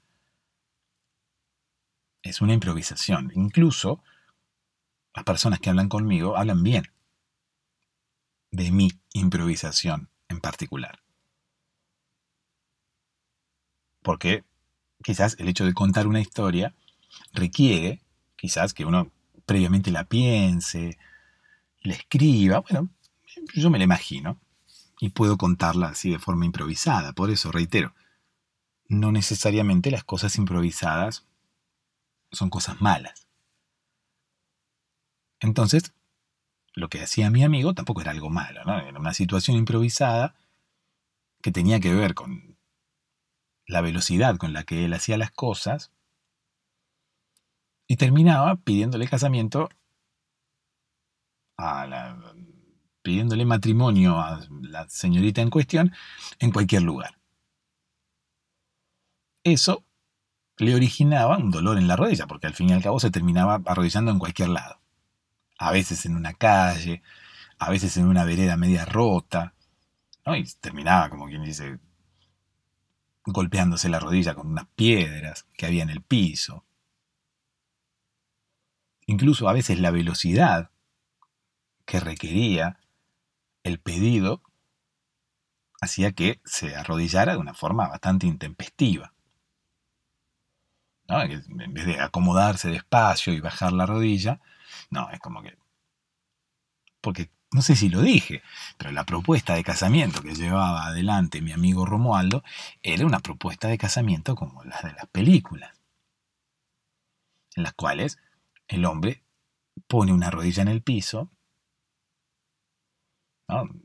Es 2.21 2.41
una 2.41 2.53
improvisación. 2.53 3.31
Incluso 3.35 4.03
las 5.13 5.23
personas 5.23 5.59
que 5.59 5.69
hablan 5.69 5.87
conmigo 5.87 6.37
hablan 6.37 6.63
bien 6.63 6.91
de 8.51 8.71
mi 8.71 8.91
improvisación 9.13 10.09
en 10.29 10.39
particular 10.41 11.06
porque 14.01 14.43
quizás 15.03 15.35
el 15.39 15.47
hecho 15.47 15.65
de 15.65 15.73
contar 15.73 16.07
una 16.07 16.21
historia 16.21 16.73
requiere 17.33 18.01
quizás 18.35 18.73
que 18.73 18.85
uno 18.85 19.11
previamente 19.45 19.91
la 19.91 20.03
piense, 20.03 20.97
la 21.81 21.93
escriba, 21.93 22.59
bueno, 22.59 22.89
yo 23.53 23.69
me 23.69 23.77
la 23.77 23.85
imagino 23.85 24.39
y 24.99 25.09
puedo 25.09 25.37
contarla 25.37 25.89
así 25.89 26.09
de 26.11 26.19
forma 26.19 26.45
improvisada, 26.45 27.13
por 27.13 27.29
eso 27.29 27.51
reitero, 27.51 27.93
no 28.87 29.11
necesariamente 29.11 29.91
las 29.91 30.03
cosas 30.03 30.37
improvisadas 30.37 31.25
son 32.31 32.49
cosas 32.49 32.81
malas. 32.81 33.27
Entonces, 35.39 35.93
lo 36.73 36.89
que 36.89 37.01
hacía 37.01 37.29
mi 37.29 37.43
amigo 37.43 37.73
tampoco 37.73 38.01
era 38.01 38.11
algo 38.11 38.29
malo, 38.29 38.63
¿no? 38.65 38.79
Era 38.79 38.99
una 38.99 39.13
situación 39.13 39.57
improvisada 39.57 40.35
que 41.41 41.51
tenía 41.51 41.79
que 41.79 41.93
ver 41.93 42.13
con 42.13 42.46
la 43.67 43.81
velocidad 43.81 44.37
con 44.37 44.53
la 44.53 44.63
que 44.63 44.85
él 44.85 44.93
hacía 44.93 45.17
las 45.17 45.31
cosas 45.31 45.91
y 47.87 47.97
terminaba 47.97 48.55
pidiéndole 48.55 49.07
casamiento 49.07 49.69
a 51.57 51.85
la, 51.87 52.17
pidiéndole 53.01 53.45
matrimonio 53.45 54.19
a 54.19 54.41
la 54.61 54.87
señorita 54.89 55.41
en 55.41 55.49
cuestión 55.49 55.93
en 56.39 56.51
cualquier 56.51 56.83
lugar. 56.83 57.17
Eso 59.43 59.85
le 60.57 60.75
originaba 60.75 61.37
un 61.37 61.51
dolor 61.51 61.77
en 61.77 61.87
la 61.87 61.95
rodilla, 61.95 62.27
porque 62.27 62.47
al 62.47 62.53
fin 62.53 62.69
y 62.69 62.73
al 62.73 62.83
cabo 62.83 62.99
se 62.99 63.11
terminaba 63.11 63.61
arrodillando 63.65 64.11
en 64.11 64.19
cualquier 64.19 64.49
lado. 64.49 64.81
A 65.57 65.71
veces 65.71 66.05
en 66.05 66.15
una 66.15 66.33
calle, 66.33 67.01
a 67.59 67.69
veces 67.69 67.95
en 67.97 68.07
una 68.07 68.25
vereda 68.25 68.57
media 68.57 68.85
rota, 68.85 69.53
¿no? 70.25 70.35
y 70.35 70.43
terminaba, 70.59 71.09
como 71.09 71.27
quien 71.27 71.43
dice, 71.43 71.79
golpeándose 73.27 73.89
la 73.89 73.99
rodilla 73.99 74.33
con 74.33 74.47
unas 74.47 74.67
piedras 74.75 75.45
que 75.53 75.65
había 75.65 75.83
en 75.83 75.89
el 75.89 76.01
piso. 76.01 76.65
Incluso 79.05 79.47
a 79.47 79.53
veces 79.53 79.79
la 79.79 79.91
velocidad 79.91 80.71
que 81.85 81.99
requería 81.99 82.79
el 83.63 83.79
pedido 83.79 84.41
hacía 85.81 86.13
que 86.13 86.41
se 86.45 86.75
arrodillara 86.75 87.33
de 87.33 87.39
una 87.39 87.53
forma 87.53 87.87
bastante 87.87 88.27
intempestiva. 88.27 89.13
En 91.09 91.73
vez 91.73 91.85
de 91.85 91.99
acomodarse 91.99 92.69
despacio 92.69 93.33
y 93.33 93.39
bajar 93.39 93.71
la 93.71 93.85
rodilla, 93.85 94.41
no, 94.89 95.09
es 95.11 95.19
como 95.19 95.41
que... 95.41 95.57
Porque 96.99 97.29
no 97.51 97.61
sé 97.61 97.75
si 97.75 97.89
lo 97.89 98.01
dije, 98.01 98.41
pero 98.77 98.91
la 98.91 99.05
propuesta 99.05 99.55
de 99.55 99.63
casamiento 99.63 100.21
que 100.21 100.35
llevaba 100.35 100.85
adelante 100.85 101.41
mi 101.41 101.53
amigo 101.53 101.85
Romualdo 101.85 102.43
era 102.81 103.05
una 103.05 103.19
propuesta 103.19 103.67
de 103.67 103.77
casamiento 103.77 104.35
como 104.35 104.63
las 104.65 104.83
de 104.83 104.91
las 104.93 105.07
películas, 105.07 105.73
en 107.55 107.63
las 107.63 107.73
cuales 107.73 108.17
el 108.67 108.85
hombre 108.85 109.23
pone 109.87 110.11
una 110.13 110.29
rodilla 110.29 110.61
en 110.61 110.67
el 110.67 110.81
piso, 110.81 111.31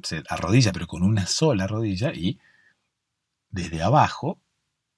se 0.03 0.23
arrodilla 0.29 0.73
pero 0.73 0.89
con 0.89 1.03
una 1.05 1.27
sola 1.27 1.67
rodilla 1.69 2.13
y 2.13 2.41
desde 3.51 3.83
abajo, 3.83 4.41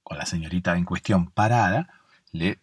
con 0.03 0.17
la 0.17 0.27
señorita 0.27 0.77
en 0.77 0.85
cuestión 0.85 1.31
parada, 1.31 2.01
le 2.33 2.61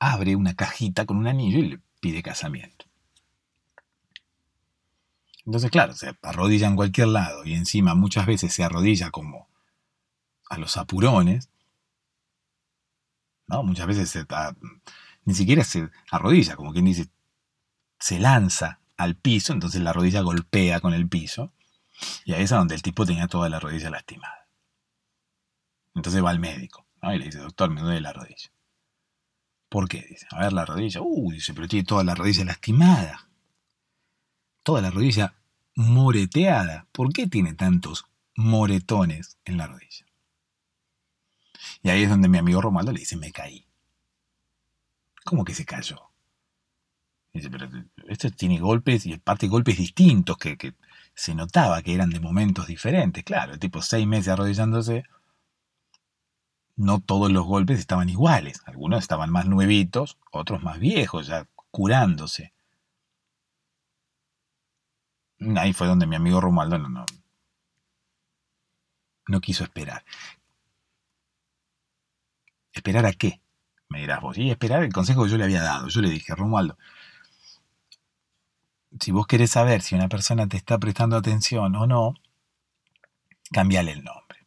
abre 0.00 0.36
una 0.36 0.54
cajita 0.54 1.04
con 1.04 1.18
un 1.18 1.26
anillo 1.26 1.58
y 1.58 1.68
le 1.68 1.80
pide 2.00 2.22
casamiento. 2.22 2.87
Entonces, 5.48 5.70
claro, 5.70 5.94
se 5.94 6.14
arrodilla 6.20 6.66
en 6.66 6.76
cualquier 6.76 7.08
lado 7.08 7.42
y 7.46 7.54
encima 7.54 7.94
muchas 7.94 8.26
veces 8.26 8.52
se 8.52 8.64
arrodilla 8.64 9.10
como 9.10 9.48
a 10.50 10.58
los 10.58 10.76
apurones. 10.76 11.48
¿no? 13.46 13.62
Muchas 13.62 13.86
veces 13.86 14.10
se, 14.10 14.26
ni 15.24 15.32
siquiera 15.32 15.64
se 15.64 15.88
arrodilla, 16.10 16.54
como 16.54 16.74
quien 16.74 16.84
dice, 16.84 17.08
se 17.98 18.18
lanza 18.18 18.80
al 18.98 19.16
piso, 19.16 19.54
entonces 19.54 19.80
la 19.80 19.94
rodilla 19.94 20.20
golpea 20.20 20.80
con 20.80 20.92
el 20.92 21.08
piso. 21.08 21.50
Y 22.26 22.34
ahí 22.34 22.42
es 22.42 22.50
donde 22.50 22.74
el 22.74 22.82
tipo 22.82 23.06
tenía 23.06 23.26
toda 23.26 23.48
la 23.48 23.58
rodilla 23.58 23.88
lastimada. 23.88 24.48
Entonces 25.94 26.22
va 26.22 26.28
al 26.28 26.40
médico 26.40 26.86
y 27.04 27.16
le 27.16 27.24
dice, 27.24 27.38
doctor, 27.38 27.70
me 27.70 27.80
duele 27.80 28.02
la 28.02 28.12
rodilla. 28.12 28.52
¿Por 29.70 29.88
qué? 29.88 30.04
Dice, 30.10 30.26
a 30.30 30.40
ver 30.40 30.52
la 30.52 30.66
rodilla. 30.66 31.00
Uh, 31.00 31.32
dice, 31.32 31.54
pero 31.54 31.66
tiene 31.68 31.86
toda 31.86 32.04
la 32.04 32.14
rodilla 32.14 32.44
lastimada. 32.44 33.30
Toda 34.62 34.82
la 34.82 34.90
rodilla 34.90 35.37
moreteada. 35.78 36.88
¿Por 36.90 37.12
qué 37.12 37.28
tiene 37.28 37.54
tantos 37.54 38.04
moretones 38.34 39.38
en 39.44 39.58
la 39.58 39.68
rodilla? 39.68 40.06
Y 41.82 41.90
ahí 41.90 42.02
es 42.02 42.10
donde 42.10 42.28
mi 42.28 42.36
amigo 42.36 42.60
Romualdo 42.60 42.90
le 42.90 42.98
dice, 42.98 43.16
me 43.16 43.30
caí. 43.30 43.64
¿Cómo 45.24 45.44
que 45.44 45.54
se 45.54 45.64
cayó? 45.64 46.10
Dice, 47.32 47.48
pero 47.48 47.68
esto 48.08 48.28
tiene 48.30 48.58
golpes 48.58 49.06
y 49.06 49.16
parte 49.18 49.46
golpes 49.46 49.78
distintos 49.78 50.36
que, 50.36 50.56
que, 50.56 50.74
se 51.14 51.36
notaba 51.36 51.80
que 51.82 51.94
eran 51.94 52.10
de 52.10 52.18
momentos 52.18 52.66
diferentes. 52.66 53.22
Claro, 53.22 53.52
el 53.52 53.60
tipo 53.60 53.80
seis 53.80 54.04
meses 54.04 54.28
arrodillándose, 54.28 55.04
no 56.74 56.98
todos 56.98 57.30
los 57.30 57.46
golpes 57.46 57.78
estaban 57.78 58.08
iguales. 58.08 58.62
Algunos 58.66 59.00
estaban 59.00 59.30
más 59.30 59.46
nuevitos, 59.46 60.18
otros 60.32 60.60
más 60.60 60.80
viejos, 60.80 61.28
ya 61.28 61.46
curándose. 61.70 62.52
Ahí 65.56 65.72
fue 65.72 65.86
donde 65.86 66.06
mi 66.06 66.16
amigo 66.16 66.40
Romualdo 66.40 66.78
no, 66.78 67.06
no, 69.28 69.40
quiso 69.40 69.64
esperar. 69.64 70.04
¿Esperar 72.72 73.06
a 73.06 73.12
qué? 73.12 73.40
Me 73.88 74.00
dirás 74.00 74.20
vos. 74.20 74.36
Y 74.38 74.50
esperar 74.50 74.82
el 74.82 74.92
consejo 74.92 75.24
que 75.24 75.30
yo 75.30 75.36
le 75.36 75.44
había 75.44 75.62
dado. 75.62 75.88
Yo 75.88 76.00
le 76.00 76.10
dije, 76.10 76.34
Romualdo, 76.34 76.76
si 79.00 79.12
vos 79.12 79.26
querés 79.26 79.50
saber 79.50 79.82
si 79.82 79.94
una 79.94 80.08
persona 80.08 80.48
te 80.48 80.56
está 80.56 80.78
prestando 80.78 81.16
atención 81.16 81.74
o 81.76 81.86
no, 81.86 82.14
cambiale 83.52 83.92
el 83.92 84.04
nombre. 84.04 84.46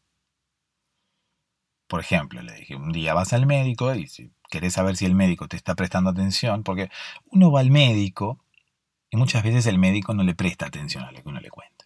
Por 1.88 2.00
ejemplo, 2.00 2.42
le 2.42 2.54
dije, 2.54 2.76
un 2.76 2.92
día 2.92 3.14
vas 3.14 3.34
al 3.34 3.46
médico 3.46 3.94
y 3.94 4.08
si 4.08 4.32
querés 4.50 4.74
saber 4.74 4.98
si 4.98 5.06
el 5.06 5.16
médico 5.16 5.48
te 5.48 5.58
está 5.58 5.76
prestando 5.76 6.10
atención, 6.10 6.64
porque 6.64 6.90
uno 7.32 7.52
va 7.52 7.62
al 7.62 7.72
médico 7.72 8.44
y 9.12 9.18
muchas 9.18 9.44
veces 9.44 9.68
el 9.68 9.78
médico 9.78 10.14
no 10.14 10.24
le 10.24 10.34
presta 10.34 10.66
atención 10.66 11.04
a 11.04 11.12
lo 11.12 11.22
que 11.22 11.28
uno 11.28 11.42
le 11.42 11.50
cuenta. 11.50 11.86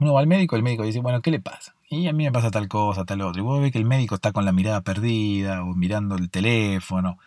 Uno 0.00 0.12
va 0.12 0.20
al 0.20 0.26
médico, 0.26 0.56
el 0.56 0.64
médico 0.64 0.82
dice, 0.82 1.00
bueno, 1.00 1.22
¿qué 1.22 1.30
le 1.30 1.40
pasa? 1.40 1.74
Y 1.88 2.08
a 2.08 2.12
mí 2.12 2.24
me 2.24 2.32
pasa 2.32 2.50
tal 2.50 2.68
cosa, 2.68 3.04
tal 3.04 3.22
otra. 3.22 3.40
Y 3.40 3.44
vos 3.44 3.60
ves 3.60 3.70
que 3.72 3.78
el 3.78 3.84
médico 3.84 4.16
está 4.16 4.32
con 4.32 4.44
la 4.44 4.52
mirada 4.52 4.82
perdida 4.82 5.62
o 5.62 5.66
mirando 5.66 6.16
el 6.16 6.30
teléfono. 6.30 7.18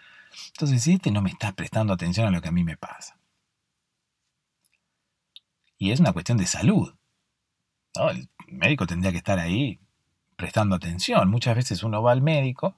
Entonces, 0.48 0.84
si 0.84 0.94
este 0.94 1.12
no 1.12 1.22
me 1.22 1.30
está 1.30 1.54
prestando 1.54 1.94
atención 1.94 2.28
a 2.28 2.32
lo 2.32 2.42
que 2.42 2.50
a 2.50 2.52
mí 2.52 2.64
me 2.64 2.78
pasa. 2.78 3.18
Y 5.78 5.92
es 5.92 6.02
una 6.02 6.12
cuestión 6.12 6.38
de 6.38 6.46
salud. 6.46 6.94
El 7.96 8.30
médico 8.48 8.86
tendría 8.86 9.14
que 9.14 9.18
estar 9.18 9.40
ahí 9.40 9.80
prestando 10.36 10.76
atención. 10.76 11.30
Muchas 11.30 11.56
veces 11.56 11.84
uno 11.84 12.04
va 12.04 12.12
al 12.12 12.22
médico 12.22 12.76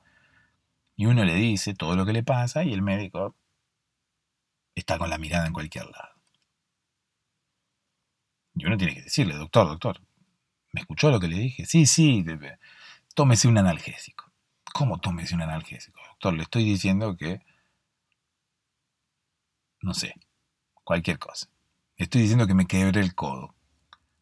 y 0.96 1.08
uno 1.08 1.26
le 1.26 1.34
dice 1.34 1.74
todo 1.74 1.96
lo 1.96 2.06
que 2.06 2.14
le 2.14 2.24
pasa 2.24 2.64
y 2.64 2.74
el 2.74 2.84
médico 2.84 3.36
está 4.76 4.98
con 4.98 5.10
la 5.10 5.18
mirada 5.18 5.48
en 5.48 5.54
cualquier 5.54 5.86
lado. 5.86 6.22
Y 8.56 8.66
uno 8.66 8.78
tiene 8.78 8.96
que 8.96 9.04
decirle, 9.04 9.36
doctor, 9.36 9.68
doctor, 9.68 10.02
¿me 10.74 10.82
escuchó 10.82 11.10
lo 11.10 11.20
que 11.20 11.28
le 11.28 11.38
dije? 11.38 11.66
Sí, 11.66 11.86
sí, 11.86 12.26
tómese 13.16 13.48
un 13.48 13.58
analgésico. 13.58 14.32
¿Cómo 14.74 15.00
tómese 15.00 15.36
un 15.36 15.42
analgésico? 15.42 16.00
Doctor, 16.10 16.34
le 16.34 16.44
estoy 16.44 16.64
diciendo 16.64 17.16
que, 17.18 17.42
no 19.82 19.94
sé, 19.94 20.16
cualquier 20.84 21.20
cosa. 21.20 21.48
Le 21.98 22.04
estoy 22.06 22.22
diciendo 22.22 22.48
que 22.48 22.54
me 22.54 22.68
quebre 22.68 23.02
el 23.02 23.16
codo. 23.16 23.56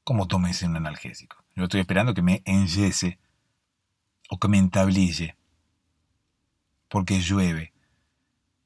¿Cómo 0.04 0.28
tómese 0.28 0.66
un 0.66 0.76
analgésico? 0.76 1.44
Yo 1.56 1.64
estoy 1.64 1.82
esperando 1.82 2.14
que 2.14 2.22
me 2.22 2.42
enyese 2.46 3.20
o 4.30 4.40
que 4.40 4.48
me 4.48 4.58
entablille. 4.58 5.36
Porque 6.88 7.20
llueve. 7.20 7.74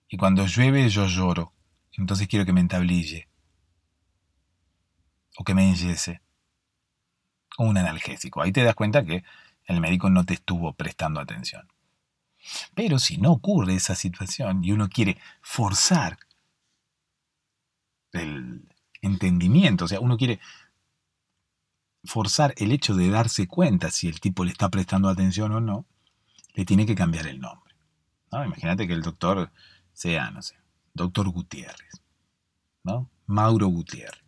Y 0.08 0.18
cuando 0.18 0.46
llueve 0.46 0.88
yo 0.90 1.08
lloro 1.08 1.54
entonces 1.98 2.28
quiero 2.28 2.46
que 2.46 2.54
me 2.54 2.62
entablille. 2.62 3.28
O 5.38 5.44
que 5.44 5.54
me 5.54 5.68
enyese. 5.68 6.22
O 7.58 7.66
un 7.66 7.78
analgésico. 7.78 8.42
Ahí 8.42 8.52
te 8.52 8.64
das 8.64 8.76
cuenta 8.76 9.06
que 9.06 9.24
el 9.66 9.80
médico 9.80 10.10
no 10.10 10.26
te 10.26 10.34
estuvo 10.34 10.74
prestando 10.74 11.20
atención. 11.20 11.68
Pero 12.76 13.00
si 13.00 13.18
no 13.18 13.32
ocurre 13.32 13.76
esa 13.76 13.96
situación 13.96 14.64
y 14.64 14.72
uno 14.72 14.90
quiere 14.90 15.18
forzar 15.42 16.18
el 18.12 18.68
entendimiento, 19.02 19.86
o 19.86 19.88
sea, 19.88 20.00
uno 20.00 20.18
quiere 20.18 20.40
forzar 22.04 22.54
el 22.58 22.72
hecho 22.72 22.96
de 22.96 23.10
darse 23.10 23.48
cuenta 23.48 23.92
si 23.92 24.08
el 24.08 24.20
tipo 24.20 24.44
le 24.44 24.52
está 24.52 24.70
prestando 24.70 25.08
atención 25.08 25.52
o 25.54 25.62
no, 25.62 25.86
le 26.54 26.66
tiene 26.66 26.86
que 26.86 26.96
cambiar 26.96 27.28
el 27.28 27.40
nombre. 27.40 27.76
Imagínate 28.32 28.88
que 28.88 28.94
el 28.94 29.04
doctor 29.04 29.52
sea, 29.94 30.32
no 30.32 30.42
sé, 30.42 30.56
doctor 30.94 31.30
Gutiérrez, 31.30 32.02
¿no? 32.84 33.10
Mauro 33.26 33.68
Gutiérrez. 33.68 34.24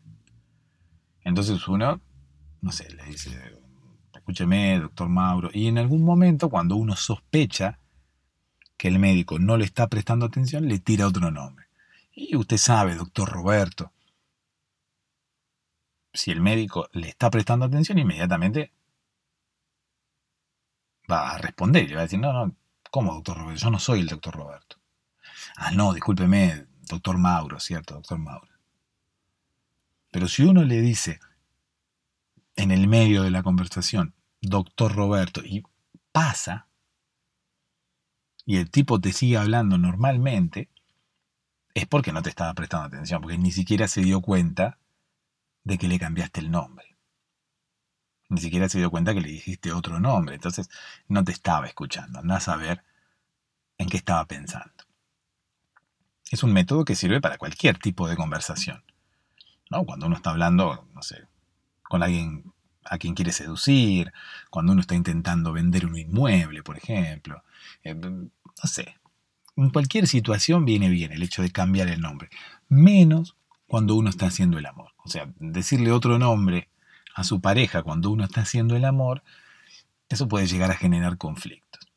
Entonces 1.21 1.67
uno, 1.67 2.01
no 2.61 2.71
sé, 2.71 2.93
le 2.93 3.03
dice, 3.05 3.59
escúcheme, 4.13 4.79
doctor 4.79 5.09
Mauro, 5.09 5.49
y 5.53 5.67
en 5.67 5.77
algún 5.77 6.03
momento 6.03 6.49
cuando 6.49 6.75
uno 6.75 6.95
sospecha 6.95 7.79
que 8.77 8.87
el 8.87 8.99
médico 8.99 9.39
no 9.39 9.57
le 9.57 9.65
está 9.65 9.87
prestando 9.87 10.25
atención, 10.25 10.67
le 10.67 10.79
tira 10.79 11.07
otro 11.07 11.31
nombre. 11.31 11.67
Y 12.13 12.35
usted 12.35 12.57
sabe, 12.57 12.95
doctor 12.95 13.29
Roberto, 13.29 13.91
si 16.13 16.31
el 16.31 16.41
médico 16.41 16.87
le 16.93 17.09
está 17.09 17.29
prestando 17.29 17.65
atención, 17.65 17.99
inmediatamente 17.99 18.71
va 21.11 21.31
a 21.31 21.37
responder 21.37 21.89
y 21.89 21.93
va 21.93 22.01
a 22.01 22.03
decir, 22.03 22.19
no, 22.19 22.33
no, 22.33 22.55
¿cómo, 22.89 23.13
doctor 23.13 23.37
Roberto? 23.37 23.61
Yo 23.61 23.69
no 23.69 23.79
soy 23.79 23.99
el 23.99 24.07
doctor 24.07 24.35
Roberto. 24.35 24.77
Ah, 25.55 25.71
no, 25.71 25.93
discúlpeme, 25.93 26.67
doctor 26.87 27.17
Mauro, 27.17 27.59
¿cierto? 27.59 27.95
Doctor 27.95 28.17
Mauro. 28.17 28.53
Pero 30.11 30.27
si 30.27 30.43
uno 30.43 30.63
le 30.63 30.81
dice 30.81 31.19
en 32.55 32.71
el 32.71 32.87
medio 32.87 33.23
de 33.23 33.31
la 33.31 33.43
conversación, 33.43 34.15
doctor 34.41 34.93
Roberto, 34.95 35.41
y 35.43 35.63
pasa, 36.11 36.67
y 38.45 38.57
el 38.57 38.69
tipo 38.69 38.99
te 39.01 39.11
sigue 39.11 39.37
hablando 39.37 39.77
normalmente, 39.77 40.69
es 41.73 41.85
porque 41.87 42.13
no 42.13 42.21
te 42.21 42.29
estaba 42.29 42.53
prestando 42.53 42.87
atención, 42.87 43.21
porque 43.21 43.37
ni 43.37 43.51
siquiera 43.51 43.87
se 43.87 44.01
dio 44.01 44.21
cuenta 44.21 44.79
de 45.63 45.77
que 45.77 45.87
le 45.87 45.99
cambiaste 45.99 46.39
el 46.39 46.51
nombre. 46.51 46.95
Ni 48.29 48.39
siquiera 48.41 48.69
se 48.69 48.79
dio 48.79 48.89
cuenta 48.89 49.13
que 49.13 49.21
le 49.21 49.29
dijiste 49.29 49.71
otro 49.71 49.99
nombre. 49.99 50.35
Entonces 50.35 50.69
no 51.07 51.23
te 51.23 51.31
estaba 51.31 51.67
escuchando. 51.67 52.19
Andás 52.19 52.47
a 52.47 52.55
ver 52.55 52.83
en 53.77 53.89
qué 53.89 53.97
estaba 53.97 54.25
pensando. 54.25 54.74
Es 56.31 56.43
un 56.43 56.53
método 56.53 56.85
que 56.85 56.95
sirve 56.95 57.21
para 57.21 57.37
cualquier 57.37 57.77
tipo 57.77 58.07
de 58.07 58.15
conversación. 58.15 58.83
¿no? 59.69 59.85
Cuando 59.85 60.07
uno 60.07 60.15
está 60.15 60.31
hablando, 60.31 60.87
no 60.93 61.01
sé, 61.01 61.27
con 61.83 62.03
alguien 62.03 62.51
a 62.83 62.97
quien 62.97 63.15
quiere 63.15 63.31
seducir, 63.31 64.13
cuando 64.49 64.71
uno 64.71 64.81
está 64.81 64.95
intentando 64.95 65.51
vender 65.51 65.85
un 65.85 65.97
inmueble, 65.97 66.63
por 66.63 66.77
ejemplo. 66.77 67.43
Eh, 67.83 67.95
no 67.95 68.29
sé. 68.63 68.97
En 69.55 69.69
cualquier 69.69 70.07
situación 70.07 70.65
viene 70.65 70.89
bien 70.89 71.11
el 71.11 71.23
hecho 71.23 71.41
de 71.41 71.51
cambiar 71.51 71.87
el 71.87 72.01
nombre. 72.01 72.29
Menos 72.67 73.35
cuando 73.67 73.95
uno 73.95 74.09
está 74.09 74.27
haciendo 74.27 74.59
el 74.59 74.65
amor. 74.65 74.91
O 75.03 75.09
sea, 75.09 75.31
decirle 75.39 75.91
otro 75.91 76.19
nombre 76.19 76.69
a 77.15 77.23
su 77.23 77.41
pareja 77.41 77.81
cuando 77.81 78.11
uno 78.11 78.25
está 78.25 78.41
haciendo 78.41 78.75
el 78.75 78.85
amor, 78.85 79.23
eso 80.09 80.27
puede 80.27 80.47
llegar 80.47 80.69
a 80.71 80.75
generar 80.75 81.17
conflictos. 81.17 81.87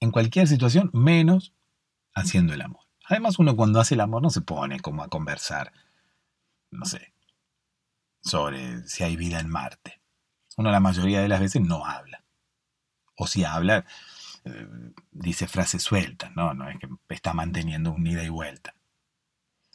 En 0.00 0.10
cualquier 0.10 0.48
situación, 0.48 0.90
menos 0.92 1.52
haciendo 2.14 2.54
el 2.54 2.62
amor. 2.62 2.82
Además, 3.04 3.38
uno 3.38 3.56
cuando 3.56 3.80
hace 3.80 3.94
el 3.94 4.00
amor 4.00 4.22
no 4.22 4.30
se 4.30 4.40
pone 4.40 4.80
como 4.80 5.02
a 5.02 5.08
conversar, 5.08 5.72
no 6.70 6.86
sé, 6.86 7.12
sobre 8.20 8.86
si 8.88 9.04
hay 9.04 9.16
vida 9.16 9.40
en 9.40 9.48
Marte. 9.48 10.00
Uno 10.56 10.70
la 10.70 10.80
mayoría 10.80 11.20
de 11.20 11.28
las 11.28 11.40
veces 11.40 11.62
no 11.62 11.86
habla. 11.86 12.24
O 13.16 13.26
si 13.26 13.44
habla, 13.44 13.84
eh, 14.44 14.68
dice 15.10 15.46
frases 15.46 15.82
sueltas, 15.82 16.34
¿no? 16.34 16.54
No 16.54 16.68
es 16.68 16.78
que 16.78 16.88
está 17.08 17.32
manteniendo 17.32 17.92
un 17.92 18.06
ida 18.06 18.22
y 18.22 18.28
vuelta. 18.28 18.74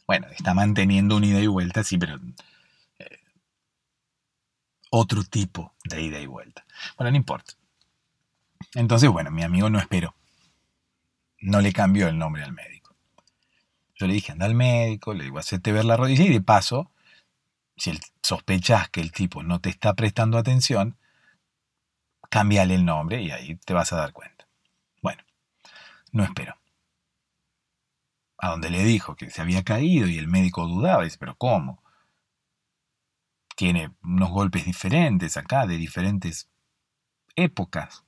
Bueno, 0.06 0.26
está 0.28 0.54
manteniendo 0.54 1.16
un 1.16 1.24
ida 1.24 1.40
y 1.40 1.46
vuelta, 1.46 1.84
sí, 1.84 1.98
pero 1.98 2.18
eh, 2.98 3.20
otro 4.90 5.22
tipo 5.24 5.74
de 5.84 6.02
ida 6.02 6.18
y 6.18 6.26
vuelta. 6.26 6.64
Bueno, 6.96 7.10
no 7.10 7.16
importa. 7.16 7.54
Entonces, 8.74 9.10
bueno, 9.10 9.30
mi 9.30 9.42
amigo 9.42 9.70
no 9.70 9.78
esperó. 9.78 10.14
No 11.40 11.60
le 11.60 11.72
cambió 11.72 12.08
el 12.08 12.18
nombre 12.18 12.42
al 12.42 12.52
médico. 12.52 12.96
Yo 13.94 14.06
le 14.06 14.14
dije, 14.14 14.32
anda 14.32 14.46
al 14.46 14.54
médico, 14.54 15.14
le 15.14 15.24
digo, 15.24 15.38
hacete 15.38 15.72
ver 15.72 15.84
la 15.84 15.96
rodilla 15.96 16.24
y 16.24 16.28
de 16.28 16.40
paso, 16.40 16.92
si 17.76 17.98
sospechas 18.22 18.88
que 18.90 19.00
el 19.00 19.12
tipo 19.12 19.42
no 19.42 19.60
te 19.60 19.70
está 19.70 19.94
prestando 19.94 20.38
atención, 20.38 20.96
cámbiale 22.30 22.74
el 22.74 22.84
nombre 22.84 23.22
y 23.22 23.30
ahí 23.30 23.56
te 23.56 23.74
vas 23.74 23.92
a 23.92 23.96
dar 23.96 24.12
cuenta. 24.12 24.46
Bueno, 25.02 25.22
no 26.12 26.24
esperó. 26.24 26.56
A 28.38 28.50
donde 28.50 28.70
le 28.70 28.84
dijo 28.84 29.16
que 29.16 29.30
se 29.30 29.40
había 29.40 29.64
caído 29.64 30.06
y 30.06 30.18
el 30.18 30.28
médico 30.28 30.66
dudaba, 30.66 31.04
dice, 31.04 31.18
pero 31.18 31.36
¿cómo? 31.36 31.82
Tiene 33.56 33.92
unos 34.02 34.30
golpes 34.30 34.64
diferentes 34.64 35.36
acá, 35.36 35.66
de 35.66 35.76
diferentes 35.76 36.48
épocas. 37.34 38.04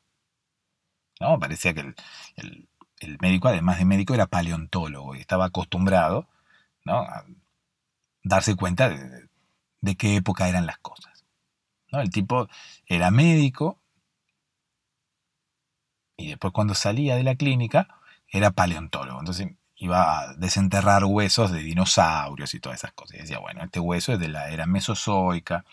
¿No? 1.19 1.39
Parecía 1.39 1.75
que 1.75 1.95
el, 2.37 2.69
médico, 3.21 3.49
además 3.49 3.79
de 3.79 3.85
médico, 3.85 4.15
era 4.15 4.27
paleontólogo 4.27 5.15
y 5.15 5.21
estaba 5.21 5.47
acostumbrado 5.47 6.29
¿no? 6.85 7.01
a 7.01 7.25
darse 8.23 8.55
cuenta 8.57 8.89
de, 8.89 9.29
de 9.81 9.97
qué 9.97 10.17
época 10.17 10.49
eran 10.49 10.67
las 10.67 10.79
cosas. 10.79 11.25
¿no? 11.93 12.01
El 12.01 12.11
tipo 12.11 12.49
era 12.87 13.11
médico, 13.11 13.81
y 16.21 16.29
después 16.29 16.53
cuando 16.53 16.75
salía 16.75 17.17
de 17.17 17.25
la 17.25 17.35
clínica 17.35 17.89
era 18.29 18.51
paleontólogo. 18.51 19.19
Entonces 19.21 19.49
iba 19.77 20.21
a 20.21 20.35
desenterrar 20.35 21.05
huesos 21.05 21.51
de 21.51 21.61
dinosaurios 21.61 22.55
y 22.55 22.61
todas 22.61 22.81
esas 22.81 22.93
cosas. 22.93 23.17
Y 23.17 23.21
decía, 23.23 23.39
bueno, 23.39 23.65
este 23.65 23.81
hueso 23.81 24.13
es 24.13 24.21
de 24.21 24.29
la 24.29 24.51
era 24.51 24.67
mesozoica, 24.67 25.65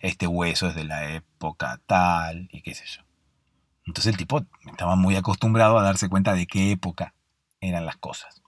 este 0.00 0.26
hueso 0.26 0.68
es 0.68 0.74
de 0.74 0.84
la 0.84 1.12
época 1.14 1.80
tal, 1.86 2.48
y 2.50 2.62
qué 2.62 2.74
sé 2.74 2.84
yo. 2.86 3.03
Entonces 3.86 4.12
el 4.12 4.16
tipo 4.16 4.44
estaba 4.66 4.96
muy 4.96 5.16
acostumbrado 5.16 5.78
a 5.78 5.82
darse 5.82 6.08
cuenta 6.08 6.34
de 6.34 6.46
qué 6.46 6.70
época 6.70 7.14
eran 7.60 7.86
las 7.86 7.96
cosas. 7.96 8.42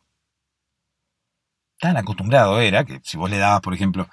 Tan 1.79 1.97
acostumbrado 1.97 2.61
era 2.61 2.85
que 2.85 3.01
si 3.05 3.17
vos 3.17 3.29
le 3.29 3.39
dabas, 3.39 3.61
por 3.61 3.75
ejemplo, 3.75 4.09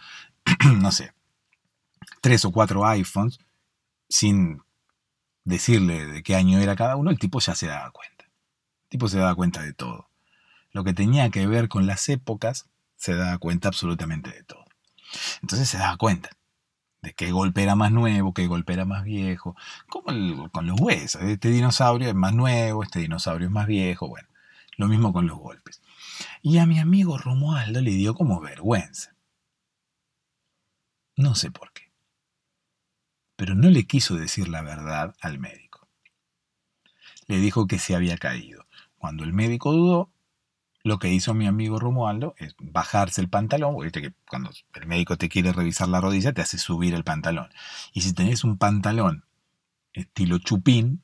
no 0.79 0.91
sé, 0.91 1.13
tres 2.21 2.43
o 2.45 2.51
cuatro 2.51 2.85
iPhones 2.85 3.39
sin 4.09 4.61
decirle 5.45 6.05
de 6.05 6.23
qué 6.23 6.35
año 6.35 6.59
era 6.59 6.75
cada 6.75 6.95
uno, 6.95 7.09
el 7.09 7.19
tipo 7.19 7.39
ya 7.39 7.55
se 7.55 7.67
daba 7.67 7.91
cuenta. 7.91 8.25
El 8.25 8.89
tipo 8.89 9.07
se 9.07 9.17
daba 9.17 9.35
cuenta 9.35 9.61
de 9.61 9.73
todo. 9.73 10.09
Lo 10.71 10.83
que 10.83 10.93
tenía 10.93 11.29
que 11.29 11.47
ver 11.47 11.69
con 11.69 11.87
las 11.87 12.09
épocas, 12.09 12.67
se 12.95 13.15
daba 13.15 13.37
cuenta 13.37 13.69
absolutamente 13.69 14.29
de 14.29 14.43
todo. 14.43 14.65
Entonces 15.41 15.69
se 15.69 15.77
daba 15.77 15.97
cuenta 15.97 16.29
de 17.03 17.13
qué 17.13 17.31
golpe 17.31 17.61
era 17.61 17.75
más 17.75 17.91
nuevo, 17.91 18.33
qué 18.33 18.47
golpe 18.47 18.73
era 18.73 18.85
más 18.85 19.03
viejo, 19.03 19.55
como 19.87 20.49
con 20.49 20.65
los 20.65 20.79
huesos. 20.79 21.21
Este 21.21 21.49
dinosaurio 21.49 22.09
es 22.09 22.15
más 22.15 22.33
nuevo, 22.33 22.81
este 22.81 22.99
dinosaurio 22.99 23.47
es 23.47 23.53
más 23.53 23.67
viejo, 23.67 24.07
bueno, 24.07 24.27
lo 24.77 24.87
mismo 24.87 25.13
con 25.13 25.27
los 25.27 25.37
golpes. 25.37 25.81
Y 26.41 26.57
a 26.57 26.65
mi 26.65 26.79
amigo 26.79 27.19
Romualdo 27.19 27.81
le 27.81 27.91
dio 27.91 28.15
como 28.15 28.41
vergüenza. 28.41 29.13
No 31.15 31.35
sé 31.35 31.51
por 31.51 31.71
qué 31.73 31.83
pero 33.43 33.55
no 33.55 33.69
le 33.69 33.85
quiso 33.85 34.15
decir 34.15 34.47
la 34.47 34.61
verdad 34.61 35.15
al 35.19 35.37
médico. 35.37 35.89
Le 37.27 37.39
dijo 37.39 37.67
que 37.67 37.77
se 37.77 37.93
había 37.93 38.17
caído. 38.17 38.65
Cuando 38.97 39.25
el 39.25 39.33
médico 39.33 39.73
dudó, 39.73 40.12
lo 40.83 40.99
que 40.99 41.09
hizo 41.09 41.33
mi 41.33 41.47
amigo 41.47 41.79
Romualdo 41.79 42.35
es 42.37 42.55
bajarse 42.59 43.21
el 43.21 43.29
pantalón, 43.29 43.73
porque 43.73 43.91
que 43.91 44.13
cuando 44.29 44.51
el 44.75 44.85
médico 44.87 45.17
te 45.17 45.29
quiere 45.29 45.53
revisar 45.53 45.87
la 45.87 46.01
rodilla 46.01 46.33
te 46.33 46.41
hace 46.41 46.57
subir 46.57 46.93
el 46.93 47.05
pantalón. 47.05 47.49
Y 47.93 48.01
si 48.01 48.13
tenés 48.13 48.43
un 48.43 48.57
pantalón 48.57 49.23
estilo 49.93 50.39
chupín, 50.39 51.01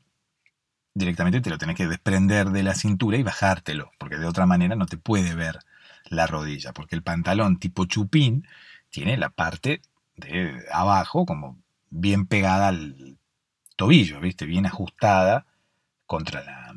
directamente 0.94 1.42
te 1.42 1.50
lo 1.50 1.58
tenés 1.58 1.78
que 1.78 1.88
desprender 1.88 2.50
de 2.50 2.64
la 2.64 2.76
cintura 2.76 3.18
y 3.18 3.24
bajártelo, 3.24 3.92
porque 3.98 4.18
de 4.18 4.26
otra 4.26 4.46
manera 4.46 4.76
no 4.76 4.86
te 4.86 4.98
puede 4.98 5.34
ver 5.36 5.60
la 6.10 6.28
rodilla, 6.28 6.74
porque 6.74 6.96
el 6.96 7.04
pantalón 7.04 7.58
tipo 7.58 7.86
chupín 7.86 8.46
tiene 8.90 9.16
la 9.18 9.30
parte 9.30 9.82
de 10.18 10.66
abajo 10.74 11.26
como 11.26 11.58
bien 11.90 12.26
pegada 12.26 12.68
al 12.70 13.18
tobillo, 13.78 14.20
¿viste? 14.20 14.46
Bien 14.46 14.66
ajustada 14.66 15.46
contra 16.06 16.44
la, 16.44 16.69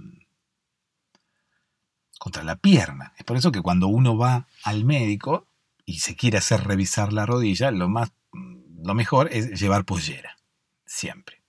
contra 2.23 2.45
la 2.45 2.55
pierna. 2.55 3.13
Es 3.19 3.25
por 3.25 3.37
eso 3.37 3.51
que 3.51 3.63
cuando 3.63 3.89
uno 3.89 4.17
va 4.17 4.47
al 4.63 4.85
médico 4.85 5.49
y 5.85 5.99
se 5.99 6.15
quiere 6.15 6.39
hacer 6.39 6.63
revisar 6.63 7.13
la 7.13 7.27
rodilla, 7.27 7.73
lo, 7.73 7.89
más, 7.89 8.13
lo 8.33 8.95
mejor 8.95 9.29
es 9.33 9.61
llevar 9.61 9.85
pollera, 9.85 10.39
siempre. 10.87 11.43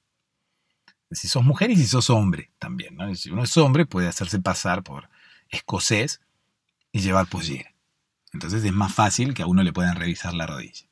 Si 1.11 1.28
sos 1.28 1.43
mujer 1.43 1.69
y 1.69 1.76
si 1.76 1.86
sos 1.86 2.09
hombre 2.09 2.49
también. 2.57 2.95
¿no? 2.95 3.13
Si 3.13 3.30
uno 3.30 3.43
es 3.43 3.55
hombre 3.57 3.86
puede 3.86 4.07
hacerse 4.07 4.39
pasar 4.39 4.82
por 4.82 5.09
escocés 5.47 6.21
y 6.91 7.01
llevar 7.01 7.28
pollera. 7.28 7.71
Entonces 8.32 8.63
es 8.63 8.74
más 8.74 8.91
fácil 8.91 9.36
que 9.36 9.43
a 9.43 9.45
uno 9.45 9.61
le 9.61 9.74
puedan 9.74 9.95
revisar 9.95 10.34
la 10.34 10.47
rodilla 10.47 10.88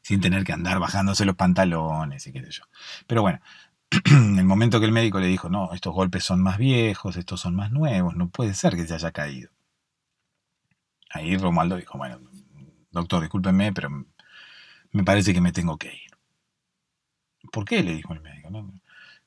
sin 0.00 0.20
tener 0.20 0.44
que 0.44 0.52
andar 0.52 0.78
bajándose 0.78 1.24
los 1.24 1.34
pantalones 1.34 2.24
y 2.28 2.32
qué 2.32 2.40
sé 2.40 2.52
yo. 2.52 2.62
Pero 3.08 3.22
bueno, 3.22 3.40
en 3.40 3.65
el 4.10 4.44
momento 4.44 4.80
que 4.80 4.86
el 4.86 4.92
médico 4.92 5.20
le 5.20 5.26
dijo, 5.26 5.48
no, 5.48 5.72
estos 5.72 5.94
golpes 5.94 6.24
son 6.24 6.42
más 6.42 6.58
viejos, 6.58 7.16
estos 7.16 7.40
son 7.40 7.54
más 7.54 7.70
nuevos, 7.70 8.16
no 8.16 8.28
puede 8.28 8.54
ser 8.54 8.76
que 8.76 8.86
se 8.86 8.94
haya 8.94 9.12
caído. 9.12 9.50
Ahí 11.10 11.36
Romualdo 11.36 11.76
dijo, 11.76 11.96
bueno, 11.98 12.20
doctor, 12.90 13.22
discúlpeme, 13.22 13.72
pero 13.72 13.88
me 14.92 15.04
parece 15.04 15.32
que 15.32 15.40
me 15.40 15.52
tengo 15.52 15.78
que 15.78 15.88
ir. 15.88 16.10
¿Por 17.52 17.64
qué? 17.64 17.82
le 17.82 17.94
dijo 17.94 18.12
el 18.12 18.20
médico. 18.20 18.50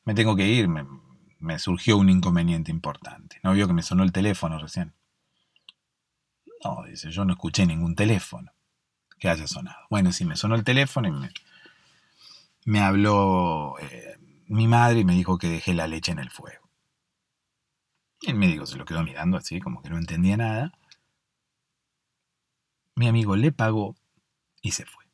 Me 0.04 0.14
tengo 0.14 0.36
que 0.36 0.48
ir, 0.48 0.68
me, 0.68 0.86
me 1.40 1.58
surgió 1.58 1.98
un 1.98 2.10
inconveniente 2.10 2.72
importante. 2.72 3.40
¿No 3.44 3.54
vio 3.54 3.68
que 3.68 3.74
me 3.74 3.84
sonó 3.84 4.04
el 4.04 4.12
teléfono 4.12 4.60
recién? 4.60 4.94
No, 6.64 6.84
dice, 6.84 7.10
yo 7.12 7.24
no 7.26 7.34
escuché 7.34 7.66
ningún 7.66 7.96
teléfono 7.96 8.52
que 9.18 9.30
haya 9.30 9.48
sonado. 9.48 9.80
Bueno, 9.90 10.12
sí, 10.12 10.26
me 10.26 10.36
sonó 10.36 10.56
el 10.56 10.64
teléfono 10.64 11.08
y 11.08 11.30
me, 12.66 12.82
habló 12.82 13.76
eh, 13.80 14.19
mi 14.50 14.68
madre 14.68 15.06
me 15.06 15.14
dijo 15.14 15.38
que 15.38 15.48
dejé 15.48 15.74
la 15.74 15.88
leche 15.88 16.12
en 16.12 16.20
el 16.20 16.32
fuego. 16.32 16.70
El 18.22 18.36
médico 18.36 18.66
se 18.66 18.78
lo 18.78 18.86
quedó 18.86 19.04
mirando 19.04 19.38
así, 19.38 19.60
como 19.60 19.82
que 19.82 19.90
no 19.90 19.98
entendía 19.98 20.38
nada. 20.38 20.74
Mi 22.96 23.08
amigo 23.08 23.36
le 23.36 23.52
pagó 23.52 23.96
y 24.62 24.72
se 24.72 24.86
fue. 24.86 25.06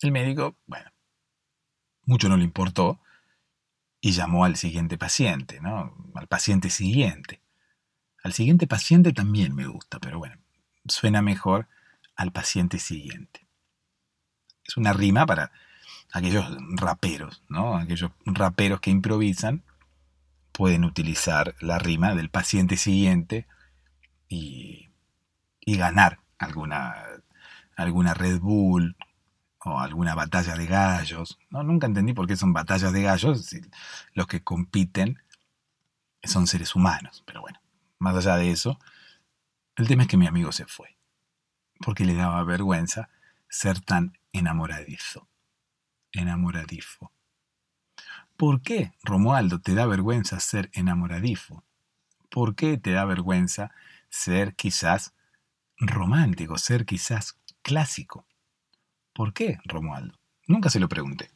El 0.00 0.12
médico, 0.12 0.56
bueno, 0.66 0.90
mucho 2.04 2.28
no 2.28 2.36
le 2.36 2.44
importó 2.44 3.00
y 4.00 4.12
llamó 4.12 4.44
al 4.44 4.56
siguiente 4.56 4.96
paciente, 4.96 5.60
¿no? 5.60 5.94
Al 6.14 6.28
paciente 6.28 6.70
siguiente. 6.70 7.42
Al 8.22 8.32
siguiente 8.32 8.68
paciente 8.68 9.12
también 9.12 9.54
me 9.54 9.66
gusta, 9.66 9.98
pero 9.98 10.18
bueno, 10.18 10.40
suena 10.86 11.22
mejor 11.22 11.68
al 12.14 12.30
paciente 12.30 12.78
siguiente. 12.78 13.48
Es 14.64 14.76
una 14.76 14.92
rima 14.92 15.26
para 15.26 15.50
aquellos 16.12 16.44
raperos, 16.76 17.42
¿no? 17.48 17.76
Aquellos 17.76 18.10
raperos 18.26 18.80
que 18.80 18.90
improvisan 18.90 19.62
pueden 20.52 20.84
utilizar 20.84 21.54
la 21.60 21.78
rima 21.78 22.14
del 22.14 22.30
paciente 22.30 22.76
siguiente 22.76 23.46
y, 24.28 24.88
ganar 25.66 26.18
alguna, 26.38 26.94
alguna 27.76 28.12
Red 28.12 28.40
Bull 28.40 28.96
o 29.64 29.78
alguna 29.78 30.14
batalla 30.14 30.56
de 30.56 30.66
gallos. 30.66 31.38
¿no? 31.48 31.62
Nunca 31.62 31.86
entendí 31.86 32.12
por 32.12 32.26
qué 32.26 32.36
son 32.36 32.52
batallas 32.52 32.92
de 32.92 33.02
gallos 33.02 33.46
si 33.46 33.60
los 34.14 34.26
que 34.26 34.42
compiten 34.42 35.22
son 36.24 36.48
seres 36.48 36.74
humanos. 36.74 37.22
Pero 37.24 37.40
bueno, 37.40 37.60
más 38.00 38.16
allá 38.16 38.36
de 38.36 38.50
eso, 38.50 38.80
el 39.76 39.86
tema 39.86 40.02
es 40.02 40.08
que 40.08 40.16
mi 40.16 40.26
amigo 40.26 40.50
se 40.50 40.66
fue 40.66 40.96
porque 41.80 42.04
le 42.04 42.14
daba 42.14 42.44
vergüenza 42.44 43.08
ser 43.48 43.80
tan 43.80 44.18
enamoradizo. 44.32 45.26
Enamoradizo. 46.12 47.12
¿Por 48.36 48.62
qué, 48.62 48.92
Romualdo, 49.02 49.60
te 49.60 49.74
da 49.74 49.86
vergüenza 49.86 50.40
ser 50.40 50.70
enamoradifo? 50.72 51.64
¿Por 52.30 52.54
qué 52.54 52.78
te 52.78 52.92
da 52.92 53.04
vergüenza 53.04 53.70
ser 54.08 54.54
quizás 54.54 55.14
romántico, 55.80 56.58
ser 56.58 56.84
quizás 56.84 57.38
clásico. 57.62 58.26
¿Por 59.12 59.32
qué, 59.32 59.58
Romualdo? 59.64 60.18
Nunca 60.46 60.70
se 60.70 60.80
lo 60.80 60.88
pregunté. 60.88 61.30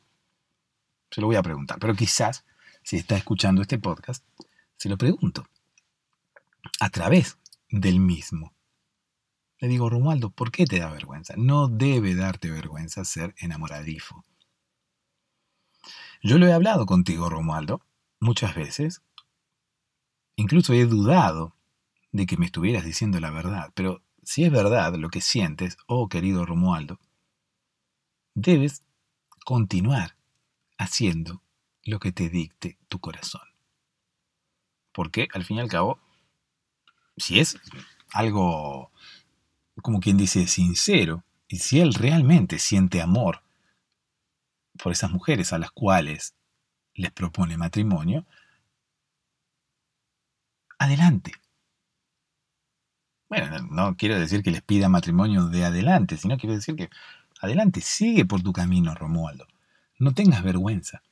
Se 1.10 1.20
lo 1.20 1.26
voy 1.28 1.36
a 1.36 1.42
preguntar, 1.42 1.78
pero 1.78 1.94
quizás, 1.94 2.44
si 2.82 2.96
está 2.96 3.16
escuchando 3.16 3.62
este 3.62 3.78
podcast, 3.78 4.24
se 4.76 4.88
lo 4.88 4.98
pregunto. 4.98 5.46
A 6.80 6.90
través 6.90 7.38
del 7.68 8.00
mismo. 8.00 8.52
Le 9.58 9.68
digo, 9.68 9.88
Romualdo, 9.88 10.30
¿por 10.30 10.50
qué 10.50 10.66
te 10.66 10.78
da 10.78 10.90
vergüenza? 10.90 11.34
No 11.36 11.68
debe 11.68 12.14
darte 12.14 12.50
vergüenza 12.50 13.04
ser 13.04 13.34
enamoradifo. 13.38 14.24
Yo 16.26 16.38
lo 16.38 16.46
he 16.46 16.54
hablado 16.54 16.86
contigo, 16.86 17.28
Romualdo, 17.28 17.82
muchas 18.18 18.54
veces. 18.54 19.02
Incluso 20.36 20.72
he 20.72 20.86
dudado 20.86 21.54
de 22.12 22.24
que 22.24 22.38
me 22.38 22.46
estuvieras 22.46 22.82
diciendo 22.82 23.20
la 23.20 23.30
verdad, 23.30 23.72
pero 23.74 24.02
si 24.22 24.42
es 24.42 24.50
verdad 24.50 24.94
lo 24.94 25.10
que 25.10 25.20
sientes, 25.20 25.76
oh 25.86 26.08
querido 26.08 26.46
Romualdo, 26.46 26.98
debes 28.34 28.82
continuar 29.44 30.16
haciendo 30.78 31.42
lo 31.84 32.00
que 32.00 32.10
te 32.10 32.30
dicte 32.30 32.78
tu 32.88 33.00
corazón. 33.00 33.46
Porque 34.92 35.28
al 35.34 35.44
fin 35.44 35.58
y 35.58 35.60
al 35.60 35.68
cabo, 35.68 36.00
si 37.18 37.38
es 37.38 37.60
algo, 38.14 38.90
como 39.82 40.00
quien 40.00 40.16
dice, 40.16 40.46
sincero, 40.46 41.22
y 41.48 41.58
si 41.58 41.80
él 41.80 41.92
realmente 41.92 42.58
siente 42.58 43.02
amor 43.02 43.43
por 44.78 44.92
esas 44.92 45.10
mujeres 45.10 45.52
a 45.52 45.58
las 45.58 45.70
cuales 45.70 46.34
les 46.94 47.10
propone 47.12 47.56
matrimonio, 47.56 48.26
adelante. 50.78 51.32
Bueno, 53.28 53.58
no 53.70 53.96
quiero 53.96 54.18
decir 54.18 54.42
que 54.42 54.50
les 54.50 54.62
pida 54.62 54.88
matrimonio 54.88 55.46
de 55.46 55.64
adelante, 55.64 56.16
sino 56.16 56.36
quiero 56.36 56.54
decir 56.54 56.76
que 56.76 56.90
adelante, 57.40 57.80
sigue 57.80 58.24
por 58.24 58.42
tu 58.42 58.52
camino, 58.52 58.94
Romualdo. 58.94 59.46
No 59.98 60.12
tengas 60.12 60.42
vergüenza. 60.42 61.02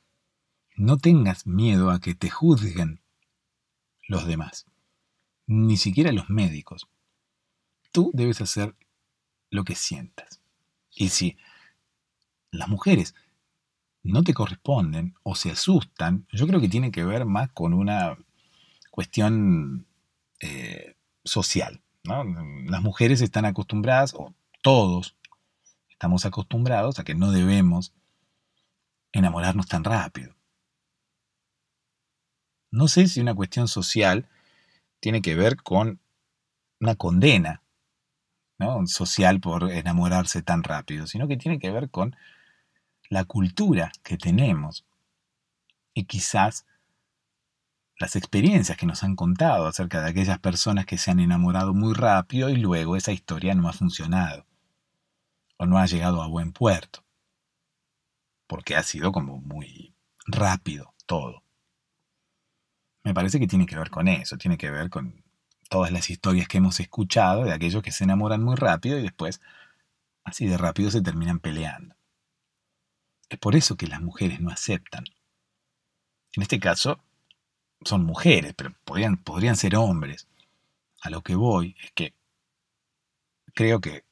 No 0.76 0.96
tengas 0.96 1.46
miedo 1.46 1.90
a 1.90 2.00
que 2.00 2.14
te 2.14 2.30
juzguen 2.30 3.00
los 4.08 4.26
demás, 4.26 4.66
ni 5.46 5.76
siquiera 5.76 6.12
los 6.12 6.30
médicos. 6.30 6.88
Tú 7.92 8.10
debes 8.14 8.40
hacer 8.40 8.74
lo 9.50 9.64
que 9.64 9.74
sientas. 9.74 10.40
Y 10.94 11.10
si 11.10 11.36
las 12.50 12.68
mujeres 12.68 13.14
no 14.02 14.22
te 14.22 14.34
corresponden 14.34 15.14
o 15.22 15.34
se 15.34 15.50
asustan, 15.50 16.26
yo 16.32 16.46
creo 16.46 16.60
que 16.60 16.68
tiene 16.68 16.90
que 16.90 17.04
ver 17.04 17.24
más 17.24 17.50
con 17.52 17.72
una 17.72 18.18
cuestión 18.90 19.86
eh, 20.40 20.96
social. 21.24 21.80
Las 22.04 22.82
mujeres 22.82 23.20
están 23.20 23.44
acostumbradas, 23.44 24.12
o 24.14 24.34
todos 24.60 25.16
estamos 25.88 26.26
acostumbrados 26.26 26.98
a 26.98 27.04
que 27.04 27.14
no 27.14 27.30
debemos 27.30 27.92
enamorarnos 29.12 29.68
tan 29.68 29.84
rápido. 29.84 30.34
No 32.72 32.88
sé 32.88 33.06
si 33.06 33.20
una 33.20 33.34
cuestión 33.34 33.68
social 33.68 34.28
tiene 34.98 35.22
que 35.22 35.36
ver 35.36 35.62
con 35.62 36.00
una 36.80 36.96
condena 36.96 37.62
social 38.86 39.40
por 39.40 39.70
enamorarse 39.70 40.42
tan 40.42 40.62
rápido, 40.62 41.06
sino 41.06 41.28
que 41.28 41.36
tiene 41.36 41.58
que 41.58 41.70
ver 41.70 41.90
con 41.90 42.16
la 43.12 43.26
cultura 43.26 43.92
que 44.02 44.16
tenemos 44.16 44.86
y 45.92 46.04
quizás 46.04 46.64
las 47.98 48.16
experiencias 48.16 48.78
que 48.78 48.86
nos 48.86 49.02
han 49.02 49.16
contado 49.16 49.66
acerca 49.66 50.00
de 50.00 50.08
aquellas 50.08 50.38
personas 50.38 50.86
que 50.86 50.96
se 50.96 51.10
han 51.10 51.20
enamorado 51.20 51.74
muy 51.74 51.92
rápido 51.92 52.48
y 52.48 52.56
luego 52.56 52.96
esa 52.96 53.12
historia 53.12 53.54
no 53.54 53.68
ha 53.68 53.74
funcionado 53.74 54.46
o 55.58 55.66
no 55.66 55.76
ha 55.76 55.84
llegado 55.84 56.22
a 56.22 56.26
buen 56.26 56.52
puerto, 56.52 57.04
porque 58.46 58.76
ha 58.76 58.82
sido 58.82 59.12
como 59.12 59.36
muy 59.36 59.94
rápido 60.24 60.94
todo. 61.04 61.42
Me 63.04 63.12
parece 63.12 63.38
que 63.38 63.46
tiene 63.46 63.66
que 63.66 63.76
ver 63.76 63.90
con 63.90 64.08
eso, 64.08 64.38
tiene 64.38 64.56
que 64.56 64.70
ver 64.70 64.88
con 64.88 65.22
todas 65.68 65.92
las 65.92 66.08
historias 66.08 66.48
que 66.48 66.56
hemos 66.56 66.80
escuchado 66.80 67.44
de 67.44 67.52
aquellos 67.52 67.82
que 67.82 67.92
se 67.92 68.04
enamoran 68.04 68.42
muy 68.42 68.56
rápido 68.56 68.98
y 68.98 69.02
después 69.02 69.42
así 70.24 70.46
de 70.46 70.56
rápido 70.56 70.90
se 70.90 71.02
terminan 71.02 71.40
peleando. 71.40 71.94
Es 73.32 73.38
por 73.38 73.56
eso 73.56 73.78
que 73.78 73.86
las 73.86 74.02
mujeres 74.02 74.40
no 74.40 74.50
aceptan. 74.50 75.04
En 76.34 76.42
este 76.42 76.60
caso, 76.60 77.02
son 77.82 78.04
mujeres, 78.04 78.52
pero 78.54 78.74
podrían, 78.84 79.16
podrían 79.16 79.56
ser 79.56 79.74
hombres. 79.74 80.28
A 81.00 81.08
lo 81.08 81.22
que 81.22 81.34
voy 81.34 81.74
es 81.82 81.92
que 81.92 82.14
creo 83.54 83.80
que 83.80 84.04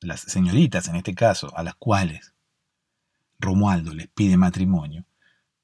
las 0.00 0.20
señoritas, 0.20 0.88
en 0.88 0.96
este 0.96 1.14
caso, 1.14 1.54
a 1.54 1.62
las 1.62 1.74
cuales 1.74 2.32
Romualdo 3.38 3.92
les 3.92 4.08
pide 4.08 4.38
matrimonio, 4.38 5.04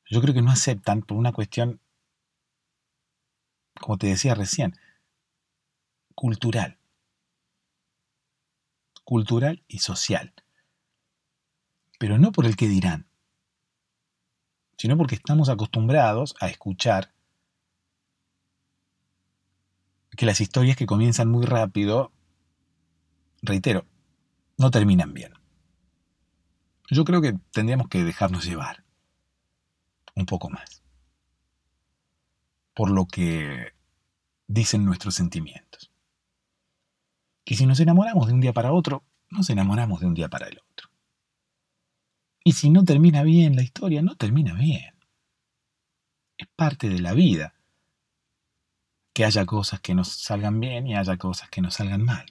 yo 0.04 0.20
creo 0.20 0.34
que 0.34 0.42
no 0.42 0.50
aceptan 0.50 1.00
por 1.00 1.16
una 1.16 1.32
cuestión, 1.32 1.80
como 3.80 3.96
te 3.96 4.08
decía 4.08 4.34
recién, 4.34 4.78
cultural. 6.14 6.76
Cultural 9.04 9.64
y 9.68 9.78
social 9.78 10.34
pero 11.98 12.18
no 12.18 12.32
por 12.32 12.46
el 12.46 12.56
que 12.56 12.68
dirán, 12.68 13.06
sino 14.76 14.96
porque 14.96 15.14
estamos 15.14 15.48
acostumbrados 15.48 16.34
a 16.40 16.48
escuchar 16.48 17.12
que 20.16 20.26
las 20.26 20.40
historias 20.40 20.76
que 20.76 20.86
comienzan 20.86 21.30
muy 21.30 21.44
rápido, 21.44 22.12
reitero, 23.42 23.86
no 24.58 24.70
terminan 24.70 25.12
bien. 25.12 25.32
Yo 26.90 27.04
creo 27.04 27.20
que 27.20 27.34
tendríamos 27.50 27.88
que 27.88 28.04
dejarnos 28.04 28.44
llevar 28.44 28.84
un 30.14 30.26
poco 30.26 30.50
más 30.50 30.84
por 32.74 32.90
lo 32.90 33.06
que 33.06 33.72
dicen 34.46 34.84
nuestros 34.84 35.14
sentimientos. 35.14 35.92
Que 37.44 37.54
si 37.54 37.66
nos 37.66 37.80
enamoramos 37.80 38.26
de 38.26 38.34
un 38.34 38.40
día 38.40 38.52
para 38.52 38.72
otro, 38.72 39.04
nos 39.30 39.48
enamoramos 39.48 40.00
de 40.00 40.06
un 40.06 40.14
día 40.14 40.28
para 40.28 40.48
el 40.48 40.58
otro. 40.58 40.90
Y 42.44 42.52
si 42.52 42.68
no 42.68 42.84
termina 42.84 43.22
bien 43.22 43.56
la 43.56 43.62
historia, 43.62 44.02
no 44.02 44.16
termina 44.16 44.52
bien. 44.52 44.94
Es 46.36 46.46
parte 46.54 46.90
de 46.90 47.00
la 47.00 47.14
vida. 47.14 47.54
Que 49.14 49.24
haya 49.24 49.46
cosas 49.46 49.80
que 49.80 49.94
nos 49.94 50.08
salgan 50.08 50.60
bien 50.60 50.86
y 50.86 50.94
haya 50.94 51.16
cosas 51.16 51.48
que 51.48 51.62
nos 51.62 51.74
salgan 51.74 52.04
mal. 52.04 52.26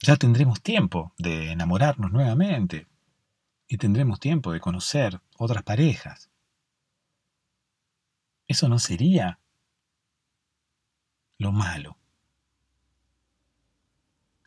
Ya 0.00 0.16
tendremos 0.16 0.60
tiempo 0.62 1.14
de 1.16 1.52
enamorarnos 1.52 2.10
nuevamente 2.10 2.88
y 3.68 3.78
tendremos 3.78 4.18
tiempo 4.18 4.52
de 4.52 4.60
conocer 4.60 5.20
otras 5.38 5.62
parejas. 5.62 6.28
Eso 8.48 8.68
no 8.68 8.78
sería 8.78 9.38
lo 11.38 11.52
malo. 11.52 11.96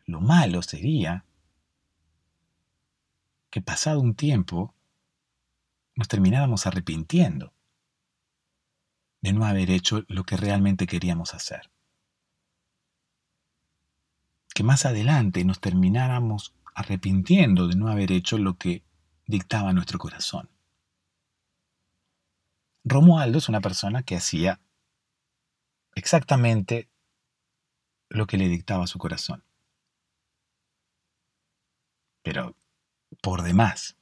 Lo 0.08 0.22
malo 0.22 0.62
sería 0.62 1.26
que 3.50 3.62
pasado 3.62 4.00
un 4.00 4.16
tiempo 4.16 4.74
nos 5.96 6.08
termináramos 6.08 6.66
arrepintiendo 6.66 7.54
de 9.22 9.34
no 9.34 9.46
haber 9.46 9.70
hecho 9.70 10.06
lo 10.08 10.24
que 10.24 10.38
realmente 10.38 10.88
queríamos 10.88 11.34
hacer. 11.34 11.70
Que 14.56 14.64
más 14.64 14.86
adelante 14.86 15.44
nos 15.44 15.60
termináramos 15.60 16.54
arrepintiendo 16.74 17.68
de 17.68 17.76
no 17.76 17.90
haber 17.90 18.14
hecho 18.14 18.38
lo 18.38 18.58
que 18.58 18.84
dictaba 19.26 19.74
nuestro 19.74 20.00
corazón. 20.00 20.50
Romualdo 22.86 23.40
es 23.40 23.50
una 23.50 23.60
persona 23.60 24.04
que 24.04 24.16
hacía 24.16 24.62
exactamente 25.96 26.88
lo 28.08 28.26
que 28.26 28.38
le 28.38 28.48
dictaba 28.48 28.88
su 28.88 29.00
corazón 29.00 29.44
pero 32.28 32.58
por 33.22 33.42
demás. 33.42 33.96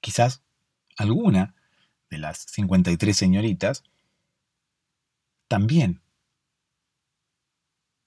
Quizás 0.00 0.42
alguna 0.96 1.54
de 2.08 2.16
las 2.16 2.38
53 2.38 3.14
señoritas 3.14 3.84
también 5.48 6.00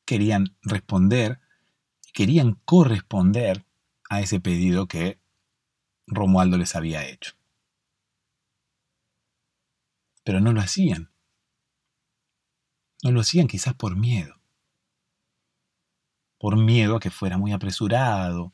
querían 0.03 0.57
responder, 0.63 1.39
querían 2.11 2.55
corresponder 2.65 3.67
a 4.09 4.21
ese 4.21 4.39
pedido 4.39 4.87
que 4.87 5.19
Romualdo 6.07 6.57
les 6.57 6.75
había 6.75 7.07
hecho. 7.07 7.35
Pero 10.23 10.39
no 10.39 10.53
lo 10.53 10.61
hacían. 10.61 11.11
No 13.03 13.11
lo 13.11 13.21
hacían 13.21 13.45
quizás 13.45 13.75
por 13.75 13.95
miedo 13.95 14.38
por 16.39 16.57
miedo 16.57 16.95
a 16.95 16.99
que 16.99 17.11
fuera 17.11 17.37
muy 17.37 17.51
apresurado 17.51 18.53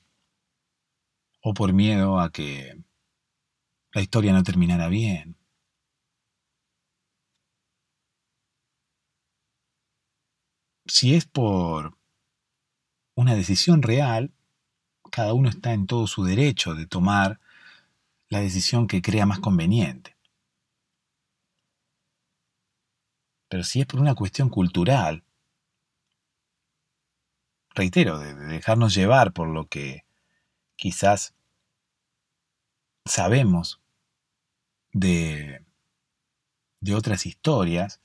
o 1.42 1.54
por 1.54 1.72
miedo 1.72 2.20
a 2.20 2.32
que 2.32 2.84
la 3.94 4.02
historia 4.02 4.34
no 4.34 4.44
terminara 4.44 4.90
bien. 4.90 5.38
Si 10.88 11.16
es 11.16 11.26
por 11.26 11.98
una 13.16 13.36
decisión 13.36 13.82
real, 13.82 14.34
cada 15.12 15.34
uno 15.34 15.50
está 15.50 15.74
en 15.74 15.88
todo 15.88 16.08
su 16.08 16.24
derecho 16.24 16.76
de 16.76 16.88
tomar 16.88 17.40
la 18.30 18.40
decisión 18.40 18.88
que 18.88 19.02
crea 19.02 19.26
más 19.26 19.40
conveniente. 19.40 20.16
Pero 23.48 23.64
si 23.64 23.82
es 23.82 23.86
por 23.86 24.00
una 24.00 24.16
cuestión 24.16 24.50
cultural, 24.50 25.25
reitero, 27.76 28.18
de 28.18 28.34
dejarnos 28.34 28.96
llevar 28.96 29.34
por 29.34 29.50
lo 29.50 29.68
que 29.68 30.06
quizás 30.76 31.36
sabemos 33.06 33.82
de, 34.94 35.64
de 36.80 36.96
otras 36.96 37.26
historias, 37.26 38.02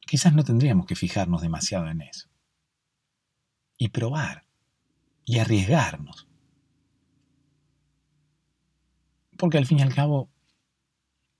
quizás 0.00 0.32
no 0.32 0.44
tendríamos 0.44 0.86
que 0.86 0.94
fijarnos 0.94 1.42
demasiado 1.42 1.88
en 1.88 2.02
eso. 2.02 2.28
Y 3.76 3.88
probar. 3.88 4.44
Y 5.24 5.38
arriesgarnos. 5.38 6.28
Porque 9.36 9.58
al 9.58 9.66
fin 9.66 9.78
y 9.78 9.82
al 9.82 9.94
cabo, 9.94 10.30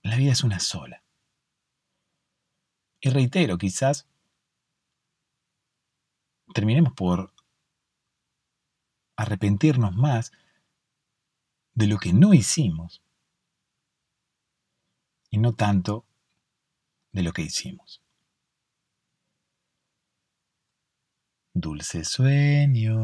la 0.03 0.17
vida 0.17 0.33
es 0.33 0.43
una 0.43 0.59
sola. 0.59 1.03
Y 3.01 3.11
reitero, 3.11 3.59
quizás 3.59 4.07
terminemos 6.53 6.93
por 6.93 7.33
arrepentirnos 9.17 9.95
más 9.95 10.33
de 11.75 11.87
lo 11.87 11.99
que 11.99 12.13
no 12.13 12.35
hicimos 12.35 13.03
y 15.31 15.39
no 15.39 15.55
tanto 15.55 16.05
de 17.13 17.23
lo 17.23 17.33
que 17.33 17.43
hicimos. 17.43 18.03
Dulce 21.53 22.05
sueño. 22.05 22.97